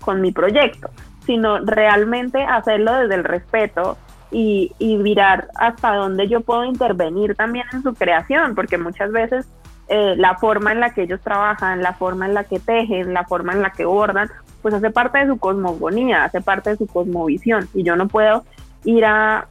con 0.00 0.20
mi 0.22 0.32
proyecto, 0.32 0.88
sino 1.26 1.58
realmente 1.58 2.42
hacerlo 2.42 2.92
desde 2.94 3.16
el 3.16 3.24
respeto, 3.24 3.98
y, 4.30 4.72
y 4.78 4.96
mirar 4.96 5.48
hasta 5.56 5.94
dónde 5.94 6.28
yo 6.28 6.40
puedo 6.40 6.64
intervenir 6.64 7.34
también 7.34 7.66
en 7.72 7.82
su 7.82 7.94
creación, 7.94 8.54
porque 8.54 8.78
muchas 8.78 9.10
veces 9.10 9.48
eh, 9.88 10.14
la 10.16 10.36
forma 10.36 10.72
en 10.72 10.80
la 10.80 10.92
que 10.92 11.02
ellos 11.02 11.20
trabajan, 11.22 11.82
la 11.82 11.94
forma 11.94 12.26
en 12.26 12.34
la 12.34 12.44
que 12.44 12.58
tejen, 12.58 13.14
la 13.14 13.24
forma 13.24 13.52
en 13.52 13.62
la 13.62 13.70
que 13.70 13.84
bordan, 13.84 14.28
pues 14.62 14.74
hace 14.74 14.90
parte 14.90 15.18
de 15.18 15.26
su 15.26 15.38
cosmogonía, 15.38 16.24
hace 16.24 16.40
parte 16.40 16.70
de 16.70 16.76
su 16.76 16.86
cosmovisión 16.86 17.68
y 17.74 17.82
yo 17.82 17.96
no 17.96 18.08
puedo 18.08 18.44
ir 18.84 19.04
a 19.04 19.46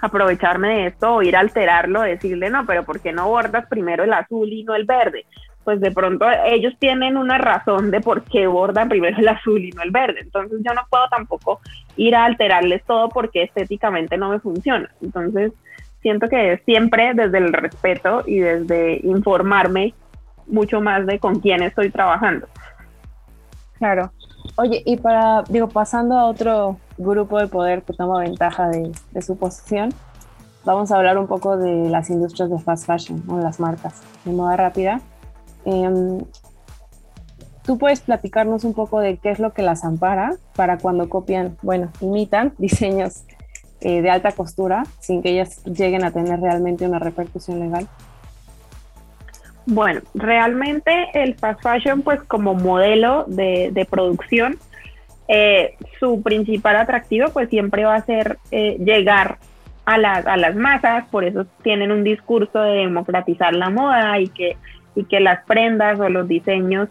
aprovecharme 0.00 0.68
de 0.68 0.86
esto 0.88 1.14
o 1.14 1.22
ir 1.22 1.36
a 1.36 1.40
alterarlo, 1.40 2.02
decirle 2.02 2.50
no, 2.50 2.66
pero 2.66 2.84
¿por 2.84 3.00
qué 3.00 3.12
no 3.12 3.28
bordas 3.28 3.66
primero 3.66 4.04
el 4.04 4.12
azul 4.12 4.52
y 4.52 4.64
no 4.64 4.74
el 4.74 4.84
verde? 4.84 5.24
pues 5.64 5.80
de 5.80 5.90
pronto 5.90 6.26
ellos 6.44 6.74
tienen 6.78 7.16
una 7.16 7.38
razón 7.38 7.90
de 7.90 8.00
por 8.00 8.22
qué 8.24 8.46
bordan 8.46 8.88
primero 8.88 9.18
el 9.18 9.28
azul 9.28 9.64
y 9.64 9.70
no 9.70 9.82
el 9.82 9.90
verde. 9.90 10.20
Entonces 10.20 10.60
yo 10.62 10.74
no 10.74 10.82
puedo 10.90 11.08
tampoco 11.08 11.60
ir 11.96 12.14
a 12.14 12.26
alterarles 12.26 12.84
todo 12.84 13.08
porque 13.08 13.42
estéticamente 13.44 14.18
no 14.18 14.28
me 14.28 14.40
funciona. 14.40 14.90
Entonces 15.00 15.52
siento 16.04 16.28
que 16.28 16.60
siempre 16.64 17.14
desde 17.14 17.38
el 17.38 17.52
respeto 17.52 18.22
y 18.26 18.38
desde 18.38 19.00
informarme 19.02 19.94
mucho 20.46 20.80
más 20.80 21.06
de 21.06 21.18
con 21.18 21.40
quién 21.40 21.62
estoy 21.62 21.90
trabajando. 21.90 22.46
Claro. 23.78 24.12
Oye, 24.56 24.82
y 24.84 24.98
para, 24.98 25.42
digo, 25.48 25.68
pasando 25.68 26.16
a 26.16 26.26
otro 26.26 26.76
grupo 26.98 27.40
de 27.40 27.48
poder 27.48 27.82
que 27.82 27.94
toma 27.94 28.20
ventaja 28.20 28.68
de, 28.68 28.92
de 29.12 29.22
su 29.22 29.38
posición, 29.38 29.88
vamos 30.64 30.92
a 30.92 30.96
hablar 30.96 31.16
un 31.16 31.26
poco 31.26 31.56
de 31.56 31.88
las 31.88 32.10
industrias 32.10 32.50
de 32.50 32.58
fast 32.58 32.86
fashion, 32.86 33.22
o 33.26 33.38
las 33.38 33.58
marcas, 33.58 34.02
de 34.24 34.32
moda 34.32 34.56
rápida 34.56 35.00
Em, 35.64 36.20
¿Tú 37.64 37.78
puedes 37.78 38.00
platicarnos 38.00 38.64
un 38.64 38.74
poco 38.74 39.00
de 39.00 39.16
qué 39.16 39.30
es 39.30 39.38
lo 39.38 39.54
que 39.54 39.62
las 39.62 39.84
ampara 39.84 40.36
para 40.54 40.76
cuando 40.76 41.08
copian, 41.08 41.56
bueno, 41.62 41.90
imitan 42.00 42.52
diseños 42.58 43.24
eh, 43.84 44.02
de 44.02 44.10
alta 44.10 44.32
costura 44.32 44.84
sin 44.98 45.22
que 45.22 45.30
ellas 45.30 45.62
lleguen 45.64 46.04
a 46.04 46.10
tener 46.10 46.40
realmente 46.40 46.86
una 46.86 46.98
repercusión 46.98 47.60
legal? 47.60 47.86
Bueno, 49.66 50.00
realmente 50.14 51.08
el 51.14 51.34
fast 51.36 51.62
fashion, 51.62 52.02
pues 52.02 52.20
como 52.24 52.54
modelo 52.54 53.24
de, 53.28 53.86
producción, 53.88 54.58
eh, 55.28 55.76
su 56.00 56.22
principal 56.22 56.76
atractivo, 56.76 57.28
pues 57.28 57.48
siempre 57.48 57.84
va 57.84 57.94
a 57.94 58.04
ser 58.04 58.38
eh, 58.50 58.76
llegar 58.84 59.38
a, 59.86 59.94
a 59.94 60.36
las 60.36 60.54
masas, 60.56 61.04
por 61.10 61.24
eso 61.24 61.46
tienen 61.62 61.92
un 61.92 62.04
discurso 62.04 62.60
de 62.60 62.78
democratizar 62.78 63.54
la 63.54 63.70
moda 63.70 64.18
y 64.18 64.28
que 64.28 64.56
y 64.94 65.04
que 65.04 65.20
las 65.20 65.44
prendas 65.44 65.98
o 66.00 66.08
los 66.08 66.28
diseños 66.28 66.88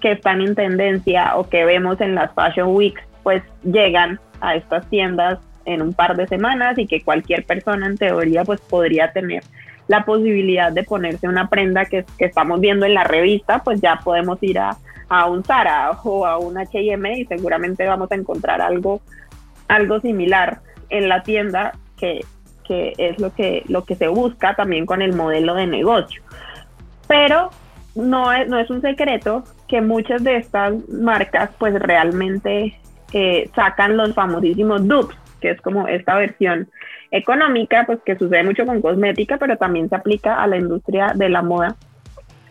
que 0.00 0.12
están 0.12 0.40
en 0.40 0.54
tendencia 0.54 1.36
o 1.36 1.48
que 1.48 1.64
vemos 1.64 2.00
en 2.00 2.14
las 2.14 2.32
Fashion 2.34 2.74
Weeks 2.74 3.02
pues 3.22 3.42
llegan 3.62 4.18
a 4.40 4.56
estas 4.56 4.88
tiendas 4.88 5.38
en 5.64 5.82
un 5.82 5.92
par 5.92 6.16
de 6.16 6.26
semanas 6.26 6.78
y 6.78 6.86
que 6.86 7.02
cualquier 7.02 7.44
persona 7.44 7.86
en 7.86 7.96
teoría 7.96 8.44
pues 8.44 8.60
podría 8.60 9.12
tener 9.12 9.42
la 9.88 10.04
posibilidad 10.04 10.72
de 10.72 10.84
ponerse 10.84 11.28
una 11.28 11.48
prenda 11.48 11.84
que, 11.84 12.04
estamos 12.18 12.60
viendo 12.60 12.86
en 12.86 12.94
la 12.94 13.04
revista, 13.04 13.62
pues 13.62 13.80
ya 13.80 14.00
podemos 14.02 14.42
ir 14.42 14.58
a, 14.58 14.76
un 15.28 15.44
Zara 15.44 15.90
o 16.04 16.24
a 16.24 16.38
un 16.38 16.56
H&M 16.56 17.18
y 17.18 17.26
seguramente 17.26 17.86
vamos 17.86 18.10
a 18.10 18.14
encontrar 18.14 18.62
algo, 18.62 19.02
algo 19.68 20.00
similar 20.00 20.60
en 20.88 21.08
la 21.10 21.22
tienda 21.22 21.72
que, 21.98 22.24
que 22.64 22.94
es 22.96 23.20
lo 23.20 23.34
que, 23.34 23.62
lo 23.68 23.84
que 23.84 23.94
se 23.94 24.08
busca 24.08 24.54
también 24.54 24.86
con 24.86 25.02
el 25.02 25.14
modelo 25.14 25.54
de 25.54 25.66
negocio. 25.66 26.22
Pero 27.08 27.50
no 27.94 28.32
es, 28.32 28.48
no 28.48 28.58
es 28.58 28.70
un 28.70 28.80
secreto 28.80 29.44
que 29.68 29.82
muchas 29.82 30.24
de 30.24 30.36
estas 30.36 30.74
marcas 30.88 31.50
pues 31.58 31.74
realmente 31.74 32.78
eh, 33.12 33.50
sacan 33.54 33.96
los 33.96 34.14
famosísimos 34.14 34.86
dupes, 34.86 35.16
que 35.42 35.50
es 35.50 35.60
como 35.60 35.86
esta 35.88 36.16
versión 36.16 36.70
económica, 37.10 37.84
pues 37.84 37.98
que 38.06 38.16
sucede 38.16 38.44
mucho 38.44 38.64
con 38.64 38.80
cosmética, 38.80 39.36
pero 39.36 39.58
también 39.58 39.90
se 39.90 39.96
aplica 39.96 40.42
a 40.42 40.46
la 40.46 40.56
industria 40.56 41.12
de 41.14 41.28
la 41.28 41.42
moda 41.42 41.76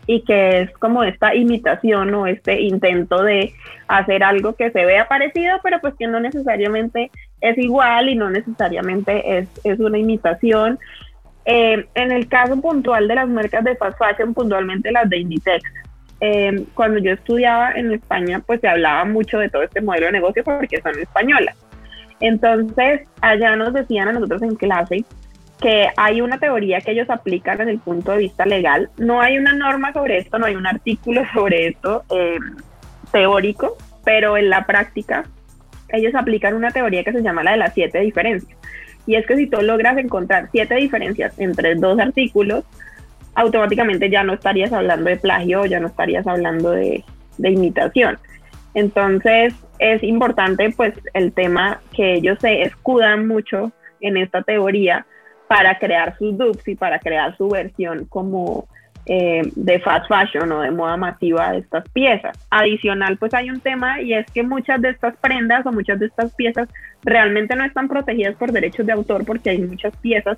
y 0.07 0.21
que 0.21 0.61
es 0.61 0.71
como 0.77 1.03
esta 1.03 1.33
imitación 1.35 2.13
o 2.13 2.27
este 2.27 2.61
intento 2.61 3.23
de 3.23 3.53
hacer 3.87 4.23
algo 4.23 4.55
que 4.55 4.71
se 4.71 4.85
vea 4.85 5.07
parecido, 5.07 5.59
pero 5.63 5.79
pues 5.79 5.93
que 5.97 6.07
no 6.07 6.19
necesariamente 6.19 7.11
es 7.39 7.57
igual 7.57 8.09
y 8.09 8.15
no 8.15 8.29
necesariamente 8.29 9.37
es, 9.37 9.47
es 9.63 9.79
una 9.79 9.97
imitación. 9.97 10.79
Eh, 11.45 11.85
en 11.95 12.11
el 12.11 12.27
caso 12.27 12.59
puntual 12.59 13.07
de 13.07 13.15
las 13.15 13.27
marcas 13.27 13.63
de 13.63 13.75
fast 13.75 13.97
fashion, 13.97 14.33
puntualmente 14.33 14.91
las 14.91 15.09
de 15.09 15.19
Inditex, 15.19 15.63
eh, 16.19 16.65
cuando 16.75 16.99
yo 16.99 17.13
estudiaba 17.13 17.71
en 17.71 17.93
España, 17.93 18.41
pues 18.45 18.61
se 18.61 18.67
hablaba 18.67 19.05
mucho 19.05 19.39
de 19.39 19.49
todo 19.49 19.63
este 19.63 19.81
modelo 19.81 20.05
de 20.07 20.11
negocio 20.11 20.43
porque 20.43 20.81
son 20.81 20.97
españolas. 20.99 21.55
Entonces, 22.21 23.01
allá 23.19 23.55
nos 23.55 23.73
decían 23.73 24.07
a 24.07 24.13
nosotros 24.13 24.43
en 24.43 24.55
clase 24.55 25.03
que 25.59 25.89
hay 25.95 26.21
una 26.21 26.39
teoría 26.39 26.81
que 26.81 26.91
ellos 26.91 27.09
aplican 27.09 27.57
desde 27.57 27.71
el 27.71 27.79
punto 27.79 28.11
de 28.11 28.19
vista 28.19 28.45
legal. 28.45 28.89
No 28.97 29.21
hay 29.21 29.37
una 29.37 29.53
norma 29.53 29.93
sobre 29.93 30.17
esto, 30.17 30.39
no 30.39 30.45
hay 30.45 30.55
un 30.55 30.65
artículo 30.65 31.23
sobre 31.33 31.67
esto 31.67 32.03
eh, 32.09 32.37
teórico, 33.11 33.77
pero 34.03 34.37
en 34.37 34.49
la 34.49 34.65
práctica 34.65 35.25
ellos 35.89 36.15
aplican 36.15 36.55
una 36.55 36.71
teoría 36.71 37.03
que 37.03 37.11
se 37.11 37.21
llama 37.21 37.43
la 37.43 37.51
de 37.51 37.57
las 37.57 37.73
siete 37.73 37.99
diferencias. 37.99 38.57
Y 39.05 39.15
es 39.15 39.25
que 39.25 39.35
si 39.35 39.47
tú 39.47 39.61
logras 39.61 39.97
encontrar 39.97 40.49
siete 40.51 40.75
diferencias 40.75 41.37
entre 41.37 41.75
dos 41.75 41.99
artículos, 41.99 42.63
automáticamente 43.35 44.09
ya 44.09 44.23
no 44.23 44.33
estarías 44.33 44.71
hablando 44.73 45.09
de 45.09 45.17
plagio, 45.17 45.65
ya 45.65 45.79
no 45.79 45.87
estarías 45.87 46.25
hablando 46.27 46.71
de, 46.71 47.03
de 47.37 47.49
imitación. 47.49 48.17
Entonces 48.73 49.53
es 49.81 50.03
importante 50.03 50.71
pues 50.77 50.93
el 51.15 51.33
tema 51.33 51.81
que 51.91 52.13
ellos 52.13 52.37
se 52.39 52.61
escudan 52.61 53.27
mucho 53.27 53.71
en 53.99 54.15
esta 54.15 54.43
teoría 54.43 55.07
para 55.47 55.79
crear 55.79 56.15
sus 56.17 56.37
dupes 56.37 56.65
y 56.67 56.75
para 56.75 56.99
crear 56.99 57.35
su 57.35 57.49
versión 57.49 58.05
como 58.05 58.67
eh, 59.07 59.41
de 59.55 59.79
fast 59.79 60.07
fashion 60.07 60.51
o 60.51 60.61
de 60.61 60.69
moda 60.69 60.97
masiva 60.97 61.51
de 61.51 61.57
estas 61.57 61.89
piezas. 61.89 62.37
Adicional, 62.51 63.17
pues 63.17 63.33
hay 63.33 63.49
un 63.49 63.59
tema 63.59 63.99
y 63.99 64.13
es 64.13 64.29
que 64.31 64.43
muchas 64.43 64.79
de 64.83 64.91
estas 64.91 65.17
prendas 65.17 65.65
o 65.65 65.71
muchas 65.71 65.99
de 65.99 66.05
estas 66.05 66.31
piezas 66.35 66.69
realmente 67.01 67.55
no 67.55 67.65
están 67.65 67.87
protegidas 67.87 68.35
por 68.35 68.51
derechos 68.51 68.85
de 68.85 68.93
autor 68.93 69.25
porque 69.25 69.49
hay 69.49 69.57
muchas 69.57 69.97
piezas 69.97 70.37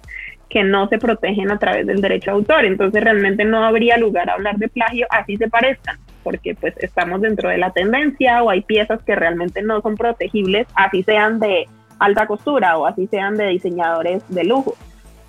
que 0.49 0.63
no 0.63 0.87
se 0.87 0.99
protegen 0.99 1.51
a 1.51 1.59
través 1.59 1.85
del 1.85 1.99
derecho 1.99 2.31
de 2.31 2.37
autor. 2.37 2.63
Entonces 2.63 3.03
realmente 3.03 3.43
no 3.43 3.65
habría 3.65 3.97
lugar 3.97 4.29
a 4.29 4.35
hablar 4.35 4.55
de 4.55 4.69
plagio 4.69 5.05
así 5.09 5.35
se 5.35 5.49
parezcan 5.49 5.99
porque 6.23 6.55
pues 6.55 6.73
estamos 6.77 7.21
dentro 7.21 7.49
de 7.49 7.57
la 7.57 7.71
tendencia 7.71 8.43
o 8.43 8.49
hay 8.49 8.61
piezas 8.61 9.01
que 9.03 9.15
realmente 9.15 9.61
no 9.61 9.81
son 9.81 9.95
protegibles 9.95 10.67
así 10.75 11.03
sean 11.03 11.39
de 11.39 11.67
alta 11.99 12.27
costura 12.27 12.77
o 12.77 12.85
así 12.85 13.07
sean 13.07 13.37
de 13.37 13.47
diseñadores 13.47 14.23
de 14.29 14.43
lujo. 14.43 14.75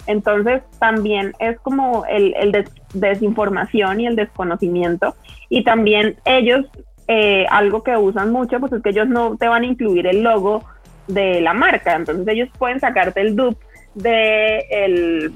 Entonces 0.07 0.63
también 0.79 1.33
es 1.39 1.59
como 1.61 2.05
el, 2.07 2.35
el 2.37 2.67
desinformación 2.93 4.01
y 4.01 4.07
el 4.07 4.17
desconocimiento. 4.17 5.15
Y 5.49 5.65
también 5.65 6.17
ellos, 6.25 6.67
eh, 7.09 7.47
algo 7.51 7.83
que 7.83 7.97
usan 7.97 8.31
mucho, 8.31 8.61
pues 8.61 8.73
es 8.73 8.83
que 8.83 8.91
ellos 8.91 9.09
no 9.09 9.37
te 9.37 9.49
van 9.49 9.63
a 9.63 9.67
incluir 9.67 10.07
el 10.07 10.23
logo 10.23 10.65
de 11.07 11.41
la 11.41 11.55
marca. 11.55 11.95
Entonces 11.95 12.27
ellos 12.29 12.49
pueden 12.59 12.81
sacarte 12.81 13.21
el 13.21 13.35
dupe 13.35 13.65
de 13.95 14.59
el, 14.71 15.33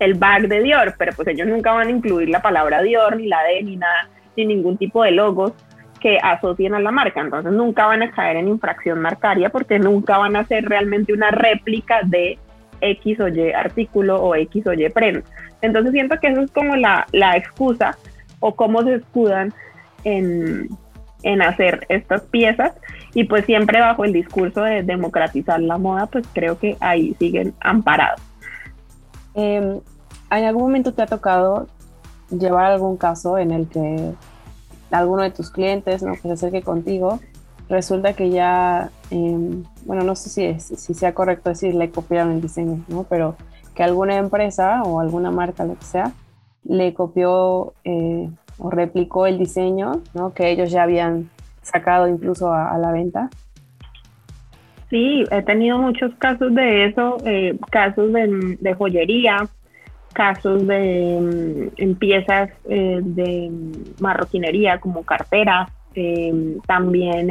el 0.00 0.14
bag 0.14 0.48
de 0.48 0.62
Dior, 0.62 0.94
pero 0.98 1.12
pues 1.14 1.28
ellos 1.28 1.46
nunca 1.46 1.72
van 1.72 1.88
a 1.88 1.90
incluir 1.90 2.28
la 2.28 2.42
palabra 2.42 2.82
Dior, 2.82 3.16
ni 3.16 3.26
la 3.26 3.42
D, 3.42 3.62
ni 3.62 3.76
nada, 3.76 4.08
ni 4.38 4.54
ningún 4.54 4.76
tipo 4.76 5.02
de 5.02 5.10
logos 5.10 5.52
que 6.00 6.18
asocien 6.22 6.74
a 6.74 6.80
la 6.80 6.90
marca. 6.90 7.20
Entonces 7.20 7.52
nunca 7.52 7.86
van 7.86 8.02
a 8.02 8.10
caer 8.10 8.36
en 8.36 8.48
infracción 8.48 9.00
marcaria 9.00 9.50
porque 9.50 9.78
nunca 9.78 10.18
van 10.18 10.36
a 10.36 10.44
ser 10.44 10.64
realmente 10.64 11.12
una 11.12 11.30
réplica 11.30 12.00
de 12.04 12.38
X 12.80 13.20
o 13.20 13.28
Y 13.28 13.52
artículo 13.52 14.22
o 14.22 14.34
X 14.34 14.66
o 14.66 14.72
Y 14.72 14.88
prenda. 14.90 15.22
Entonces 15.60 15.92
siento 15.92 16.18
que 16.20 16.28
eso 16.28 16.42
es 16.42 16.50
como 16.52 16.76
la, 16.76 17.06
la 17.12 17.36
excusa 17.36 17.96
o 18.40 18.54
cómo 18.54 18.82
se 18.84 18.94
escudan 18.94 19.52
en, 20.04 20.68
en 21.24 21.42
hacer 21.42 21.84
estas 21.88 22.22
piezas 22.22 22.72
y 23.14 23.24
pues 23.24 23.44
siempre 23.44 23.80
bajo 23.80 24.04
el 24.04 24.12
discurso 24.12 24.62
de 24.62 24.84
democratizar 24.84 25.60
la 25.60 25.78
moda, 25.78 26.06
pues 26.06 26.26
creo 26.32 26.58
que 26.58 26.76
ahí 26.78 27.16
siguen 27.18 27.54
amparados. 27.60 28.20
Eh, 29.34 29.80
¿En 30.30 30.44
algún 30.44 30.62
momento 30.62 30.92
te 30.92 31.02
ha 31.02 31.06
tocado 31.06 31.66
llevar 32.30 32.72
algún 32.72 32.96
caso 32.96 33.38
en 33.38 33.50
el 33.50 33.68
que 33.68 34.14
alguno 34.90 35.22
de 35.22 35.30
tus 35.30 35.50
clientes 35.50 36.02
¿no? 36.02 36.12
que 36.12 36.22
se 36.22 36.32
acerque 36.32 36.62
contigo 36.62 37.20
resulta 37.68 38.14
que 38.14 38.30
ya, 38.30 38.90
em, 39.10 39.64
bueno, 39.84 40.02
no 40.02 40.14
sé 40.14 40.30
si, 40.30 40.44
es, 40.44 40.64
si 40.64 40.94
sea 40.94 41.14
correcto 41.14 41.50
decir 41.50 41.74
le 41.74 41.90
copiaron 41.90 42.32
el 42.32 42.40
diseño, 42.40 42.82
¿no? 42.88 43.04
Pero 43.04 43.36
que 43.74 43.82
alguna 43.82 44.16
empresa 44.16 44.82
o 44.82 45.00
alguna 45.00 45.30
marca, 45.30 45.64
lo 45.64 45.76
que 45.76 45.84
sea, 45.84 46.12
le 46.64 46.94
copió 46.94 47.74
eh, 47.84 48.30
o 48.58 48.70
replicó 48.70 49.26
el 49.26 49.38
diseño, 49.38 50.02
¿no? 50.14 50.32
Que 50.32 50.50
ellos 50.50 50.70
ya 50.70 50.82
habían 50.82 51.30
sacado 51.62 52.08
incluso 52.08 52.52
a, 52.52 52.76
la 52.78 52.90
venta. 52.90 53.28
Sí, 54.90 55.24
he 55.30 55.42
tenido 55.42 55.78
muchos 55.78 56.14
casos 56.14 56.54
de 56.54 56.86
eso, 56.86 57.18
eh, 57.26 57.58
casos 57.70 58.10
de, 58.12 58.56
de, 58.58 58.74
joyería, 58.74 59.46
casos 60.18 60.66
de 60.66 61.70
mm, 61.78 61.94
piezas 61.94 62.50
eh, 62.68 62.98
de 63.00 63.52
marroquinería 64.00 64.80
como 64.80 65.04
carteras, 65.04 65.70
eh, 65.94 66.56
también 66.66 67.30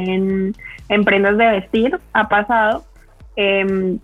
en, 0.87 1.03
prendas 1.03 1.37
de 1.37 1.47
vestir 1.47 1.99
ha 2.13 2.29
pasado. 2.29 2.85
Em, 3.35 3.99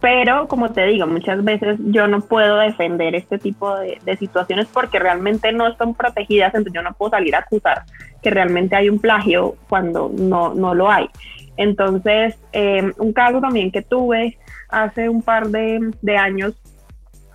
pero 0.00 0.46
como 0.46 0.70
te 0.70 0.86
digo, 0.86 1.08
muchas 1.08 1.42
veces 1.42 1.76
yo 1.86 2.06
no 2.06 2.20
puedo 2.20 2.58
defender 2.58 3.16
este 3.16 3.36
tipo 3.36 3.74
de, 3.76 3.98
situaciones 4.16 4.68
porque 4.72 5.00
realmente 5.00 5.50
no 5.50 5.66
están 5.66 5.92
protegidas, 5.94 6.54
entonces 6.54 6.72
yo 6.72 6.82
no 6.82 6.92
puedo 6.92 7.10
salir 7.10 7.34
a 7.34 7.40
acusar 7.40 7.82
que 8.22 8.30
realmente 8.30 8.76
hay 8.76 8.88
un 8.88 9.00
plagio 9.00 9.56
cuando 9.68 10.12
no, 10.16 10.54
no 10.54 10.72
lo 10.72 10.88
hay. 10.88 11.08
Entonces, 11.56 12.38
em, 12.52 12.92
un 12.98 13.12
caso 13.12 13.40
también 13.40 13.72
que 13.72 13.82
tuve 13.82 14.38
hace 14.68 15.08
un 15.08 15.20
par 15.20 15.48
de, 15.48 15.90
de 16.00 16.16
años, 16.16 16.54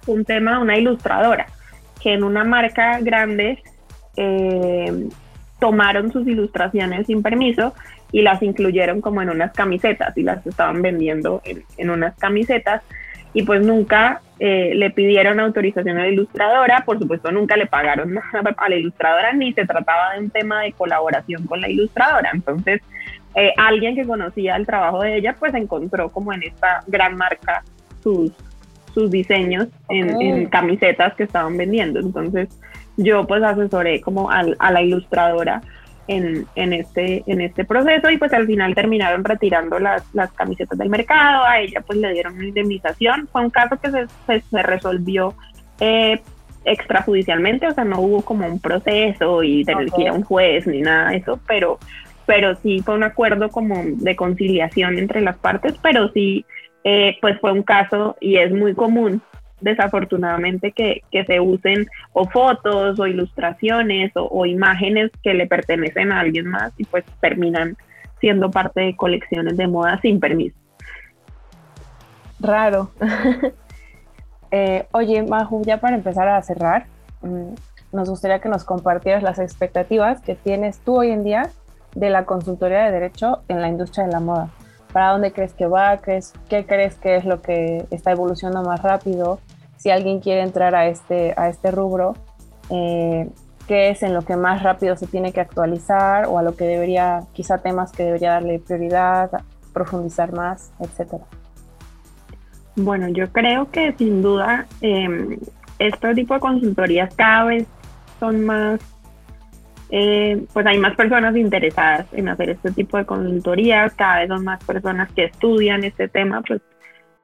un 0.08 0.26
tema 0.26 0.54
de 0.54 0.58
una 0.60 0.78
ilustradora, 0.78 1.48
que 2.02 2.14
en 2.14 2.24
una 2.24 2.44
marca 2.44 3.00
grande 3.00 3.62
eh, 4.16 5.10
tomaron 5.60 6.12
sus 6.12 6.28
ilustraciones 6.28 7.08
sin 7.08 7.22
permiso 7.22 7.74
y 8.12 8.22
las 8.22 8.42
incluyeron 8.42 9.02
como 9.02 9.22
en 9.22 9.30
unas 9.30 9.54
camisetas 9.54 10.18
y 10.18 10.24
las 10.24 10.46
estaban 10.46 10.82
vendiendo 10.82 11.42
en, 11.78 11.90
unas 11.90 12.16
camisetas 12.16 12.82
y 13.34 13.44
pues 13.44 13.64
nunca 13.64 14.22
eh, 14.40 14.72
le 14.74 14.90
pidieron 14.90 15.40
autorización 15.40 15.98
a 15.98 16.04
la 16.04 16.08
ilustradora, 16.08 16.84
por 16.86 16.98
supuesto 16.98 17.32
nunca 17.32 17.56
le 17.56 17.68
pagaron 17.68 18.14
nada 18.34 18.56
a 18.58 18.70
la 18.70 18.76
ilustradora 18.76 19.34
ni 19.34 19.54
se 19.54 19.66
trataba 19.66 20.14
de 20.14 20.20
un 20.22 20.30
tema 20.32 20.62
de 20.62 20.72
colaboración 20.72 21.46
con 21.46 21.62
la 21.62 21.70
ilustradora. 21.70 22.32
Entonces 22.34 22.82
eh, 23.36 23.54
alguien 23.58 23.96
que 23.96 24.06
conocía 24.06 24.56
el 24.56 24.66
trabajo 24.66 25.04
de 25.04 25.18
ella 25.18 25.36
pues 25.38 25.54
encontró 25.54 26.10
como 26.10 26.34
en 26.34 26.44
esta 26.44 26.84
gran 26.88 27.16
marca 27.16 27.64
sus, 28.02 28.32
sus 28.94 29.12
diseños 29.12 29.68
en, 29.90 30.22
en 30.22 30.46
camisetas 30.48 31.16
que 31.16 31.24
estaban 31.24 31.58
vendiendo. 31.58 32.00
Entonces 32.00 32.50
yo 32.98 33.26
pues 33.26 33.42
asesoré 33.44 34.02
como 34.02 34.30
a 34.30 34.44
la 34.44 34.82
ilustradora 34.82 35.62
en, 36.10 36.48
en, 36.56 36.74
este, 36.74 37.24
en 37.28 37.40
este 37.40 37.64
proceso 37.64 38.10
y 38.10 38.18
pues 38.18 38.34
al 38.34 38.48
final 38.48 38.74
terminaron 38.74 39.24
retirando 39.24 39.78
las, 39.80 40.04
las 40.14 40.32
camisetas 40.34 40.78
del 40.78 40.90
mercado, 40.90 41.46
a 41.46 41.60
ella 41.60 41.82
pues 41.86 42.00
le 42.00 42.12
dieron 42.12 42.36
una 42.36 42.48
indemnización, 42.48 43.30
fue 43.32 43.44
un 43.44 43.52
caso 43.52 43.78
que 43.80 43.92
se, 43.92 44.42
se, 44.42 44.64
resolvió 44.64 45.36
eh, 45.80 46.20
extrajudicialmente, 46.66 47.68
o 47.68 47.74
sea, 47.74 47.86
no 47.86 48.02
hubo 48.02 48.24
como 48.24 48.48
un 48.48 48.60
proceso 48.60 49.44
y 49.44 49.64
tener 49.64 49.92
que 49.92 50.02
ir 50.02 50.08
a 50.10 50.14
un 50.14 50.24
juez 50.24 50.66
ni 50.66 50.82
nada 50.82 51.12
de 51.12 51.18
eso, 51.18 51.40
pero, 51.48 51.78
pero 52.26 52.56
sí 52.56 52.82
fue 52.84 52.96
un 52.96 53.04
acuerdo 53.04 53.50
como 53.50 53.84
de 53.86 54.16
conciliación 54.16 54.98
entre 54.98 55.22
las 55.22 55.38
partes, 55.38 55.76
pero 55.84 56.10
sí, 56.10 56.44
eh, 56.84 57.18
pues 57.22 57.40
fue 57.40 57.52
un 57.52 57.64
caso 57.64 58.16
y 58.20 58.38
es 58.38 58.52
muy 58.52 58.74
común 58.74 59.22
desafortunadamente 59.62 60.72
que, 60.72 61.02
se 61.12 61.40
usen 61.40 61.88
o 62.14 62.26
fotos 62.30 63.00
o 63.00 63.08
ilustraciones 63.08 64.12
o, 64.16 64.46
imágenes 64.46 65.12
que 65.24 65.34
le 65.34 65.48
pertenecen 65.48 66.12
a 66.12 66.22
alguien 66.22 66.48
más 66.48 66.72
y 66.78 66.86
pues 66.86 67.04
terminan 67.20 67.76
siendo 68.20 68.52
parte 68.52 68.82
de 68.82 68.96
colecciones 68.96 69.58
de 69.58 69.68
moda 69.68 70.00
sin 70.02 70.20
permiso. 70.20 70.58
Raro. 72.40 72.92
Eh, 74.52 74.88
oye, 74.94 75.22
Maju, 75.22 75.62
ya 75.64 75.80
para 75.80 75.96
empezar 75.96 76.28
a 76.28 76.42
cerrar, 76.42 76.88
mm, 77.22 77.54
nos 77.92 78.10
gustaría 78.10 78.40
que 78.40 78.50
nos 78.50 78.64
compartieras 78.64 79.22
las 79.22 79.38
expectativas 79.38 80.22
que 80.22 80.34
tienes 80.34 80.80
tú 80.80 80.98
hoy 80.98 81.12
en 81.12 81.24
día 81.24 81.52
de 81.94 82.10
la 82.10 82.26
consultoría 82.26 82.86
de 82.86 82.92
derecho 82.92 83.44
en 83.48 83.62
la 83.62 83.68
industria 83.68 84.08
de 84.08 84.12
la 84.12 84.20
moda. 84.20 84.50
¿Para 84.92 85.12
dónde 85.12 85.32
crees 85.32 85.54
que 85.54 85.68
va? 85.68 85.98
¿Qué, 85.98 86.20
qué 86.50 86.66
crees 86.66 86.96
que 86.96 87.16
es 87.16 87.26
lo 87.26 87.42
que 87.42 87.86
está 87.92 88.12
evolucionando 88.12 88.68
más 88.68 88.82
rápido? 88.82 89.40
Si 89.78 89.92
alguien 89.92 90.20
quiere 90.20 90.42
entrar 90.42 90.76
a 90.76 90.88
este, 90.88 91.34
a 91.38 91.50
este 91.50 91.72
rubro, 91.72 92.16
eh, 92.70 93.30
¿qué 93.68 93.90
es 93.90 94.04
en 94.04 94.14
lo 94.14 94.24
que 94.24 94.36
más 94.36 94.64
rápido 94.64 94.96
se 94.96 95.08
tiene 95.08 95.32
que 95.32 95.42
actualizar 95.42 96.26
o 96.26 96.38
a 96.38 96.44
lo 96.44 96.56
que 96.56 96.66
debería, 96.66 97.22
quizá 97.34 97.60
temas 97.60 97.92
que 97.92 98.04
debería 98.04 98.32
darle 98.32 98.60
prioridad, 98.60 99.30
profundizar 99.74 100.34
más, 100.34 100.72
etcétera? 100.80 101.24
Bueno, 102.76 103.10
yo 103.10 103.32
creo 103.32 103.70
que 103.72 103.94
sin 103.94 104.22
duda 104.22 104.66
eh, 104.82 105.40
este 105.78 106.16
tipo 106.16 106.34
de 106.34 106.40
consultorías 106.40 107.14
cada 107.16 107.46
vez 107.46 107.68
son 108.20 108.46
más 108.46 108.80
eh, 109.92 110.46
pues 110.54 110.66
hay 110.66 110.78
más 110.78 110.96
personas 110.96 111.36
interesadas 111.36 112.06
en 112.14 112.30
hacer 112.30 112.52
este 112.52 112.72
tipo 112.72 112.98
de 112.98 113.06
consultorías, 113.06 113.94
cada 113.96 114.20
vez 114.20 114.28
son 114.28 114.44
más 114.44 114.64
personas 114.64 115.12
que 115.14 115.26
estudian 115.26 115.84
este 115.84 116.08
tema, 116.08 116.42
pues 116.42 116.62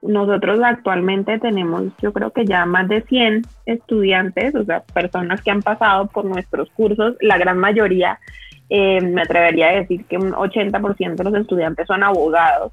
nosotros 0.02 0.60
actualmente 0.64 1.40
tenemos 1.40 1.84
yo 2.02 2.12
creo 2.14 2.32
que 2.32 2.46
ya 2.46 2.66
más 2.66 2.88
de 2.88 3.02
100 3.02 3.44
estudiantes, 3.66 4.56
o 4.56 4.64
sea, 4.64 4.82
personas 4.82 5.42
que 5.42 5.52
han 5.52 5.62
pasado 5.62 6.08
por 6.08 6.26
nuestros 6.26 6.70
cursos, 6.72 7.16
la 7.22 7.38
gran 7.38 7.58
mayoría, 7.58 8.20
eh, 8.70 9.00
me 9.02 9.22
atrevería 9.22 9.70
a 9.70 9.76
decir 9.76 10.06
que 10.06 10.18
un 10.18 10.32
80% 10.32 11.16
de 11.16 11.24
los 11.24 11.36
estudiantes 11.36 11.86
son 11.86 12.04
abogados. 12.04 12.72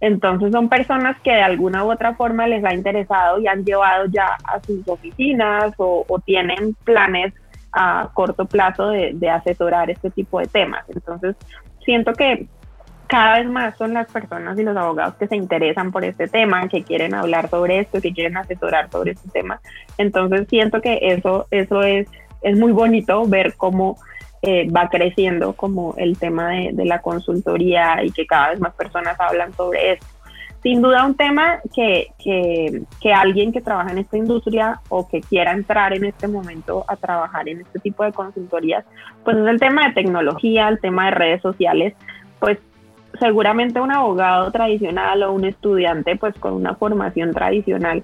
Entonces 0.00 0.52
son 0.52 0.68
personas 0.70 1.18
que 1.20 1.30
de 1.30 1.42
alguna 1.42 1.84
u 1.84 1.92
otra 1.92 2.14
forma 2.14 2.46
les 2.46 2.64
ha 2.64 2.74
interesado 2.74 3.38
y 3.38 3.46
han 3.46 3.64
llevado 3.64 4.06
ya 4.06 4.36
a 4.44 4.60
sus 4.60 4.86
oficinas 4.88 5.72
o, 5.76 6.06
o 6.08 6.18
tienen 6.20 6.74
planes 6.84 7.34
a 7.72 8.10
corto 8.14 8.46
plazo 8.46 8.88
de, 8.88 9.30
asesorar 9.30 9.90
este 9.90 10.10
tipo 10.10 10.40
de 10.40 10.46
temas. 10.46 10.84
Entonces, 10.88 11.36
siento 11.84 12.12
que 12.12 12.46
cada 13.06 13.38
vez 13.38 13.48
más 13.48 13.76
son 13.76 13.94
las 13.94 14.10
personas 14.10 14.58
y 14.58 14.62
los 14.62 14.76
abogados 14.76 15.14
que 15.16 15.26
se 15.26 15.36
interesan 15.36 15.90
por 15.90 16.04
este 16.04 16.28
tema, 16.28 16.68
que 16.68 16.84
quieren 16.84 17.14
hablar 17.14 17.48
sobre 17.48 17.80
esto, 17.80 18.00
que 18.00 18.12
quieren 18.12 18.36
asesorar 18.36 18.88
sobre 18.90 19.12
este 19.12 19.28
tema. 19.30 19.60
Entonces, 19.98 20.46
siento 20.48 20.80
que 20.80 20.98
eso, 21.02 21.46
eso 21.50 21.82
es, 21.82 22.08
es 22.42 22.56
muy 22.56 22.72
bonito 22.72 23.26
ver 23.26 23.54
cómo 23.56 23.96
eh, 24.42 24.70
va 24.70 24.88
creciendo 24.88 25.54
como 25.54 25.94
el 25.96 26.18
tema 26.18 26.50
de, 26.50 26.70
de 26.72 26.84
la 26.84 27.02
consultoría 27.02 28.02
y 28.02 28.10
que 28.12 28.26
cada 28.26 28.50
vez 28.50 28.60
más 28.60 28.74
personas 28.74 29.18
hablan 29.20 29.52
sobre 29.54 29.92
esto 29.92 30.06
sin 30.62 30.82
duda 30.82 31.06
un 31.06 31.14
tema 31.14 31.58
que, 31.74 32.08
que, 32.22 32.82
que, 33.00 33.12
alguien 33.12 33.52
que 33.52 33.60
trabaja 33.60 33.92
en 33.92 33.98
esta 33.98 34.18
industria 34.18 34.80
o 34.88 35.08
que 35.08 35.20
quiera 35.22 35.52
entrar 35.52 35.94
en 35.94 36.04
este 36.04 36.28
momento 36.28 36.84
a 36.86 36.96
trabajar 36.96 37.48
en 37.48 37.62
este 37.62 37.78
tipo 37.78 38.04
de 38.04 38.12
consultorías, 38.12 38.84
pues 39.24 39.36
es 39.38 39.46
el 39.46 39.58
tema 39.58 39.86
de 39.86 39.94
tecnología, 39.94 40.68
el 40.68 40.80
tema 40.80 41.06
de 41.06 41.10
redes 41.12 41.42
sociales, 41.42 41.94
pues 42.38 42.58
seguramente 43.18 43.80
un 43.80 43.90
abogado 43.90 44.50
tradicional 44.50 45.22
o 45.22 45.32
un 45.32 45.44
estudiante 45.44 46.16
pues 46.16 46.34
con 46.38 46.52
una 46.54 46.74
formación 46.74 47.32
tradicional, 47.32 48.02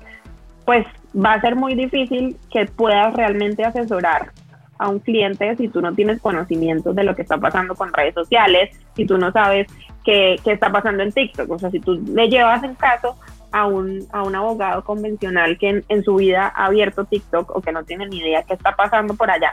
pues 0.64 0.86
va 1.14 1.34
a 1.34 1.40
ser 1.40 1.56
muy 1.56 1.74
difícil 1.74 2.36
que 2.50 2.66
puedas 2.66 3.14
realmente 3.14 3.64
asesorar 3.64 4.32
a 4.78 4.88
un 4.88 4.98
cliente 4.98 5.56
si 5.56 5.68
tú 5.68 5.80
no 5.80 5.94
tienes 5.94 6.20
conocimiento 6.20 6.92
de 6.92 7.04
lo 7.04 7.14
que 7.14 7.22
está 7.22 7.38
pasando 7.38 7.74
con 7.74 7.92
redes 7.92 8.14
sociales, 8.14 8.78
si 8.94 9.06
tú 9.06 9.16
no 9.16 9.32
sabes 9.32 9.66
qué 10.06 10.52
está 10.52 10.70
pasando 10.70 11.02
en 11.02 11.12
TikTok. 11.12 11.50
O 11.50 11.58
sea, 11.58 11.70
si 11.70 11.80
tú 11.80 12.00
le 12.06 12.28
llevas 12.28 12.62
en 12.62 12.74
caso 12.76 13.18
a 13.52 13.66
un, 13.66 14.06
a 14.12 14.22
un 14.22 14.34
abogado 14.34 14.84
convencional 14.84 15.58
que 15.58 15.82
en, 15.88 16.04
su 16.04 16.16
vida 16.16 16.52
ha 16.54 16.66
abierto 16.66 17.04
TikTok 17.04 17.54
o 17.54 17.60
que 17.60 17.72
no 17.72 17.84
tiene 17.84 18.06
ni 18.06 18.18
idea 18.18 18.42
qué 18.42 18.54
está 18.54 18.76
pasando 18.76 19.14
por 19.14 19.30
allá, 19.30 19.52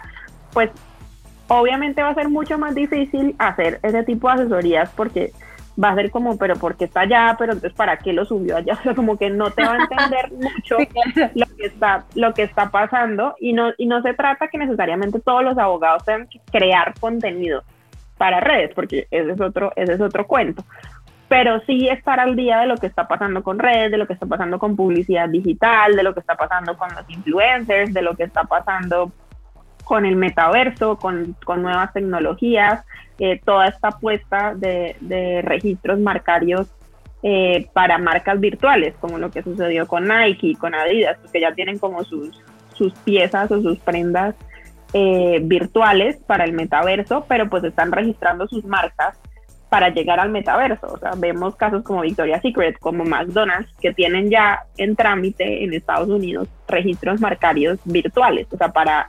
pues 0.51 0.69
obviamente 1.47 2.01
va 2.01 2.09
a 2.09 2.15
ser 2.15 2.29
mucho 2.29 2.57
más 2.57 2.75
difícil 2.75 3.35
hacer 3.39 3.79
ese 3.83 4.03
tipo 4.03 4.27
de 4.27 4.35
asesorías 4.35 4.89
porque 4.95 5.31
va 5.81 5.89
a 5.89 5.95
ser 5.95 6.11
como, 6.11 6.37
pero 6.37 6.55
¿por 6.55 6.75
qué 6.75 6.85
está 6.85 7.01
allá? 7.01 7.35
Pero 7.39 7.53
entonces, 7.53 7.75
¿para 7.75 7.97
qué 7.97 8.13
lo 8.13 8.25
subió 8.25 8.57
allá? 8.57 8.73
O 8.79 8.83
sea, 8.83 8.95
como 8.95 9.17
que 9.17 9.29
no 9.29 9.49
te 9.51 9.63
va 9.63 9.73
a 9.73 9.81
entender 9.81 10.31
mucho 10.33 10.77
lo 11.33 11.45
que 11.55 11.65
está, 11.65 12.05
lo 12.13 12.33
que 12.33 12.43
está 12.43 12.69
pasando 12.69 13.35
y 13.39 13.53
no, 13.53 13.71
y 13.77 13.87
no 13.87 14.01
se 14.01 14.13
trata 14.13 14.49
que 14.49 14.57
necesariamente 14.57 15.19
todos 15.19 15.43
los 15.43 15.57
abogados 15.57 16.03
tengan 16.05 16.27
que 16.27 16.39
crear 16.51 16.93
contenido 16.99 17.63
para 18.17 18.39
redes, 18.39 18.71
porque 18.75 19.07
ese 19.11 19.31
es 19.31 19.41
otro, 19.41 19.71
ese 19.75 19.93
es 19.93 20.01
otro 20.01 20.27
cuento. 20.27 20.63
Pero 21.27 21.59
sí 21.61 21.87
estar 21.87 22.19
al 22.19 22.35
día 22.35 22.59
de 22.59 22.67
lo 22.67 22.77
que 22.77 22.87
está 22.87 23.07
pasando 23.07 23.43
con 23.43 23.59
redes, 23.59 23.91
de 23.91 23.97
lo 23.97 24.07
que 24.07 24.13
está 24.13 24.25
pasando 24.25 24.59
con 24.59 24.75
publicidad 24.75 25.29
digital, 25.29 25.95
de 25.95 26.03
lo 26.03 26.13
que 26.13 26.19
está 26.19 26.35
pasando 26.35 26.77
con 26.77 26.89
los 26.93 27.09
influencers, 27.09 27.93
de 27.93 28.01
lo 28.01 28.15
que 28.15 28.23
está 28.23 28.43
pasando 28.43 29.11
con 29.83 30.05
el 30.05 30.15
metaverso, 30.15 30.97
con, 30.97 31.35
con 31.43 31.61
nuevas 31.61 31.91
tecnologías, 31.93 32.85
eh, 33.19 33.41
toda 33.43 33.67
esta 33.67 33.89
apuesta 33.89 34.53
de, 34.55 34.95
de 35.01 35.41
registros 35.41 35.99
marcarios 35.99 36.67
eh, 37.21 37.67
para 37.73 37.97
marcas 37.97 38.39
virtuales, 38.39 38.95
como 38.99 39.17
lo 39.17 39.31
que 39.31 39.43
sucedió 39.43 39.87
con 39.87 40.07
Nike, 40.07 40.55
con 40.55 40.75
Adidas, 40.75 41.17
que 41.31 41.39
ya 41.39 41.53
tienen 41.53 41.79
como 41.79 42.03
sus, 42.03 42.41
sus 42.73 42.93
piezas 42.99 43.49
o 43.51 43.61
sus 43.61 43.79
prendas 43.79 44.35
eh, 44.93 45.39
virtuales 45.43 46.17
para 46.27 46.45
el 46.45 46.53
metaverso, 46.53 47.25
pero 47.27 47.49
pues 47.49 47.63
están 47.63 47.91
registrando 47.91 48.47
sus 48.47 48.63
marcas 48.65 49.17
para 49.73 49.89
llegar 49.89 50.19
al 50.19 50.29
metaverso. 50.29 50.85
O 50.85 50.99
sea, 50.99 51.13
vemos 51.17 51.55
casos 51.55 51.81
como 51.83 52.01
Victoria's 52.01 52.43
Secret, 52.43 52.77
como 52.77 53.03
McDonald's, 53.03 53.73
que 53.81 53.91
tienen 53.91 54.29
ya 54.29 54.65
en 54.77 54.95
trámite 54.95 55.63
en 55.63 55.73
Estados 55.73 56.09
Unidos 56.09 56.47
registros 56.67 57.19
marcarios 57.19 57.79
virtuales, 57.83 58.45
o 58.51 58.57
sea, 58.57 58.69
para, 58.69 59.07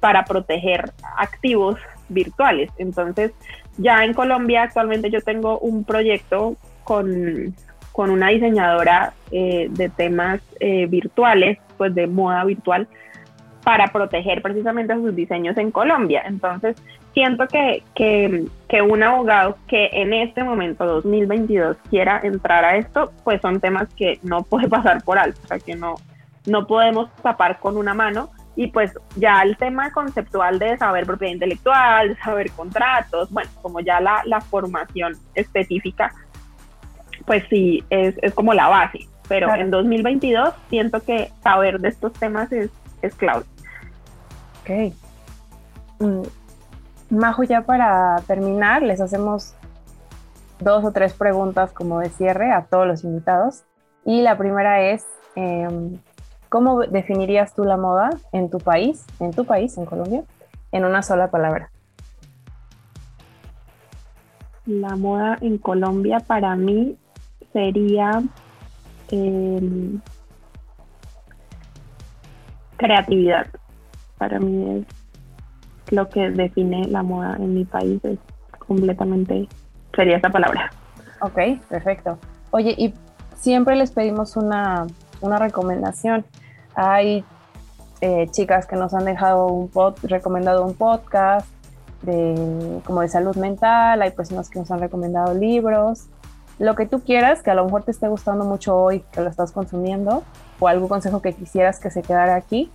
para 0.00 0.24
proteger 0.24 0.90
activos 1.18 1.78
virtuales. 2.08 2.70
Entonces, 2.78 3.32
ya 3.76 4.04
en 4.04 4.14
Colombia 4.14 4.62
actualmente 4.62 5.10
yo 5.10 5.20
tengo 5.20 5.58
un 5.58 5.84
proyecto 5.84 6.56
con, 6.84 7.54
con 7.92 8.10
una 8.10 8.28
diseñadora 8.28 9.12
eh, 9.30 9.66
de 9.70 9.90
temas 9.90 10.40
eh, 10.60 10.86
virtuales, 10.86 11.58
pues 11.76 11.94
de 11.94 12.06
moda 12.06 12.42
virtual, 12.44 12.88
para 13.66 13.88
proteger 13.88 14.42
precisamente 14.42 14.94
sus 14.94 15.12
diseños 15.16 15.56
en 15.56 15.72
Colombia. 15.72 16.22
Entonces, 16.24 16.76
siento 17.12 17.48
que, 17.48 17.82
que, 17.96 18.44
que, 18.68 18.80
un 18.80 19.02
abogado 19.02 19.58
que 19.66 19.90
en 19.92 20.12
este 20.12 20.44
momento, 20.44 20.86
2022, 20.86 21.76
quiera 21.90 22.20
entrar 22.22 22.64
a 22.64 22.76
esto, 22.76 23.10
pues 23.24 23.40
son 23.40 23.58
temas 23.58 23.92
que 23.94 24.20
no 24.22 24.44
puede 24.44 24.68
pasar 24.68 25.02
por 25.02 25.18
alto, 25.18 25.40
o 25.42 25.48
sea, 25.48 25.58
que 25.58 25.74
no, 25.74 25.96
no 26.46 26.68
podemos 26.68 27.12
tapar 27.24 27.58
con 27.58 27.76
una 27.76 27.92
mano 27.92 28.30
y 28.54 28.68
pues 28.68 28.92
ya 29.16 29.42
el 29.42 29.56
tema 29.56 29.90
conceptual 29.90 30.60
de 30.60 30.78
saber 30.78 31.04
propiedad 31.04 31.32
intelectual, 31.32 32.10
de 32.10 32.16
saber 32.18 32.52
contratos, 32.52 33.32
bueno, 33.32 33.50
como 33.62 33.80
ya 33.80 34.00
la, 34.00 34.22
la 34.26 34.40
formación 34.40 35.14
específica, 35.34 36.12
pues 37.24 37.42
sí, 37.50 37.82
es, 37.90 38.14
es 38.22 38.32
como 38.32 38.54
la 38.54 38.68
base. 38.68 39.08
Pero 39.26 39.52
en 39.56 39.72
2022 39.72 40.54
siento 40.70 41.00
que 41.02 41.32
saber 41.42 41.80
de 41.80 41.88
estos 41.88 42.12
temas 42.12 42.52
es, 42.52 42.70
es 43.02 43.12
clave. 43.16 43.42
Ok. 44.66 44.94
Mm, 46.00 46.22
Majo, 47.10 47.44
ya 47.44 47.62
para 47.62 48.16
terminar, 48.26 48.82
les 48.82 49.00
hacemos 49.00 49.54
dos 50.58 50.84
o 50.84 50.90
tres 50.90 51.12
preguntas 51.14 51.72
como 51.72 52.00
de 52.00 52.10
cierre 52.10 52.52
a 52.52 52.64
todos 52.64 52.86
los 52.86 53.04
invitados. 53.04 53.62
Y 54.04 54.22
la 54.22 54.36
primera 54.36 54.80
es, 54.82 55.06
em, 55.36 55.98
¿Cómo 56.48 56.80
definirías 56.80 57.54
tú 57.54 57.64
la 57.64 57.76
moda 57.76 58.10
en 58.32 58.50
tu 58.50 58.58
país, 58.58 59.04
en 59.18 59.32
tu 59.32 59.44
país, 59.44 59.76
en 59.78 59.84
Colombia, 59.84 60.22
en 60.70 60.84
una 60.84 61.02
sola 61.02 61.28
palabra? 61.28 61.70
La 64.64 64.94
moda 64.96 65.38
en 65.40 65.58
Colombia 65.58 66.20
para 66.20 66.54
mí 66.54 66.96
sería 67.52 68.22
em, 69.10 70.00
creatividad. 72.76 73.48
Para 74.18 74.38
mí 74.40 74.80
es 74.80 75.92
lo 75.92 76.08
que 76.08 76.30
define 76.30 76.86
la 76.88 77.02
moda 77.02 77.36
en 77.38 77.54
mi 77.54 77.64
país, 77.64 78.04
es 78.04 78.18
completamente, 78.58 79.48
sería 79.94 80.16
esta 80.16 80.30
palabra. 80.30 80.70
Ok, 81.20 81.38
perfecto. 81.68 82.18
Oye, 82.50 82.74
y 82.76 82.94
siempre 83.36 83.76
les 83.76 83.90
pedimos 83.90 84.36
una 84.36 84.86
una 85.20 85.38
recomendación. 85.38 86.24
Hay 86.74 87.24
eh, 88.00 88.28
chicas 88.30 88.66
que 88.66 88.76
nos 88.76 88.94
han 88.94 89.04
dejado 89.04 89.46
un 89.46 89.68
pod, 89.68 89.96
recomendado 90.02 90.64
un 90.64 90.74
podcast 90.74 91.46
de, 92.02 92.80
como 92.84 93.00
de 93.00 93.08
salud 93.08 93.36
mental, 93.36 94.02
hay 94.02 94.10
personas 94.10 94.50
que 94.50 94.58
nos 94.58 94.70
han 94.70 94.80
recomendado 94.80 95.34
libros, 95.34 96.06
lo 96.58 96.74
que 96.74 96.86
tú 96.86 97.00
quieras, 97.00 97.42
que 97.42 97.50
a 97.50 97.54
lo 97.54 97.64
mejor 97.64 97.82
te 97.82 97.90
esté 97.90 98.08
gustando 98.08 98.44
mucho 98.44 98.76
hoy, 98.76 99.04
que 99.12 99.20
lo 99.20 99.28
estás 99.28 99.52
consumiendo, 99.52 100.22
o 100.58 100.68
algún 100.68 100.88
consejo 100.88 101.20
que 101.20 101.32
quisieras 101.32 101.80
que 101.80 101.90
se 101.90 102.02
quedara 102.02 102.34
aquí, 102.34 102.70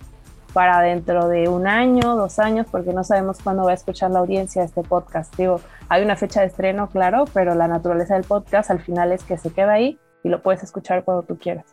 para 0.52 0.80
dentro 0.80 1.28
de 1.28 1.48
un 1.48 1.66
año, 1.66 2.16
dos 2.16 2.38
años, 2.38 2.66
porque 2.70 2.92
no 2.92 3.04
sabemos 3.04 3.38
cuándo 3.42 3.64
va 3.64 3.70
a 3.70 3.74
escuchar 3.74 4.10
la 4.10 4.20
audiencia 4.20 4.62
este 4.62 4.82
podcast. 4.82 5.34
Digo, 5.36 5.60
hay 5.88 6.02
una 6.04 6.16
fecha 6.16 6.40
de 6.40 6.46
estreno, 6.46 6.88
claro, 6.88 7.24
pero 7.32 7.54
la 7.54 7.68
naturaleza 7.68 8.14
del 8.14 8.24
podcast 8.24 8.70
al 8.70 8.80
final 8.80 9.12
es 9.12 9.24
que 9.24 9.38
se 9.38 9.52
queda 9.52 9.72
ahí 9.72 9.98
y 10.22 10.28
lo 10.28 10.42
puedes 10.42 10.62
escuchar 10.62 11.04
cuando 11.04 11.22
tú 11.22 11.38
quieras. 11.38 11.64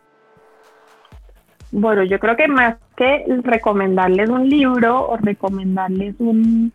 Bueno, 1.72 2.04
yo 2.04 2.20
creo 2.20 2.36
que 2.36 2.48
más 2.48 2.78
que 2.96 3.26
recomendarles 3.44 4.30
un 4.30 4.50
libro 4.50 5.10
o 5.10 5.18
recomendarles 5.18 6.16
un, 6.20 6.74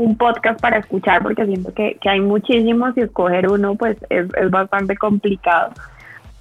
un 0.00 0.16
podcast 0.16 0.60
para 0.60 0.78
escuchar, 0.78 1.22
porque 1.22 1.44
siento 1.44 1.74
que, 1.74 1.98
hay 2.04 2.20
muchísimos 2.20 2.96
y 2.96 3.00
escoger 3.00 3.50
uno 3.50 3.74
pues 3.74 3.96
es, 4.08 4.28
bastante 4.50 4.96
complicado. 4.96 5.72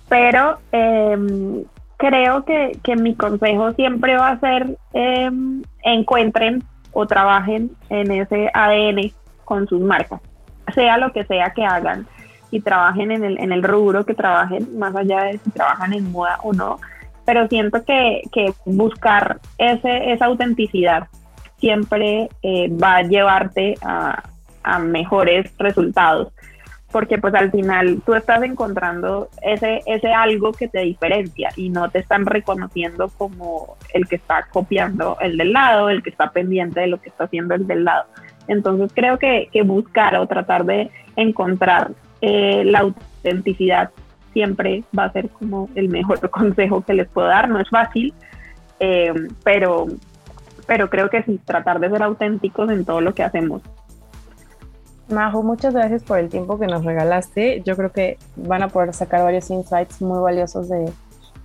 Pero 0.08 0.60
em, 0.72 1.66
creo 2.00 2.46
que, 2.46 2.96
mi 2.96 3.14
consejo 3.14 3.74
siempre 3.74 4.16
va 4.16 4.30
a 4.30 4.40
ser 4.40 4.78
em, 4.94 5.62
encuentren 5.84 6.64
o 6.94 7.06
trabajen 7.06 7.72
en 7.90 8.12
ese 8.12 8.50
ADN 8.54 9.12
con 9.44 9.68
sus 9.68 9.82
marcas, 9.82 10.22
sea 10.74 10.98
lo 10.98 11.12
que 11.12 11.26
sea 11.26 11.52
que 11.52 11.66
hagan 11.66 12.08
y 12.52 12.62
trabajen 12.62 13.12
en 13.12 13.26
el, 13.26 13.40
en 13.40 13.52
el 13.52 13.64
rubro 13.64 14.06
que 14.06 14.14
trabajen, 14.14 14.80
más 14.80 14.96
allá 14.96 15.26
de 15.26 15.40
si 15.40 15.52
trabajan 15.52 15.94
en 15.94 16.10
moda 16.12 16.40
o 16.42 16.54
no, 16.54 16.80
pero 17.26 17.48
siento 17.50 17.84
que, 17.84 18.22
que 18.32 18.54
buscar 18.66 19.40
ese, 19.58 20.14
esa 20.14 20.26
autenticidad 20.26 21.08
siempre 21.58 22.30
eh, 22.42 22.70
va 22.82 22.96
a 22.96 23.04
llevarte 23.04 23.76
a, 23.84 24.24
a 24.64 24.80
mejores 24.80 25.52
resultados 25.58 26.32
porque 26.92 27.20
pues 27.20 27.34
al 27.36 27.52
final 27.52 28.02
tú 28.06 28.16
estás 28.16 28.42
encontrando 28.44 29.30
ese, 29.42 29.82
ese 29.86 30.12
algo 30.12 30.52
que 30.52 30.68
te 30.68 30.80
diferencia 30.80 31.50
y 31.56 31.70
no 31.70 31.90
te 31.90 32.00
están 32.00 32.26
reconociendo 32.26 33.10
como 33.10 33.78
el 33.94 34.08
que 34.08 34.16
está 34.16 34.48
copiando 34.52 35.18
el 35.22 35.38
del 35.38 35.54
lado, 35.54 35.90
el 35.90 36.02
que 36.02 36.10
está 36.10 36.32
pendiente 36.32 36.80
de 36.80 36.88
lo 36.88 37.00
que 37.00 37.10
está 37.10 37.26
haciendo 37.26 37.54
el 37.54 37.68
del 37.68 37.86
lado. 37.86 38.06
Entonces 38.48 38.92
creo 38.94 39.20
que, 39.20 39.50
buscar 39.64 40.16
o 40.16 40.26
tratar 40.26 40.66
de 40.66 40.90
encontrar 41.16 41.92
eh, 42.22 42.64
la 42.66 42.80
autenticidad 42.80 43.92
siempre 44.34 44.84
va 44.98 45.06
a 45.06 45.12
ser 45.12 45.30
como 45.30 45.70
el 45.76 45.90
mejor 45.90 46.28
consejo 46.32 46.82
que 46.82 46.96
les 46.96 47.08
puedo 47.08 47.28
dar. 47.28 47.50
No 47.50 47.60
es 47.60 47.70
fácil, 47.70 48.16
eh, 48.80 49.14
pero, 49.44 49.86
pero 50.66 50.90
creo 50.90 51.12
que 51.12 51.22
sí, 51.22 51.40
tratar 51.46 51.80
de 51.80 51.92
ser 51.92 52.02
auténticos 52.02 52.72
en 52.72 52.84
todo 52.84 53.02
lo 53.02 53.14
que 53.14 53.24
hacemos 53.24 53.62
Majo, 55.10 55.42
muchas 55.42 55.74
gracias 55.74 56.04
por 56.04 56.20
el 56.20 56.30
tiempo 56.30 56.60
que 56.60 56.68
nos 56.68 56.86
regalaste. 56.86 57.62
Yo 57.66 57.76
creo 57.76 57.92
que 57.92 58.18
van 58.36 58.62
a 58.62 58.68
poder 58.68 58.94
sacar 58.94 59.24
varios 59.24 59.50
insights 59.50 60.02
muy 60.02 60.20
valiosos 60.20 60.70
de, 60.70 60.92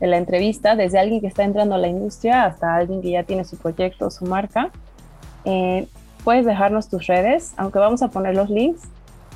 la 0.01 0.19
entrevista, 0.19 0.77
desde 0.77 0.99
alguien 0.99 1.23
que 1.23 1.29
está 1.29 1.45
entrando 1.45 1.77
a 1.77 1.79
la 1.79 1.89
industria 1.89 2.45
hasta 2.45 2.75
alguien 2.75 3.01
que 3.01 3.13
ya 3.13 3.23
tiene 3.23 3.45
su 3.45 3.57
proyecto, 3.57 4.11
su 4.11 4.27
marca. 4.27 4.71
Eh, 5.47 5.89
puedes 6.25 6.45
dejarnos 6.45 6.91
tus 6.91 7.07
redes, 7.07 7.55
aunque 7.57 7.79
vamos 7.79 8.03
a 8.03 8.09
poner 8.09 8.35
los 8.35 8.51
links 8.51 8.83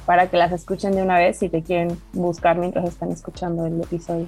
para 0.05 0.27
que 0.29 0.37
las 0.37 0.53
escuchen 0.53 0.93
de 0.93 1.03
una 1.03 1.17
vez 1.17 1.39
si 1.39 1.49
te 1.49 1.63
quieren 1.63 1.99
buscar 2.13 2.59
mientras 2.59 2.87
están 2.87 3.13
escuchando 3.13 3.65
el 3.65 3.81
episodio. 3.81 4.27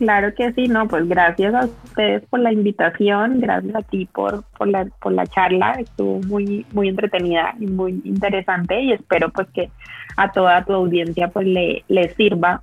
Claro 0.00 0.32
que 0.34 0.50
sí, 0.54 0.66
no, 0.66 0.88
pues 0.88 1.06
gracias 1.06 1.52
a 1.52 1.66
ustedes 1.66 2.24
por 2.30 2.40
la 2.40 2.50
invitación, 2.50 3.38
gracias 3.38 3.74
a 3.74 3.82
ti 3.82 4.06
por, 4.06 4.44
por, 4.56 4.66
la, 4.66 4.86
por 4.98 5.12
la 5.12 5.26
charla, 5.26 5.72
estuvo 5.72 6.22
muy, 6.22 6.64
muy 6.72 6.88
entretenida 6.88 7.54
y 7.60 7.66
muy 7.66 8.00
interesante 8.06 8.80
y 8.80 8.92
espero 8.92 9.28
pues 9.28 9.46
que 9.50 9.68
a 10.16 10.32
toda 10.32 10.64
tu 10.64 10.72
audiencia 10.72 11.28
pues 11.28 11.46
le, 11.46 11.84
le 11.88 12.14
sirva. 12.14 12.62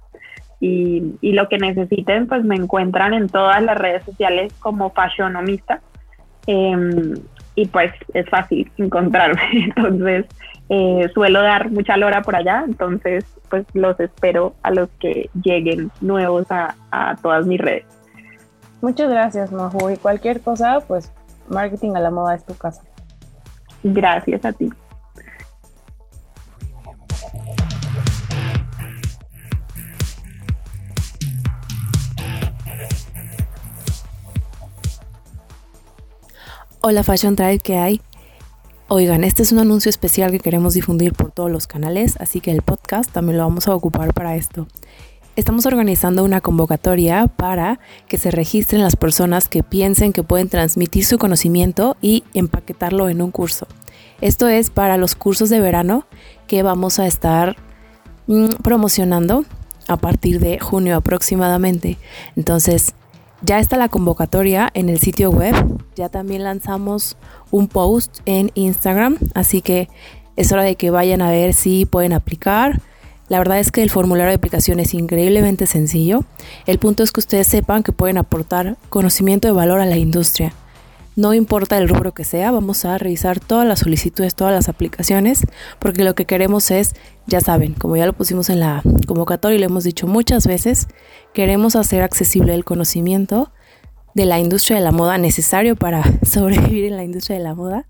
Y, 0.59 1.13
y, 1.21 1.33
lo 1.33 1.47
que 1.47 1.59
necesiten 1.59 2.25
pues 2.25 2.43
me 2.43 2.55
encuentran 2.55 3.13
en 3.13 3.29
todas 3.29 3.61
las 3.61 3.77
redes 3.77 4.03
sociales 4.03 4.51
como 4.57 4.89
fashionomista 4.89 5.79
em, 6.47 7.13
y 7.53 7.67
pues 7.67 7.91
es 8.15 8.27
fácil 8.29 8.71
encontrarme, 8.77 9.43
entonces 9.53 10.25
eh, 10.69 11.09
suelo 11.13 11.41
dar 11.41 11.71
mucha 11.71 11.95
lora 11.95 12.21
por 12.21 12.35
allá, 12.35 12.63
entonces 12.65 13.25
pues 13.49 13.65
los 13.73 13.97
espero 13.99 14.53
a 14.63 14.71
los 14.71 14.89
que 14.99 15.29
lleguen 15.41 15.91
nuevos 16.01 16.45
a, 16.49 16.75
todas 17.21 17.45
mis 17.45 17.59
redes. 17.59 17.85
Muchas 18.81 19.09
gracias, 19.09 19.51
Majo. 19.51 19.89
Y 19.89 19.97
cualquier 19.97 20.41
cosa, 20.41 20.79
pues 20.87 21.11
marketing 21.49 21.95
a 21.95 21.99
la 21.99 22.11
moda 22.11 22.35
es 22.35 22.45
tu 22.45 22.55
casa. 22.55 22.83
Gracias 23.83 24.43
a 24.43 24.51
ti. 24.51 24.69
Hola 36.81 37.03
Fashion 37.03 37.35
Tribe, 37.35 37.59
¿qué 37.59 37.77
hay? 37.77 38.01
Oigan, 38.89 39.25
este 39.25 39.43
es 39.43 39.51
un 39.51 39.59
anuncio 39.59 39.89
especial 39.89 40.31
que 40.31 40.39
queremos 40.39 40.73
difundir 40.73 41.11
por 41.11 41.29
todos 41.31 41.51
los 41.51 41.67
canales, 41.67 42.15
así 42.21 42.39
que 42.39 42.51
el 42.51 42.61
podcast 42.61 43.11
también 43.11 43.37
lo 43.37 43.43
vamos 43.43 43.67
a 43.67 43.75
ocupar 43.75 44.13
para 44.13 44.37
esto. 44.37 44.65
Estamos 45.35 45.65
organizando 45.65 46.23
una 46.23 46.39
convocatoria 46.39 47.27
para 47.27 47.81
que 48.07 48.17
se 48.17 48.31
registren 48.31 48.81
las 48.81 48.95
personas 48.95 49.49
que 49.49 49.61
piensen 49.61 50.13
que 50.13 50.23
pueden 50.23 50.47
transmitir 50.47 51.03
su 51.03 51.17
conocimiento 51.17 51.97
y 52.01 52.23
empaquetarlo 52.33 53.09
en 53.09 53.21
un 53.21 53.31
curso. 53.31 53.67
Esto 54.21 54.47
es 54.47 54.69
para 54.69 54.95
los 54.95 55.15
cursos 55.15 55.49
de 55.49 55.59
verano 55.59 56.07
que 56.47 56.63
vamos 56.63 56.97
a 56.99 57.07
estar 57.07 57.57
mm, 58.27 58.63
promocionando 58.63 59.43
a 59.89 59.97
partir 59.97 60.39
de 60.39 60.59
junio 60.59 60.95
aproximadamente. 60.95 61.97
Entonces, 62.37 62.93
ya 63.41 63.59
está 63.59 63.77
la 63.77 63.89
convocatoria 63.89 64.69
en 64.73 64.89
el 64.89 64.99
sitio 64.99 65.29
web. 65.29 65.55
Ya 65.95 66.09
también 66.09 66.43
lanzamos 66.43 67.17
un 67.51 67.67
post 67.67 68.19
en 68.25 68.51
Instagram. 68.55 69.17
Así 69.33 69.61
que 69.61 69.89
es 70.35 70.51
hora 70.51 70.63
de 70.63 70.75
que 70.75 70.89
vayan 70.89 71.21
a 71.21 71.29
ver 71.29 71.53
si 71.53 71.85
pueden 71.85 72.13
aplicar. 72.13 72.81
La 73.29 73.39
verdad 73.39 73.59
es 73.59 73.71
que 73.71 73.83
el 73.83 73.89
formulario 73.89 74.29
de 74.29 74.35
aplicación 74.35 74.79
es 74.79 74.93
increíblemente 74.93 75.67
sencillo. 75.67 76.23
El 76.65 76.79
punto 76.79 77.03
es 77.03 77.11
que 77.11 77.19
ustedes 77.19 77.47
sepan 77.47 77.83
que 77.83 77.91
pueden 77.91 78.17
aportar 78.17 78.77
conocimiento 78.89 79.47
de 79.47 79.53
valor 79.53 79.81
a 79.81 79.85
la 79.85 79.97
industria. 79.97 80.53
No 81.17 81.33
importa 81.33 81.79
el 81.79 81.89
rubro 81.89 82.13
que 82.13 82.23
sea, 82.23 82.51
vamos 82.51 82.85
a 82.85 82.99
revisar 82.99 83.39
todas 83.39 83.67
las 83.67 83.79
solicitudes, 83.79 84.35
todas 84.35 84.53
las 84.53 84.69
aplicaciones, 84.69 85.47
porque 85.79 86.03
lo 86.03 86.13
que 86.13 86.25
queremos 86.25 86.69
es, 86.69 86.93
ya 87.25 87.41
saben, 87.41 87.73
como 87.73 87.97
ya 87.97 88.05
lo 88.05 88.13
pusimos 88.13 88.51
en 88.51 88.59
la 88.59 88.83
convocatoria 89.07 89.55
y 89.55 89.59
lo 89.59 89.65
hemos 89.65 89.83
dicho 89.83 90.05
muchas 90.05 90.45
veces, 90.45 90.87
queremos 91.33 91.75
hacer 91.75 92.03
accesible 92.03 92.53
el 92.53 92.63
conocimiento 92.63 93.51
de 94.13 94.25
la 94.25 94.39
industria 94.39 94.77
de 94.77 94.83
la 94.83 94.91
moda 94.91 95.17
necesario 95.17 95.75
para 95.75 96.03
sobrevivir 96.23 96.85
en 96.85 96.97
la 96.97 97.03
industria 97.03 97.39
de 97.39 97.43
la 97.43 97.55
moda 97.55 97.87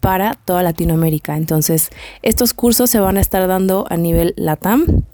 para 0.00 0.34
toda 0.34 0.62
Latinoamérica. 0.62 1.38
Entonces, 1.38 1.88
estos 2.20 2.52
cursos 2.52 2.90
se 2.90 3.00
van 3.00 3.16
a 3.16 3.22
estar 3.22 3.48
dando 3.48 3.86
a 3.88 3.96
nivel 3.96 4.34
LATAM, 4.36 5.04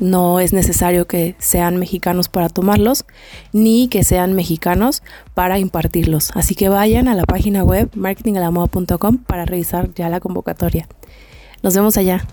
no 0.00 0.40
es 0.40 0.52
necesario 0.52 1.06
que 1.06 1.34
sean 1.38 1.76
mexicanos 1.76 2.28
para 2.28 2.48
tomarlos, 2.48 3.04
ni 3.52 3.88
que 3.88 4.04
sean 4.04 4.34
mexicanos 4.34 5.02
para 5.34 5.58
impartirlos. 5.58 6.30
Así 6.34 6.54
que 6.54 6.68
vayan 6.68 7.08
a 7.08 7.14
la 7.14 7.24
página 7.24 7.64
web 7.64 7.90
marketingalamoda.com 7.94 9.18
para 9.18 9.44
revisar 9.44 9.92
ya 9.94 10.08
la 10.08 10.20
convocatoria. 10.20 10.88
Nos 11.62 11.74
vemos 11.74 11.96
allá. 11.96 12.24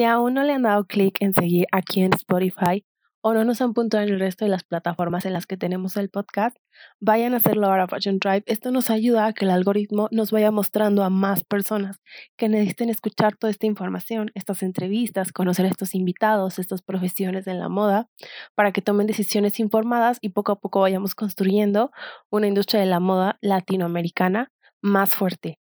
Si 0.00 0.04
aún 0.04 0.34
no 0.34 0.44
le 0.44 0.52
han 0.52 0.62
dado 0.62 0.84
clic 0.84 1.16
en 1.20 1.34
seguir 1.34 1.66
aquí 1.72 2.02
en 2.02 2.14
Spotify, 2.14 2.84
o 3.22 3.34
no 3.34 3.44
nos 3.44 3.60
han 3.60 3.74
puntuado 3.74 4.06
en 4.06 4.14
el 4.14 4.20
resto 4.20 4.44
de 4.44 4.50
las 4.50 4.64
plataformas 4.64 5.26
en 5.26 5.34
las 5.34 5.46
que 5.46 5.56
tenemos 5.56 5.96
el 5.96 6.08
podcast, 6.08 6.56
vayan 7.00 7.34
a 7.34 7.36
hacerlo 7.36 7.66
ahora 7.66 7.86
Fashion 7.86 8.18
Tribe. 8.18 8.44
Esto 8.46 8.70
nos 8.70 8.88
ayuda 8.90 9.26
a 9.26 9.32
que 9.32 9.44
el 9.44 9.50
algoritmo 9.50 10.08
nos 10.10 10.30
vaya 10.30 10.50
mostrando 10.50 11.04
a 11.04 11.10
más 11.10 11.44
personas 11.44 12.00
que 12.36 12.48
necesiten 12.48 12.88
escuchar 12.88 13.36
toda 13.36 13.50
esta 13.50 13.66
información, 13.66 14.30
estas 14.34 14.62
entrevistas, 14.62 15.32
conocer 15.32 15.66
a 15.66 15.68
estos 15.68 15.94
invitados, 15.94 16.58
estas 16.58 16.82
profesiones 16.82 17.46
en 17.46 17.58
la 17.58 17.68
moda, 17.68 18.08
para 18.54 18.72
que 18.72 18.80
tomen 18.80 19.06
decisiones 19.06 19.60
informadas 19.60 20.18
y 20.20 20.30
poco 20.30 20.52
a 20.52 20.60
poco 20.60 20.80
vayamos 20.80 21.14
construyendo 21.14 21.90
una 22.30 22.46
industria 22.46 22.80
de 22.80 22.86
la 22.86 23.00
moda 23.00 23.38
latinoamericana 23.42 24.50
más 24.80 25.14
fuerte. 25.14 25.58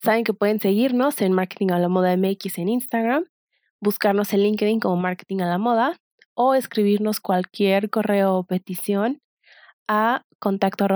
Saben 0.00 0.24
que 0.24 0.32
pueden 0.32 0.60
seguirnos 0.60 1.20
en 1.20 1.32
Marketing 1.32 1.70
a 1.72 1.78
la 1.78 1.88
Moda 1.88 2.16
MX 2.16 2.58
en 2.58 2.68
Instagram, 2.68 3.24
buscarnos 3.80 4.32
en 4.32 4.44
LinkedIn 4.44 4.80
como 4.80 4.96
Marketing 4.96 5.40
a 5.40 5.46
la 5.46 5.58
Moda 5.58 5.98
o 6.40 6.54
escribirnos 6.54 7.18
cualquier 7.18 7.90
correo 7.90 8.36
o 8.36 8.44
petición 8.44 9.20
a 9.88 10.24
contacto 10.38 10.86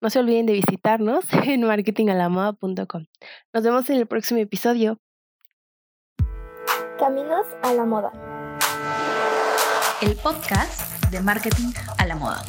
No 0.00 0.08
se 0.08 0.18
olviden 0.20 0.46
de 0.46 0.54
visitarnos 0.54 1.24
en 1.44 1.62
marketingalamoda.com. 1.64 3.04
Nos 3.52 3.62
vemos 3.62 3.90
en 3.90 3.96
el 3.96 4.06
próximo 4.06 4.40
episodio. 4.40 4.98
Caminos 6.98 7.46
a 7.62 7.74
la 7.74 7.84
moda. 7.84 8.10
El 10.00 10.16
podcast 10.16 11.04
de 11.10 11.20
marketing 11.20 11.74
a 11.98 12.06
la 12.06 12.16
moda. 12.16 12.42